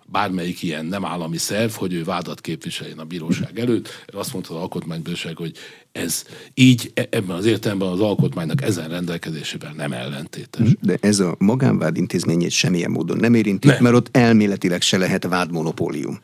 bármelyik 0.06 0.62
ilyen 0.62 0.86
nem 0.86 1.04
állami 1.04 1.36
szerv, 1.36 1.70
hogy 1.70 1.92
ő 1.92 2.04
vádat 2.04 2.40
képviseljen 2.40 2.98
a 2.98 3.04
bíróság 3.04 3.58
előtt. 3.58 3.88
Azt 4.06 4.32
mondta 4.32 4.54
az 4.54 4.60
alkotmánybíróság, 4.60 5.36
hogy 5.36 5.52
ez 5.92 6.24
így 6.54 6.90
e, 6.94 7.08
ebben 7.10 7.36
az 7.36 7.46
értelemben 7.46 7.88
az 7.88 8.00
alkotmánynak 8.00 8.62
ezen 8.62 8.88
rendelkezésével 8.88 9.72
nem 9.72 9.92
ellentétes. 9.92 10.68
De 10.80 10.96
ez 11.00 11.20
a 11.20 11.34
magánvád 11.38 11.96
intézményét 11.96 12.50
semmilyen 12.50 12.90
módon 12.90 13.16
nem 13.16 13.34
érinti, 13.34 13.68
nem. 13.68 13.76
mert 13.80 13.94
ott 13.94 14.16
elméletileg 14.16 14.80
se 14.80 14.98
lehet 14.98 15.24
vádmonopólium. 15.24 16.20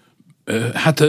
Hát 0.75 1.05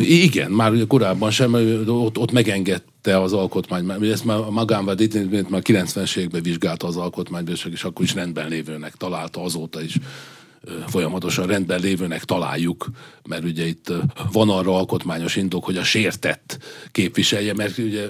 igen, 0.00 0.50
már 0.50 0.72
ugye 0.72 0.84
korábban 0.86 1.30
sem, 1.30 1.54
ott, 1.86 2.18
ott 2.18 2.32
megengedte 2.32 3.20
az 3.20 3.32
alkotmány, 3.32 3.84
mert 3.84 4.02
ezt 4.02 4.24
már 4.24 4.38
a 4.38 4.50
magánvád 4.50 5.00
intézményt 5.00 5.50
már 5.50 5.62
90-es 5.64 6.16
években 6.16 6.42
vizsgálta 6.42 6.86
az 6.86 6.96
alkotmánybíróság, 6.96 7.72
és 7.72 7.84
akkor 7.84 8.04
is 8.04 8.14
rendben 8.14 8.48
lévőnek 8.48 8.94
találta 8.94 9.42
azóta 9.42 9.82
is 9.82 9.98
folyamatosan 10.86 11.46
rendben 11.46 11.80
lévőnek 11.80 12.24
találjuk, 12.24 12.90
mert 13.28 13.44
ugye 13.44 13.66
itt 13.66 13.92
van 14.32 14.50
arra 14.50 14.76
alkotmányos 14.76 15.36
indok, 15.36 15.64
hogy 15.64 15.76
a 15.76 15.84
sértett 15.84 16.58
képviselje, 16.92 17.54
mert 17.54 17.78
ugye, 17.78 18.08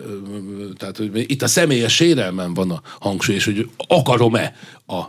tehát 0.76 0.96
hogy 0.96 1.24
itt 1.30 1.42
a 1.42 1.46
személyes 1.46 1.94
sérelmen 1.94 2.54
van 2.54 2.70
a 2.70 2.82
hangsúly, 3.00 3.34
és 3.34 3.44
hogy 3.44 3.68
akarom-e 3.76 4.54
a 4.86 5.02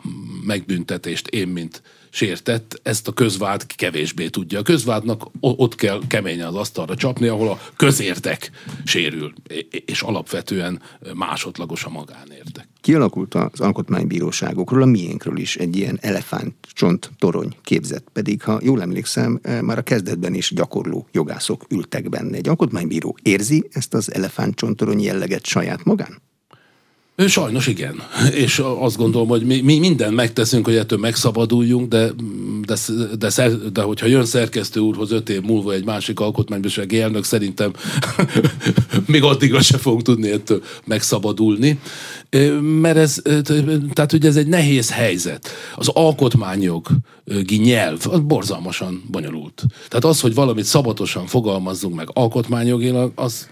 megbüntetést 0.45 1.27
én, 1.27 1.47
mint 1.47 1.81
sértett, 2.13 2.79
ezt 2.83 3.07
a 3.07 3.11
közvád 3.11 3.65
kevésbé 3.65 4.27
tudja. 4.27 4.59
A 4.59 4.61
közvádnak 4.61 5.27
ott 5.39 5.75
kell 5.75 6.01
keményen 6.07 6.47
az 6.47 6.55
asztalra 6.55 6.95
csapni, 6.95 7.27
ahol 7.27 7.49
a 7.49 7.59
közértek 7.75 8.51
sérül, 8.83 9.33
és 9.85 10.01
alapvetően 10.01 10.81
másodlagos 11.13 11.83
a 11.83 11.89
magánértek. 11.89 12.67
Kialakult 12.81 13.33
az 13.33 13.59
alkotmánybíróságokról, 13.59 14.81
a 14.81 14.85
miénkről 14.85 15.37
is 15.37 15.55
egy 15.55 15.75
ilyen 15.75 15.97
elefántcsont 16.01 17.11
torony 17.17 17.55
képzett, 17.61 18.07
pedig 18.13 18.43
ha 18.43 18.59
jól 18.63 18.81
emlékszem, 18.81 19.39
eh, 19.41 19.61
már 19.61 19.77
a 19.77 19.81
kezdetben 19.81 20.33
is 20.33 20.53
gyakorló 20.53 21.07
jogászok 21.11 21.65
ültek 21.69 22.09
benne. 22.09 22.37
Egy 22.37 22.47
alkotmánybíró 22.47 23.17
érzi 23.21 23.67
ezt 23.71 23.93
az 23.93 24.13
elefántcsontorony 24.13 25.01
jelleget 25.01 25.45
saját 25.45 25.83
magán? 25.83 26.21
Sajnos 27.17 27.67
igen. 27.67 27.95
És 28.33 28.61
azt 28.79 28.97
gondolom, 28.97 29.27
hogy 29.27 29.45
mi, 29.45 29.61
mi 29.61 29.79
mindent 29.79 30.15
megteszünk, 30.15 30.65
hogy 30.65 30.75
ettől 30.75 30.99
megszabaduljunk, 30.99 31.87
de, 31.87 32.09
de, 32.65 32.75
de, 33.17 33.29
de, 33.35 33.49
de 33.73 33.81
hogyha 33.81 34.05
jön 34.05 34.25
szerkesztő 34.25 34.79
úrhoz 34.79 35.11
öt 35.11 35.29
év 35.29 35.41
múlva 35.41 35.73
egy 35.73 35.85
másik 35.85 36.19
alkotmánybírósági 36.19 36.99
elnök, 36.99 37.23
szerintem 37.23 37.73
még 39.05 39.23
addigra 39.23 39.61
se 39.61 39.77
fogunk 39.77 40.01
tudni 40.01 40.31
ettől 40.31 40.63
megszabadulni. 40.85 41.79
Mert 42.61 42.97
ez, 42.97 43.21
tehát 43.93 44.11
hogy 44.11 44.25
ez 44.25 44.35
egy 44.35 44.47
nehéz 44.47 44.91
helyzet. 44.91 45.49
Az 45.75 45.87
alkotmányjogi 45.87 47.55
nyelv 47.57 48.07
az 48.09 48.19
borzalmasan 48.19 49.03
bonyolult. 49.11 49.63
Tehát 49.87 50.05
az, 50.05 50.19
hogy 50.19 50.33
valamit 50.33 50.65
szabatosan 50.65 51.25
fogalmazzunk 51.25 51.95
meg 51.95 52.07
alkotmányjogilag, 52.13 53.11
az 53.15 53.47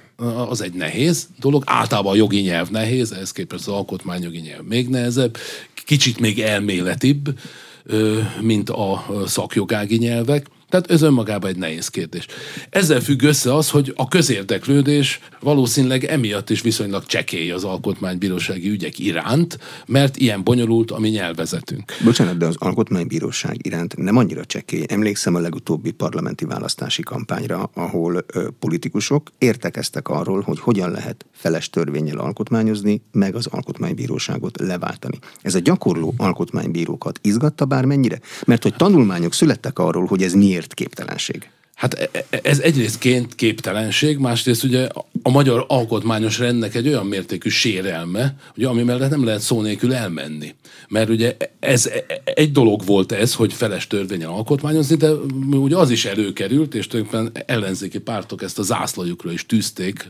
az 0.49 0.61
egy 0.61 0.73
nehéz 0.73 1.27
dolog. 1.39 1.63
Általában 1.65 2.11
a 2.11 2.15
jogi 2.15 2.39
nyelv 2.39 2.69
nehéz, 2.69 3.11
ehhez 3.11 3.31
képest 3.31 3.67
az 3.67 3.73
alkotmányjogi 3.73 4.39
nyelv 4.39 4.63
még 4.63 4.89
nehezebb, 4.89 5.37
kicsit 5.85 6.19
még 6.19 6.39
elméletibb, 6.39 7.39
mint 8.41 8.69
a 8.69 9.05
szakjogági 9.25 9.97
nyelvek. 9.97 10.45
Tehát 10.71 10.91
ez 10.91 11.01
önmagában 11.01 11.49
egy 11.49 11.57
nehéz 11.57 11.87
kérdés. 11.87 12.25
Ezzel 12.69 12.99
függ 12.99 13.21
össze 13.21 13.55
az, 13.55 13.69
hogy 13.69 13.93
a 13.95 14.07
közérdeklődés 14.07 15.19
valószínűleg 15.39 16.03
emiatt 16.03 16.49
is 16.49 16.61
viszonylag 16.61 17.05
csekély 17.05 17.51
az 17.51 17.63
alkotmánybírósági 17.63 18.69
ügyek 18.69 18.99
iránt, 18.99 19.59
mert 19.87 20.17
ilyen 20.17 20.43
bonyolult 20.43 20.91
a 20.91 20.99
mi 20.99 21.09
nyelvezetünk. 21.09 21.91
Bocsánat, 22.03 22.37
de 22.37 22.45
az 22.45 22.55
alkotmánybíróság 22.57 23.57
iránt 23.61 23.97
nem 23.97 24.17
annyira 24.17 24.45
csekély. 24.45 24.85
Emlékszem 24.87 25.35
a 25.35 25.39
legutóbbi 25.39 25.91
parlamenti 25.91 26.45
választási 26.45 27.01
kampányra, 27.01 27.69
ahol 27.73 28.25
ö, 28.33 28.47
politikusok 28.59 29.31
értekeztek 29.37 30.07
arról, 30.07 30.41
hogy 30.41 30.59
hogyan 30.59 30.91
lehet 30.91 31.25
feles 31.41 31.69
törvényel 31.69 32.17
alkotmányozni, 32.17 33.01
meg 33.11 33.35
az 33.35 33.47
alkotmánybíróságot 33.47 34.59
leváltani. 34.59 35.19
Ez 35.41 35.55
a 35.55 35.59
gyakorló 35.59 36.13
alkotmánybírókat 36.17 37.19
izgatta 37.21 37.65
bármennyire? 37.65 38.19
Mert 38.45 38.63
hogy 38.63 38.75
tanulmányok 38.75 39.33
születtek 39.33 39.79
arról, 39.79 40.05
hogy 40.05 40.23
ez 40.23 40.33
miért 40.33 40.73
képtelenség? 40.73 41.49
Hát 41.81 41.93
e, 41.93 42.09
e, 42.29 42.39
ez 42.43 42.59
egyrészt 42.59 43.07
képtelenség, 43.35 44.17
másrészt 44.17 44.63
ugye 44.63 44.87
a 45.23 45.29
magyar 45.29 45.65
alkotmányos 45.67 46.39
rendnek 46.39 46.75
egy 46.75 46.87
olyan 46.87 47.05
mértékű 47.05 47.49
sérelme, 47.49 48.35
ugye, 48.57 48.67
ami 48.67 48.83
mellett 48.83 49.09
nem 49.09 49.25
lehet 49.25 49.41
szó 49.41 49.61
nélkül 49.61 49.93
elmenni. 49.93 50.55
Mert 50.87 51.09
ugye 51.09 51.37
ez 51.59 51.85
e, 51.85 52.21
egy 52.23 52.51
dolog 52.51 52.85
volt 52.85 53.11
ez, 53.11 53.33
hogy 53.33 53.53
feles 53.53 53.87
törvényen 53.87 54.29
alkotmányozni, 54.29 54.95
de 54.95 55.11
ugye 55.51 55.77
az 55.77 55.89
is 55.89 56.05
előkerült, 56.05 56.75
és 56.75 56.87
tulajdonképpen 56.87 57.43
ellenzéki 57.45 57.99
pártok 57.99 58.41
ezt 58.43 58.59
a 58.59 58.63
zászlajukra 58.63 59.31
is 59.31 59.45
tűzték, 59.45 60.07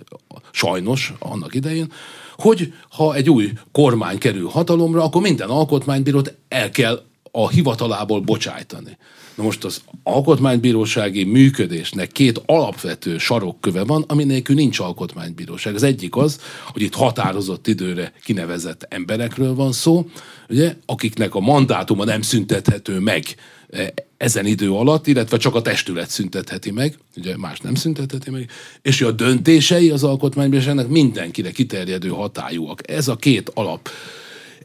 sajnos 0.52 1.14
annak 1.20 1.56
idején, 1.56 1.92
hogy 2.36 2.74
ha 2.90 3.16
egy 3.16 3.30
új 3.30 3.52
kormány 3.72 4.18
kerül 4.18 4.48
hatalomra, 4.48 5.04
akkor 5.04 5.22
minden 5.22 5.50
alkotmánybírót 5.50 6.34
el 6.48 6.70
kell 6.70 7.04
a 7.32 7.50
hivatalából 7.50 8.20
bocsájtani. 8.20 8.98
Na 9.36 9.44
most 9.44 9.64
az 9.64 9.82
alkotmánybírósági 10.04 11.24
működésnek 11.24 12.12
két 12.12 12.42
alapvető 12.46 13.18
sarokköve 13.18 13.84
van, 13.84 14.04
ami 14.08 14.24
nélkül 14.24 14.56
nincs 14.56 14.80
alkotmánybíróság. 14.80 15.76
Az 15.76 15.84
egyik 15.84 16.16
az, 16.16 16.40
hogy 16.66 16.82
itt 16.82 16.96
határozott 16.96 17.68
időre 17.68 18.14
kinevezett 18.24 18.86
emberekről 18.90 19.56
van 19.56 19.72
szó, 19.72 20.10
ugye, 20.50 20.76
akiknek 20.86 21.36
a 21.36 21.40
mandátuma 21.40 22.04
nem 22.04 22.22
szüntethető 22.22 23.00
meg 23.00 23.24
e, 23.70 23.94
ezen 24.18 24.46
idő 24.46 24.72
alatt, 24.72 25.08
illetve 25.08 25.38
csak 25.38 25.56
a 25.56 25.62
testület 25.62 26.10
szüntetheti 26.10 26.72
meg, 26.72 26.98
ugye 27.18 27.38
más 27.38 27.60
nem 27.60 27.76
szüntetheti 27.76 28.30
meg, 28.30 28.50
és 28.82 29.02
a 29.02 29.12
döntései 29.12 29.90
az 29.90 30.04
alkotmánybíróságnak 30.04 30.88
mindenkire 30.88 31.52
kiterjedő 31.52 32.10
hatályúak. 32.10 32.92
Ez 32.92 33.08
a 33.08 33.16
két 33.16 33.52
alap 33.54 33.90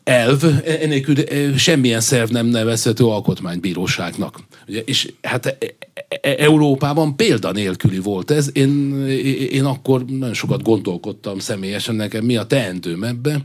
elv, 0.06 0.44
enélkül 0.64 1.14
semmilyen 1.56 2.00
szerv 2.00 2.30
nem 2.30 2.46
nevezhető 2.46 3.04
alkotmánybíróságnak. 3.04 4.38
Ugye, 4.68 4.80
és 4.80 5.12
hát 5.22 5.46
e, 5.46 5.56
Európában 6.20 7.16
példanélküli 7.16 7.98
volt 7.98 8.30
ez. 8.30 8.50
Én, 8.52 9.06
én 9.50 9.64
akkor 9.64 10.04
nagyon 10.04 10.34
sokat 10.34 10.62
gondolkodtam 10.62 11.38
személyesen 11.38 11.94
nekem, 11.94 12.24
mi 12.24 12.36
a 12.36 12.46
teendőm 12.46 13.04
ebbe 13.04 13.42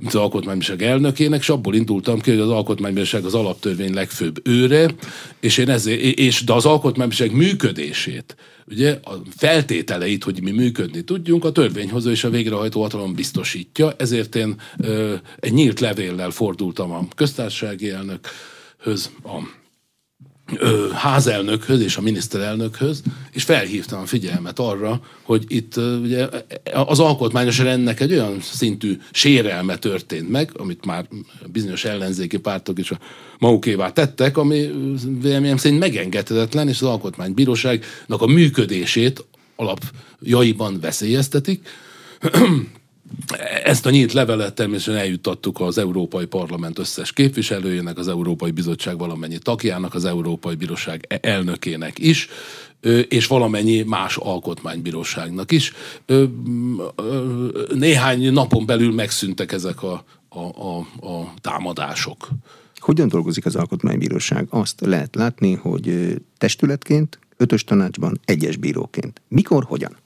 mint 0.00 0.14
az 0.14 0.20
Alkotmánybíróság 0.20 0.82
elnökének, 0.82 1.40
és 1.40 1.48
abból 1.48 1.74
indultam 1.74 2.20
ki, 2.20 2.30
hogy 2.30 2.40
az 2.40 2.48
Alkotmánybíróság 2.48 3.24
az 3.24 3.34
alaptörvény 3.34 3.94
legfőbb 3.94 4.48
őre, 4.48 4.94
és 5.40 5.58
én 5.58 5.68
ezért, 5.68 6.00
és, 6.00 6.44
de 6.44 6.52
az 6.52 6.66
Alkotmánybíróság 6.66 7.36
működését, 7.36 8.36
ugye 8.66 8.98
a 9.02 9.22
feltételeit, 9.36 10.24
hogy 10.24 10.42
mi 10.42 10.50
működni 10.50 11.02
tudjunk, 11.02 11.44
a 11.44 11.52
törvényhozó 11.52 12.10
és 12.10 12.24
a 12.24 12.30
végrehajtó 12.30 12.82
hatalom 12.82 13.14
biztosítja, 13.14 13.94
ezért 13.96 14.34
én 14.34 14.54
ö, 14.78 15.14
egy 15.40 15.52
nyílt 15.52 15.80
levéllel 15.80 16.30
fordultam 16.30 16.90
a 16.90 17.06
köztársasági 17.14 17.90
elnökhöz, 17.90 19.10
a 19.24 19.59
ö, 20.56 20.88
házelnökhöz 20.92 21.80
és 21.80 21.96
a 21.96 22.00
miniszterelnökhöz, 22.00 23.02
és 23.32 23.42
felhívtam 23.42 24.00
a 24.00 24.06
figyelmet 24.06 24.58
arra, 24.58 25.00
hogy 25.22 25.44
itt 25.48 25.76
ugye, 25.76 26.28
az 26.72 27.00
alkotmányos 27.00 27.58
rendnek 27.58 28.00
egy 28.00 28.12
olyan 28.12 28.40
szintű 28.40 28.98
sérelme 29.10 29.76
történt 29.76 30.30
meg, 30.30 30.50
amit 30.56 30.84
már 30.84 31.06
bizonyos 31.46 31.84
ellenzéki 31.84 32.38
pártok 32.38 32.78
is 32.78 32.90
a 32.90 32.98
magukévá 33.38 33.92
tettek, 33.92 34.36
ami 34.36 34.70
véleményem 35.20 35.56
szerint 35.56 35.80
megengedhetetlen, 35.80 36.68
és 36.68 36.80
az 36.80 36.88
alkotmánybíróságnak 36.88 38.22
a 38.22 38.26
működését 38.26 39.24
alapjaiban 39.56 40.80
veszélyeztetik. 40.80 41.68
Ezt 43.64 43.86
a 43.86 43.90
nyílt 43.90 44.12
levelet 44.12 44.54
természetesen 44.54 45.00
eljuttattuk 45.00 45.60
az 45.60 45.78
Európai 45.78 46.26
Parlament 46.26 46.78
összes 46.78 47.12
képviselőjének, 47.12 47.98
az 47.98 48.08
Európai 48.08 48.50
Bizottság 48.50 48.98
valamennyi 48.98 49.38
tagjának, 49.38 49.94
az 49.94 50.04
Európai 50.04 50.54
Bíróság 50.54 51.04
e- 51.08 51.18
elnökének 51.22 51.98
is, 51.98 52.28
és 53.08 53.26
valamennyi 53.26 53.82
más 53.82 54.16
alkotmánybíróságnak 54.16 55.52
is. 55.52 55.72
Néhány 57.74 58.32
napon 58.32 58.66
belül 58.66 58.92
megszűntek 58.92 59.52
ezek 59.52 59.82
a, 59.82 60.04
a, 60.28 60.38
a, 60.38 60.78
a 61.06 61.34
támadások. 61.40 62.28
Hogyan 62.76 63.08
dolgozik 63.08 63.46
az 63.46 63.56
alkotmánybíróság? 63.56 64.46
Azt 64.50 64.80
lehet 64.80 65.14
látni, 65.14 65.54
hogy 65.54 66.14
testületként, 66.38 67.18
ötös 67.36 67.64
tanácsban, 67.64 68.20
egyes 68.24 68.56
bíróként. 68.56 69.20
Mikor, 69.28 69.64
hogyan? 69.64 69.96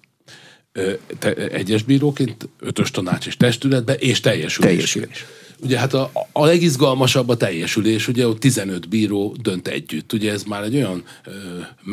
Te, 1.18 1.34
egyes 1.34 1.82
bíróként, 1.82 2.48
ötös 2.60 2.90
tanács 2.90 3.26
és 3.26 3.36
testületbe, 3.36 3.94
és 3.94 4.20
teljesülés. 4.20 4.70
teljesülés. 4.70 5.26
Ugye 5.60 5.78
hát 5.78 5.94
a, 5.94 6.10
a 6.32 6.44
legizgalmasabb 6.44 7.28
a 7.28 7.36
teljesülés, 7.36 8.08
ugye 8.08 8.28
ott 8.28 8.40
15 8.40 8.88
bíró 8.88 9.36
dönt 9.42 9.68
együtt. 9.68 10.12
Ugye 10.12 10.32
ez 10.32 10.42
már 10.42 10.62
egy 10.62 10.74
olyan 10.74 11.02
ö, 11.26 11.30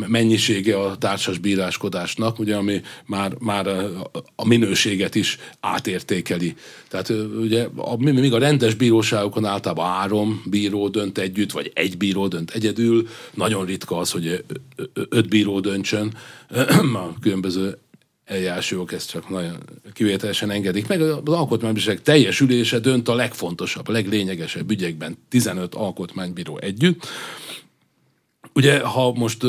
mennyisége 0.07 0.79
a 0.79 0.97
társas 0.97 1.37
bíráskodásnak, 1.37 2.39
ugye, 2.39 2.55
ami 2.55 2.81
már, 3.05 3.33
már 3.39 3.67
a, 3.67 4.11
a 4.35 4.47
minőséget 4.47 5.15
is 5.15 5.37
átértékeli. 5.59 6.55
Tehát 6.87 7.09
ö, 7.09 7.23
ugye 7.23 7.67
a, 7.75 7.97
még 7.97 8.33
a 8.33 8.39
rendes 8.39 8.73
bíróságokon 8.73 9.45
általában 9.45 9.89
három 9.89 10.43
bíró 10.45 10.87
dönt 10.87 11.17
együtt, 11.17 11.51
vagy 11.51 11.71
egy 11.73 11.97
bíró 11.97 12.27
dönt 12.27 12.51
egyedül. 12.51 13.07
Nagyon 13.33 13.65
ritka 13.65 13.97
az, 13.97 14.11
hogy 14.11 14.43
öt 14.93 15.29
bíró 15.29 15.59
döntsön 15.59 16.13
a 16.93 17.19
különböző 17.21 17.77
eljárási 18.31 18.73
jogok 18.73 18.91
ezt 18.91 19.09
csak 19.09 19.29
nagyon 19.29 19.57
kivételesen 19.93 20.51
engedik 20.51 20.87
meg. 20.87 21.01
Az 21.01 21.19
alkotmánybíróság 21.25 22.01
teljes 22.01 22.39
ülése 22.39 22.79
dönt 22.79 23.07
a 23.07 23.15
legfontosabb, 23.15 23.87
a 23.87 23.91
leglényegesebb 23.91 24.71
ügyekben 24.71 25.17
15 25.29 25.75
alkotmánybíró 25.75 26.57
együtt. 26.61 27.07
Ugye, 28.53 28.79
ha 28.79 29.13
most 29.13 29.43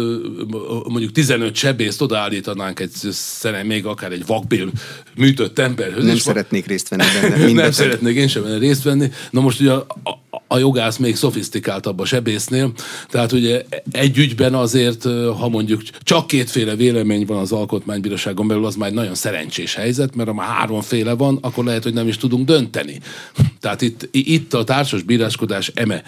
mondjuk 0.88 1.12
15 1.12 1.54
sebészt 1.54 2.00
odaállítanánk 2.00 2.80
egy 2.80 2.90
szerem, 3.10 3.66
még 3.66 3.86
akár 3.86 4.12
egy 4.12 4.26
vakbél 4.26 4.70
műtött 5.16 5.58
emberhöz. 5.58 6.04
Nem 6.04 6.16
szeretnék 6.16 6.66
részt 6.66 6.88
venni 6.88 7.04
benne. 7.20 7.52
nem 7.62 7.72
szeretnék 7.72 8.16
én 8.16 8.28
sem 8.28 8.58
részt 8.58 8.82
venni. 8.82 9.10
Na 9.30 9.40
most 9.40 9.60
ugye 9.60 9.72
a, 9.72 9.86
a 10.30 10.31
jogász 10.58 10.96
még 10.96 11.16
szofisztikáltabb 11.16 12.00
a 12.00 12.04
sebésznél, 12.04 12.72
tehát 13.08 13.32
ugye 13.32 13.64
egy 13.90 14.18
ügyben 14.18 14.54
azért, 14.54 15.02
ha 15.38 15.48
mondjuk 15.48 15.82
csak 16.02 16.26
kétféle 16.26 16.76
vélemény 16.76 17.26
van 17.26 17.38
az 17.38 17.52
alkotmánybíróságon 17.52 18.48
belül, 18.48 18.66
az 18.66 18.74
már 18.74 18.88
egy 18.88 18.94
nagyon 18.94 19.14
szerencsés 19.14 19.74
helyzet, 19.74 20.14
mert 20.14 20.28
ha 20.28 20.34
már 20.34 20.48
háromféle 20.48 21.12
van, 21.14 21.38
akkor 21.40 21.64
lehet, 21.64 21.82
hogy 21.82 21.94
nem 21.94 22.08
is 22.08 22.16
tudunk 22.16 22.46
dönteni. 22.46 23.00
Tehát 23.60 23.82
itt, 23.82 24.08
itt 24.10 24.54
a 24.54 24.64
társas 24.64 25.02
bíráskodás 25.02 25.70
eme 25.74 26.02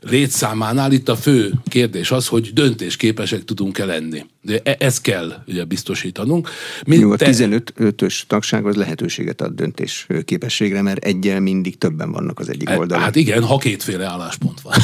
létszámánál 0.00 0.92
itt 0.92 1.08
a 1.08 1.16
fő 1.16 1.52
kérdés 1.68 2.10
az, 2.10 2.26
hogy 2.26 2.52
döntésképesek 2.52 3.44
tudunk-e 3.44 3.84
lenni. 3.84 4.24
De 4.42 4.60
e- 4.62 4.76
ez 4.78 5.00
kell 5.00 5.42
ugye 5.46 5.64
biztosítanunk. 5.64 6.48
Mint 6.86 7.00
Jó, 7.00 7.12
a 7.12 7.16
15-ös 7.16 8.20
tagság 8.26 8.66
az 8.66 8.76
lehetőséget 8.76 9.40
ad 9.40 9.54
döntés 9.54 10.06
képességre, 10.24 10.82
mert 10.82 11.04
egyel 11.04 11.40
mindig 11.40 11.78
többen 11.78 12.12
vannak 12.12 12.38
az 12.38 12.48
egyik 12.48 12.68
e, 12.68 12.78
oldalon. 12.78 13.04
Hát 13.04 13.16
igen, 13.16 13.44
ha 13.44 13.56
kétféle 13.56 14.04
álláspont 14.06 14.60
van. 14.60 14.74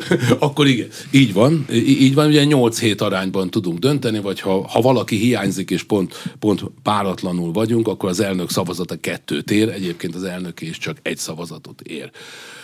Akkor 0.48 0.66
igen, 0.66 0.88
így 1.10 1.32
van. 1.32 1.66
Így 1.72 2.14
van, 2.14 2.26
ugye 2.26 2.44
8-7 2.48 3.00
arányban 3.00 3.50
tudunk 3.50 3.78
dönteni, 3.78 4.20
vagy 4.20 4.40
ha, 4.40 4.68
ha 4.68 4.80
valaki 4.80 5.16
hiányzik 5.16 5.70
és 5.70 5.82
pont, 5.82 6.22
pont 6.38 6.62
páratlanul 6.82 7.52
vagyunk, 7.52 7.88
akkor 7.88 8.08
az 8.08 8.20
elnök 8.20 8.50
szavazata 8.50 8.96
kettőt 8.96 9.50
ér, 9.50 9.68
egyébként 9.68 10.14
az 10.14 10.24
elnök 10.24 10.60
is 10.60 10.78
csak 10.78 10.96
egy 11.02 11.18
szavazatot 11.18 11.80
ér. 11.80 12.10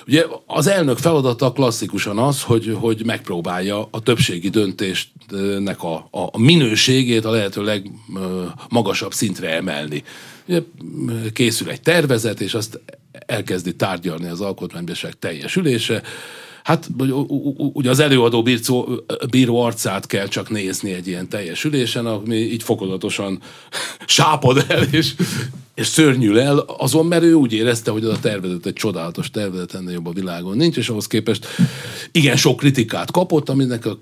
Ugye 0.08 0.24
az 0.46 0.66
elnök 0.66 0.98
feladata 0.98 1.52
klasszikusan 1.52 2.18
az, 2.18 2.42
hogy, 2.42 2.76
hogy 2.80 3.04
megpróbálja 3.04 3.88
a 3.90 4.00
többségi 4.00 4.48
döntésnek 4.48 5.82
a, 5.82 6.08
a, 6.10 6.37
a 6.38 6.40
minőségét 6.40 7.24
a 7.24 7.30
lehető 7.30 7.62
legmagasabb 7.62 9.12
szintre 9.12 9.54
emelni. 9.54 10.02
Készül 11.32 11.70
egy 11.70 11.80
tervezet, 11.80 12.40
és 12.40 12.54
azt 12.54 12.80
elkezdi 13.26 13.76
tárgyalni 13.76 14.28
az 14.28 14.40
alkotmánybíróság 14.40 15.12
teljes 15.18 15.56
ülése. 15.56 16.02
Hát 16.62 16.88
ugye 17.56 17.90
az 17.90 17.98
előadó 17.98 18.42
bíró, 18.42 19.04
bíró 19.30 19.62
arcát 19.62 20.06
kell 20.06 20.28
csak 20.28 20.50
nézni 20.50 20.92
egy 20.92 21.06
ilyen 21.06 21.28
teljes 21.28 21.64
ülésen, 21.64 22.06
ami 22.06 22.36
így 22.36 22.62
fokozatosan 22.62 23.40
sápad 24.06 24.64
el, 24.68 24.82
és 24.82 25.14
és 25.78 25.86
szörnyül 25.86 26.38
el, 26.38 26.58
azon, 26.58 27.06
mert 27.06 27.22
ő 27.22 27.32
úgy 27.32 27.52
érezte, 27.52 27.90
hogy 27.90 28.04
az 28.04 28.10
a 28.10 28.20
tervezet 28.20 28.66
egy 28.66 28.72
csodálatos 28.72 29.30
tervezet, 29.30 29.74
ennél 29.74 29.92
jobb 29.92 30.06
a 30.06 30.12
világon 30.12 30.56
nincs, 30.56 30.76
és 30.76 30.88
ahhoz 30.88 31.06
képest 31.06 31.46
igen 32.12 32.36
sok 32.36 32.56
kritikát 32.56 33.10
kapott, 33.10 33.48
aminek 33.48 33.86
a, 33.86 33.98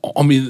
ami, 0.00 0.42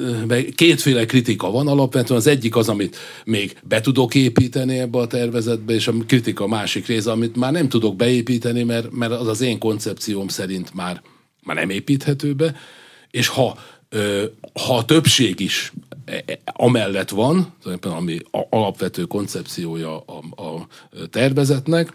kétféle 0.55 1.05
kritika 1.07 1.51
van 1.51 1.69
alapvetően. 1.69 2.19
Az 2.19 2.27
egyik 2.27 2.57
az, 2.57 2.69
amit 2.69 2.97
még 3.25 3.57
be 3.63 3.81
tudok 3.81 4.15
építeni 4.15 4.79
ebbe 4.79 4.99
a 4.99 5.07
tervezetbe, 5.07 5.75
és 5.75 5.89
a 5.89 5.93
kritika 6.07 6.45
a 6.45 6.49
másik 6.49 6.87
része, 6.87 7.11
amit 7.11 7.37
már 7.37 7.53
nem 7.53 7.69
tudok 7.69 7.97
beépíteni, 7.97 8.63
mert, 8.63 8.91
mert 8.93 9.13
az 9.13 9.27
az 9.27 9.41
én 9.41 9.59
koncepcióm 9.59 10.29
szerint 10.29 10.75
már, 10.75 11.03
már 11.43 11.57
nem 11.57 11.71
építhető 11.71 12.33
be. 12.33 12.55
És 13.11 13.29
ha, 13.29 13.59
ha 14.53 14.77
a 14.77 14.85
többség 14.85 15.41
is 15.41 15.73
amellett 16.45 17.11
van, 17.11 17.55
ami 17.81 18.19
alapvető 18.51 19.05
koncepciója 19.05 19.99
a, 19.99 20.43
a 20.43 20.67
tervezetnek, 21.11 21.93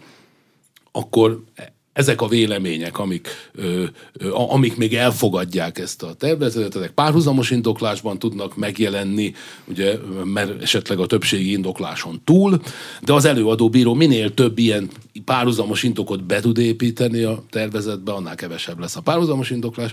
akkor 0.92 1.44
ezek 1.92 2.20
a 2.20 2.28
vélemények, 2.28 2.98
amik, 2.98 3.28
ö, 3.52 3.84
ö, 4.12 4.32
amik 4.32 4.76
még 4.76 4.94
elfogadják 4.94 5.78
ezt 5.78 6.02
a 6.02 6.14
tervezetet, 6.14 6.76
ezek 6.76 6.90
párhuzamos 6.90 7.50
indoklásban 7.50 8.18
tudnak 8.18 8.56
megjelenni, 8.56 9.34
ugye, 9.64 9.98
mert 10.24 10.62
esetleg 10.62 10.98
a 10.98 11.06
többségi 11.06 11.52
indokláson 11.52 12.20
túl, 12.24 12.60
de 13.02 13.12
az 13.12 13.24
előadó 13.24 13.68
bíró 13.68 13.94
minél 13.94 14.34
több 14.34 14.58
ilyen 14.58 14.90
párhuzamos 15.24 15.82
indokot 15.82 16.24
be 16.24 16.40
tud 16.40 16.58
építeni 16.58 17.22
a 17.22 17.42
tervezetbe, 17.50 18.12
annál 18.12 18.34
kevesebb 18.34 18.78
lesz 18.78 18.96
a 18.96 19.00
párhuzamos 19.00 19.50
indoklás, 19.50 19.92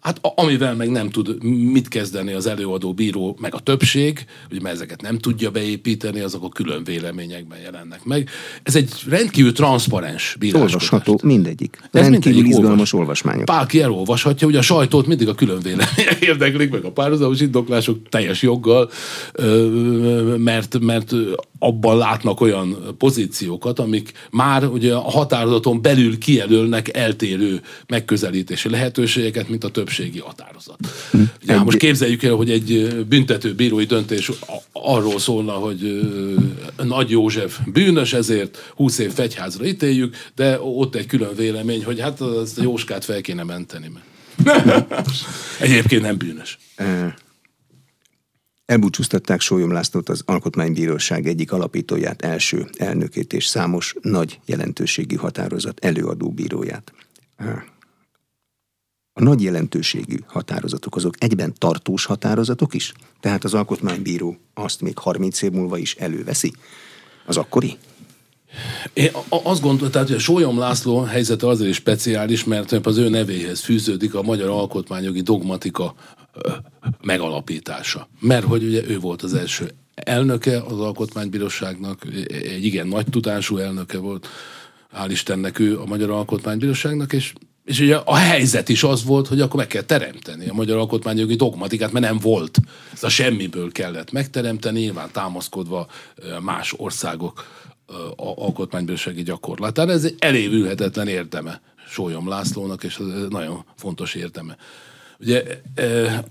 Hát 0.00 0.20
amivel 0.22 0.74
meg 0.74 0.90
nem 0.90 1.10
tud 1.10 1.42
mit 1.44 1.88
kezdeni 1.88 2.32
az 2.32 2.46
előadó 2.46 2.92
bíró, 2.92 3.36
meg 3.40 3.54
a 3.54 3.58
többség, 3.58 4.24
ugye 4.50 4.60
mert 4.60 4.74
ezeket 4.74 5.02
nem 5.02 5.18
tudja 5.18 5.50
beépíteni, 5.50 6.20
azok 6.20 6.44
a 6.44 6.48
külön 6.48 6.84
véleményekben 6.84 7.58
jelennek 7.58 8.04
meg. 8.04 8.28
Ez 8.62 8.76
egy 8.76 8.90
rendkívül 9.08 9.52
transzparens 9.52 10.36
bíráskodás. 10.38 10.72
Olvasható 10.72 11.20
mindegyik. 11.22 11.78
Ez 11.92 12.08
rendkívül 12.08 12.44
izgalmas 12.44 12.70
olvas. 12.70 12.92
olvasmányok. 12.92 13.44
Bárki 13.44 13.82
elolvashatja, 13.82 14.46
ugye 14.46 14.58
a 14.58 14.62
sajtót 14.62 15.06
mindig 15.06 15.28
a 15.28 15.34
külön 15.34 15.60
vélemények 15.60 16.18
érdeklik, 16.20 16.70
meg 16.70 16.84
a 16.84 16.92
párhuzamos 16.92 17.40
indoklások 17.40 18.08
teljes 18.08 18.42
joggal, 18.42 18.90
mert, 20.36 20.78
mert 20.80 21.14
abban 21.58 21.96
látnak 21.96 22.40
olyan 22.40 22.94
pozíciókat, 22.98 23.78
amik 23.78 24.12
már 24.30 24.64
ugye 24.64 24.94
a 24.94 25.10
határozaton 25.10 25.82
belül 25.82 26.18
kijelölnek 26.18 26.96
eltérő 26.96 27.60
megközelítési 27.86 28.70
lehetőségeket, 28.70 29.48
mint 29.48 29.64
a 29.64 29.68
többségi 29.68 30.18
határozat. 30.18 30.78
Hm. 31.10 31.18
Ugye, 31.42 31.54
egy... 31.54 31.64
most 31.64 31.78
képzeljük 31.78 32.22
el, 32.22 32.34
hogy 32.34 32.50
egy 32.50 32.96
büntető 33.08 33.54
bírói 33.54 33.84
döntés 33.84 34.30
arról 34.72 35.18
szólna, 35.18 35.52
hogy 35.52 36.08
Nagy 36.82 37.10
József 37.10 37.58
bűnös, 37.66 38.12
ezért 38.12 38.72
20 38.76 38.98
év 38.98 39.12
fegyházra 39.12 39.64
ítéljük, 39.64 40.16
de 40.36 40.60
ott 40.60 40.94
egy 40.94 41.06
külön 41.06 41.34
vélemény, 41.36 41.84
hogy 41.84 42.00
hát 42.00 42.20
ezt 42.42 42.58
a 42.58 42.62
Jóskát 42.62 43.04
fel 43.04 43.20
kéne 43.20 43.42
menteni. 43.42 43.90
Mert. 44.44 44.94
Egyébként 45.60 46.02
nem 46.02 46.16
bűnös 46.16 46.58
Elbúcsúztatták 48.68 49.40
Sólyom 49.40 49.72
Lászlót 49.72 50.08
az 50.08 50.22
Alkotmánybíróság 50.26 51.26
egyik 51.26 51.52
alapítóját, 51.52 52.22
első 52.22 52.66
elnökét 52.76 53.32
és 53.32 53.46
számos 53.46 53.94
nagy 54.00 54.40
jelentőségű 54.46 55.14
határozat 55.14 55.84
előadó 55.84 56.30
bíróját. 56.30 56.92
A 59.12 59.22
nagy 59.22 59.42
jelentőségű 59.42 60.16
határozatok 60.26 60.96
azok 60.96 61.14
egyben 61.18 61.54
tartós 61.58 62.04
határozatok 62.04 62.74
is? 62.74 62.92
Tehát 63.20 63.44
az 63.44 63.54
alkotmánybíró 63.54 64.36
azt 64.54 64.80
még 64.80 64.98
30 64.98 65.42
év 65.42 65.50
múlva 65.50 65.78
is 65.78 65.94
előveszi? 65.94 66.52
Az 67.26 67.36
akkori? 67.36 67.76
Én 68.92 69.10
azt 69.28 69.60
gondolom, 69.60 69.90
tehát, 69.90 70.06
hogy 70.06 70.16
a 70.16 70.20
Sólyom 70.20 70.58
László 70.58 71.00
helyzete 71.00 71.46
azért 71.46 71.70
is 71.70 71.76
speciális, 71.76 72.44
mert 72.44 72.72
az 72.72 72.96
ő 72.96 73.08
nevéhez 73.08 73.60
fűződik 73.60 74.14
a 74.14 74.22
magyar 74.22 74.48
alkotmányjogi 74.48 75.20
dogmatika 75.20 75.94
megalapítása. 77.02 78.08
Mert 78.20 78.44
hogy 78.44 78.62
ugye 78.64 78.82
ő 78.88 78.98
volt 78.98 79.22
az 79.22 79.34
első 79.34 79.70
elnöke 79.94 80.60
az 80.60 80.80
Alkotmánybíróságnak, 80.80 82.06
egy 82.28 82.64
igen 82.64 82.86
nagy 82.86 83.06
tudású 83.06 83.56
elnöke 83.56 83.98
volt, 83.98 84.28
hál' 84.96 85.08
Istennek 85.10 85.58
ő 85.58 85.80
a 85.80 85.86
Magyar 85.86 86.10
Alkotmánybíróságnak, 86.10 87.12
és 87.12 87.32
és 87.64 87.80
ugye 87.80 87.96
a 87.96 88.14
helyzet 88.14 88.68
is 88.68 88.82
az 88.82 89.04
volt, 89.04 89.26
hogy 89.26 89.40
akkor 89.40 89.56
meg 89.56 89.66
kell 89.66 89.82
teremteni 89.82 90.48
a 90.48 90.54
magyar 90.54 90.78
alkotmányjogi 90.78 91.34
dogmatikát, 91.34 91.92
mert 91.92 92.04
nem 92.04 92.18
volt. 92.18 92.58
Ez 92.92 93.02
a 93.02 93.08
semmiből 93.08 93.72
kellett 93.72 94.12
megteremteni, 94.12 94.80
nyilván 94.80 95.08
támaszkodva 95.12 95.86
más 96.40 96.74
országok 96.76 97.46
alkotmánybírósági 98.16 99.22
gyakorlatára. 99.22 99.92
Ez 99.92 100.04
egy 100.04 100.14
elévülhetetlen 100.18 101.08
érdeme 101.08 101.60
Sólyom 101.88 102.28
Lászlónak, 102.28 102.84
és 102.84 102.96
ez 102.96 103.28
nagyon 103.28 103.64
fontos 103.76 104.14
érdeme. 104.14 104.56
Ugye 105.20 105.42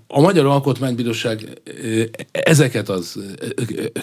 a 0.06 0.20
Magyar 0.20 0.46
Alkotmánybíróság 0.46 1.60
ezeket 2.30 2.88
az 2.88 3.18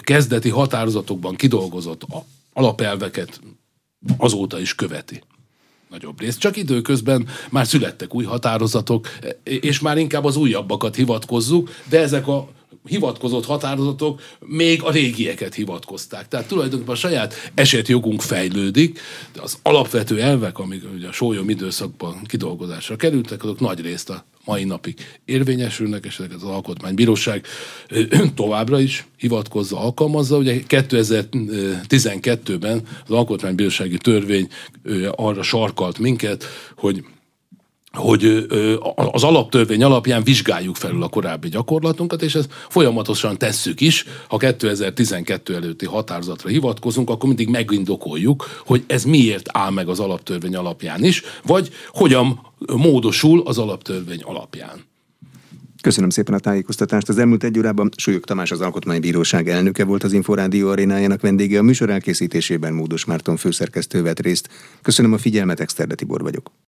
kezdeti 0.00 0.48
határozatokban 0.48 1.34
kidolgozott 1.34 2.06
alapelveket 2.52 3.40
azóta 4.16 4.60
is 4.60 4.74
követi 4.74 5.22
nagyobb 5.90 6.20
részt. 6.20 6.38
Csak 6.38 6.56
időközben 6.56 7.28
már 7.50 7.66
születtek 7.66 8.14
új 8.14 8.24
határozatok, 8.24 9.08
és 9.42 9.80
már 9.80 9.98
inkább 9.98 10.24
az 10.24 10.36
újabbakat 10.36 10.94
hivatkozzuk, 10.94 11.70
de 11.88 12.00
ezek 12.00 12.28
a 12.28 12.48
hivatkozott 12.84 13.46
határozatok 13.46 14.20
még 14.40 14.82
a 14.82 14.90
régieket 14.90 15.54
hivatkozták. 15.54 16.28
Tehát 16.28 16.48
tulajdonképpen 16.48 16.94
a 16.94 16.96
saját 16.96 17.50
esetjogunk 17.54 18.20
fejlődik, 18.20 19.00
de 19.32 19.40
az 19.40 19.58
alapvető 19.62 20.20
elvek, 20.20 20.58
amik 20.58 20.82
ugye 20.94 21.08
a 21.08 21.12
sólyom 21.12 21.48
időszakban 21.48 22.22
kidolgozásra 22.24 22.96
kerültek, 22.96 23.42
azok 23.42 23.60
nagy 23.60 23.80
részt 23.80 24.10
a 24.10 24.24
mai 24.46 24.64
napig 24.64 24.94
érvényesülnek, 25.24 26.04
és 26.04 26.18
ezeket 26.18 26.36
az 26.36 26.48
alkotmánybíróság 26.48 27.46
továbbra 28.34 28.80
is 28.80 29.06
hivatkozza, 29.16 29.78
alkalmazza. 29.78 30.36
Ugye 30.36 30.60
2012-ben 30.68 32.82
az 33.06 33.10
alkotmánybírósági 33.10 33.98
törvény 33.98 34.48
arra 35.10 35.42
sarkalt 35.42 35.98
minket, 35.98 36.44
hogy 36.76 37.04
hogy 37.96 38.46
az 39.12 39.24
alaptörvény 39.24 39.82
alapján 39.82 40.22
vizsgáljuk 40.22 40.76
felül 40.76 41.02
a 41.02 41.08
korábbi 41.08 41.48
gyakorlatunkat, 41.48 42.22
és 42.22 42.34
ezt 42.34 42.52
folyamatosan 42.68 43.38
tesszük 43.38 43.80
is. 43.80 44.04
Ha 44.28 44.36
2012 44.36 45.54
előtti 45.54 45.86
határozatra 45.86 46.48
hivatkozunk, 46.48 47.10
akkor 47.10 47.28
mindig 47.28 47.48
megindokoljuk, 47.48 48.62
hogy 48.66 48.84
ez 48.86 49.04
miért 49.04 49.48
áll 49.52 49.70
meg 49.70 49.88
az 49.88 50.00
alaptörvény 50.00 50.56
alapján 50.56 51.04
is, 51.04 51.22
vagy 51.42 51.70
hogyan 51.88 52.40
módosul 52.76 53.42
az 53.44 53.58
alaptörvény 53.58 54.22
alapján. 54.22 54.84
Köszönöm 55.82 56.10
szépen 56.10 56.34
a 56.34 56.38
tájékoztatást. 56.38 57.08
Az 57.08 57.18
elmúlt 57.18 57.44
egy 57.44 57.58
órában 57.58 57.90
Súlyog 57.96 58.24
Tamás 58.24 58.50
az 58.50 58.60
Alkotmánybíróság 58.60 59.48
elnöke 59.48 59.84
volt 59.84 60.04
az 60.04 60.12
Inforádió 60.12 60.68
arénájának 60.68 61.20
vendége. 61.20 61.58
A 61.58 61.62
műsor 61.62 61.90
elkészítésében 61.90 62.72
Módos 62.72 63.04
Márton 63.04 63.36
főszerkesztő 63.36 64.02
vett 64.02 64.20
részt. 64.20 64.48
Köszönöm 64.82 65.12
a 65.12 65.18
figyelmet, 65.18 65.60
Exterde 65.60 65.94
Tibor 65.94 66.22
vagyok. 66.22 66.50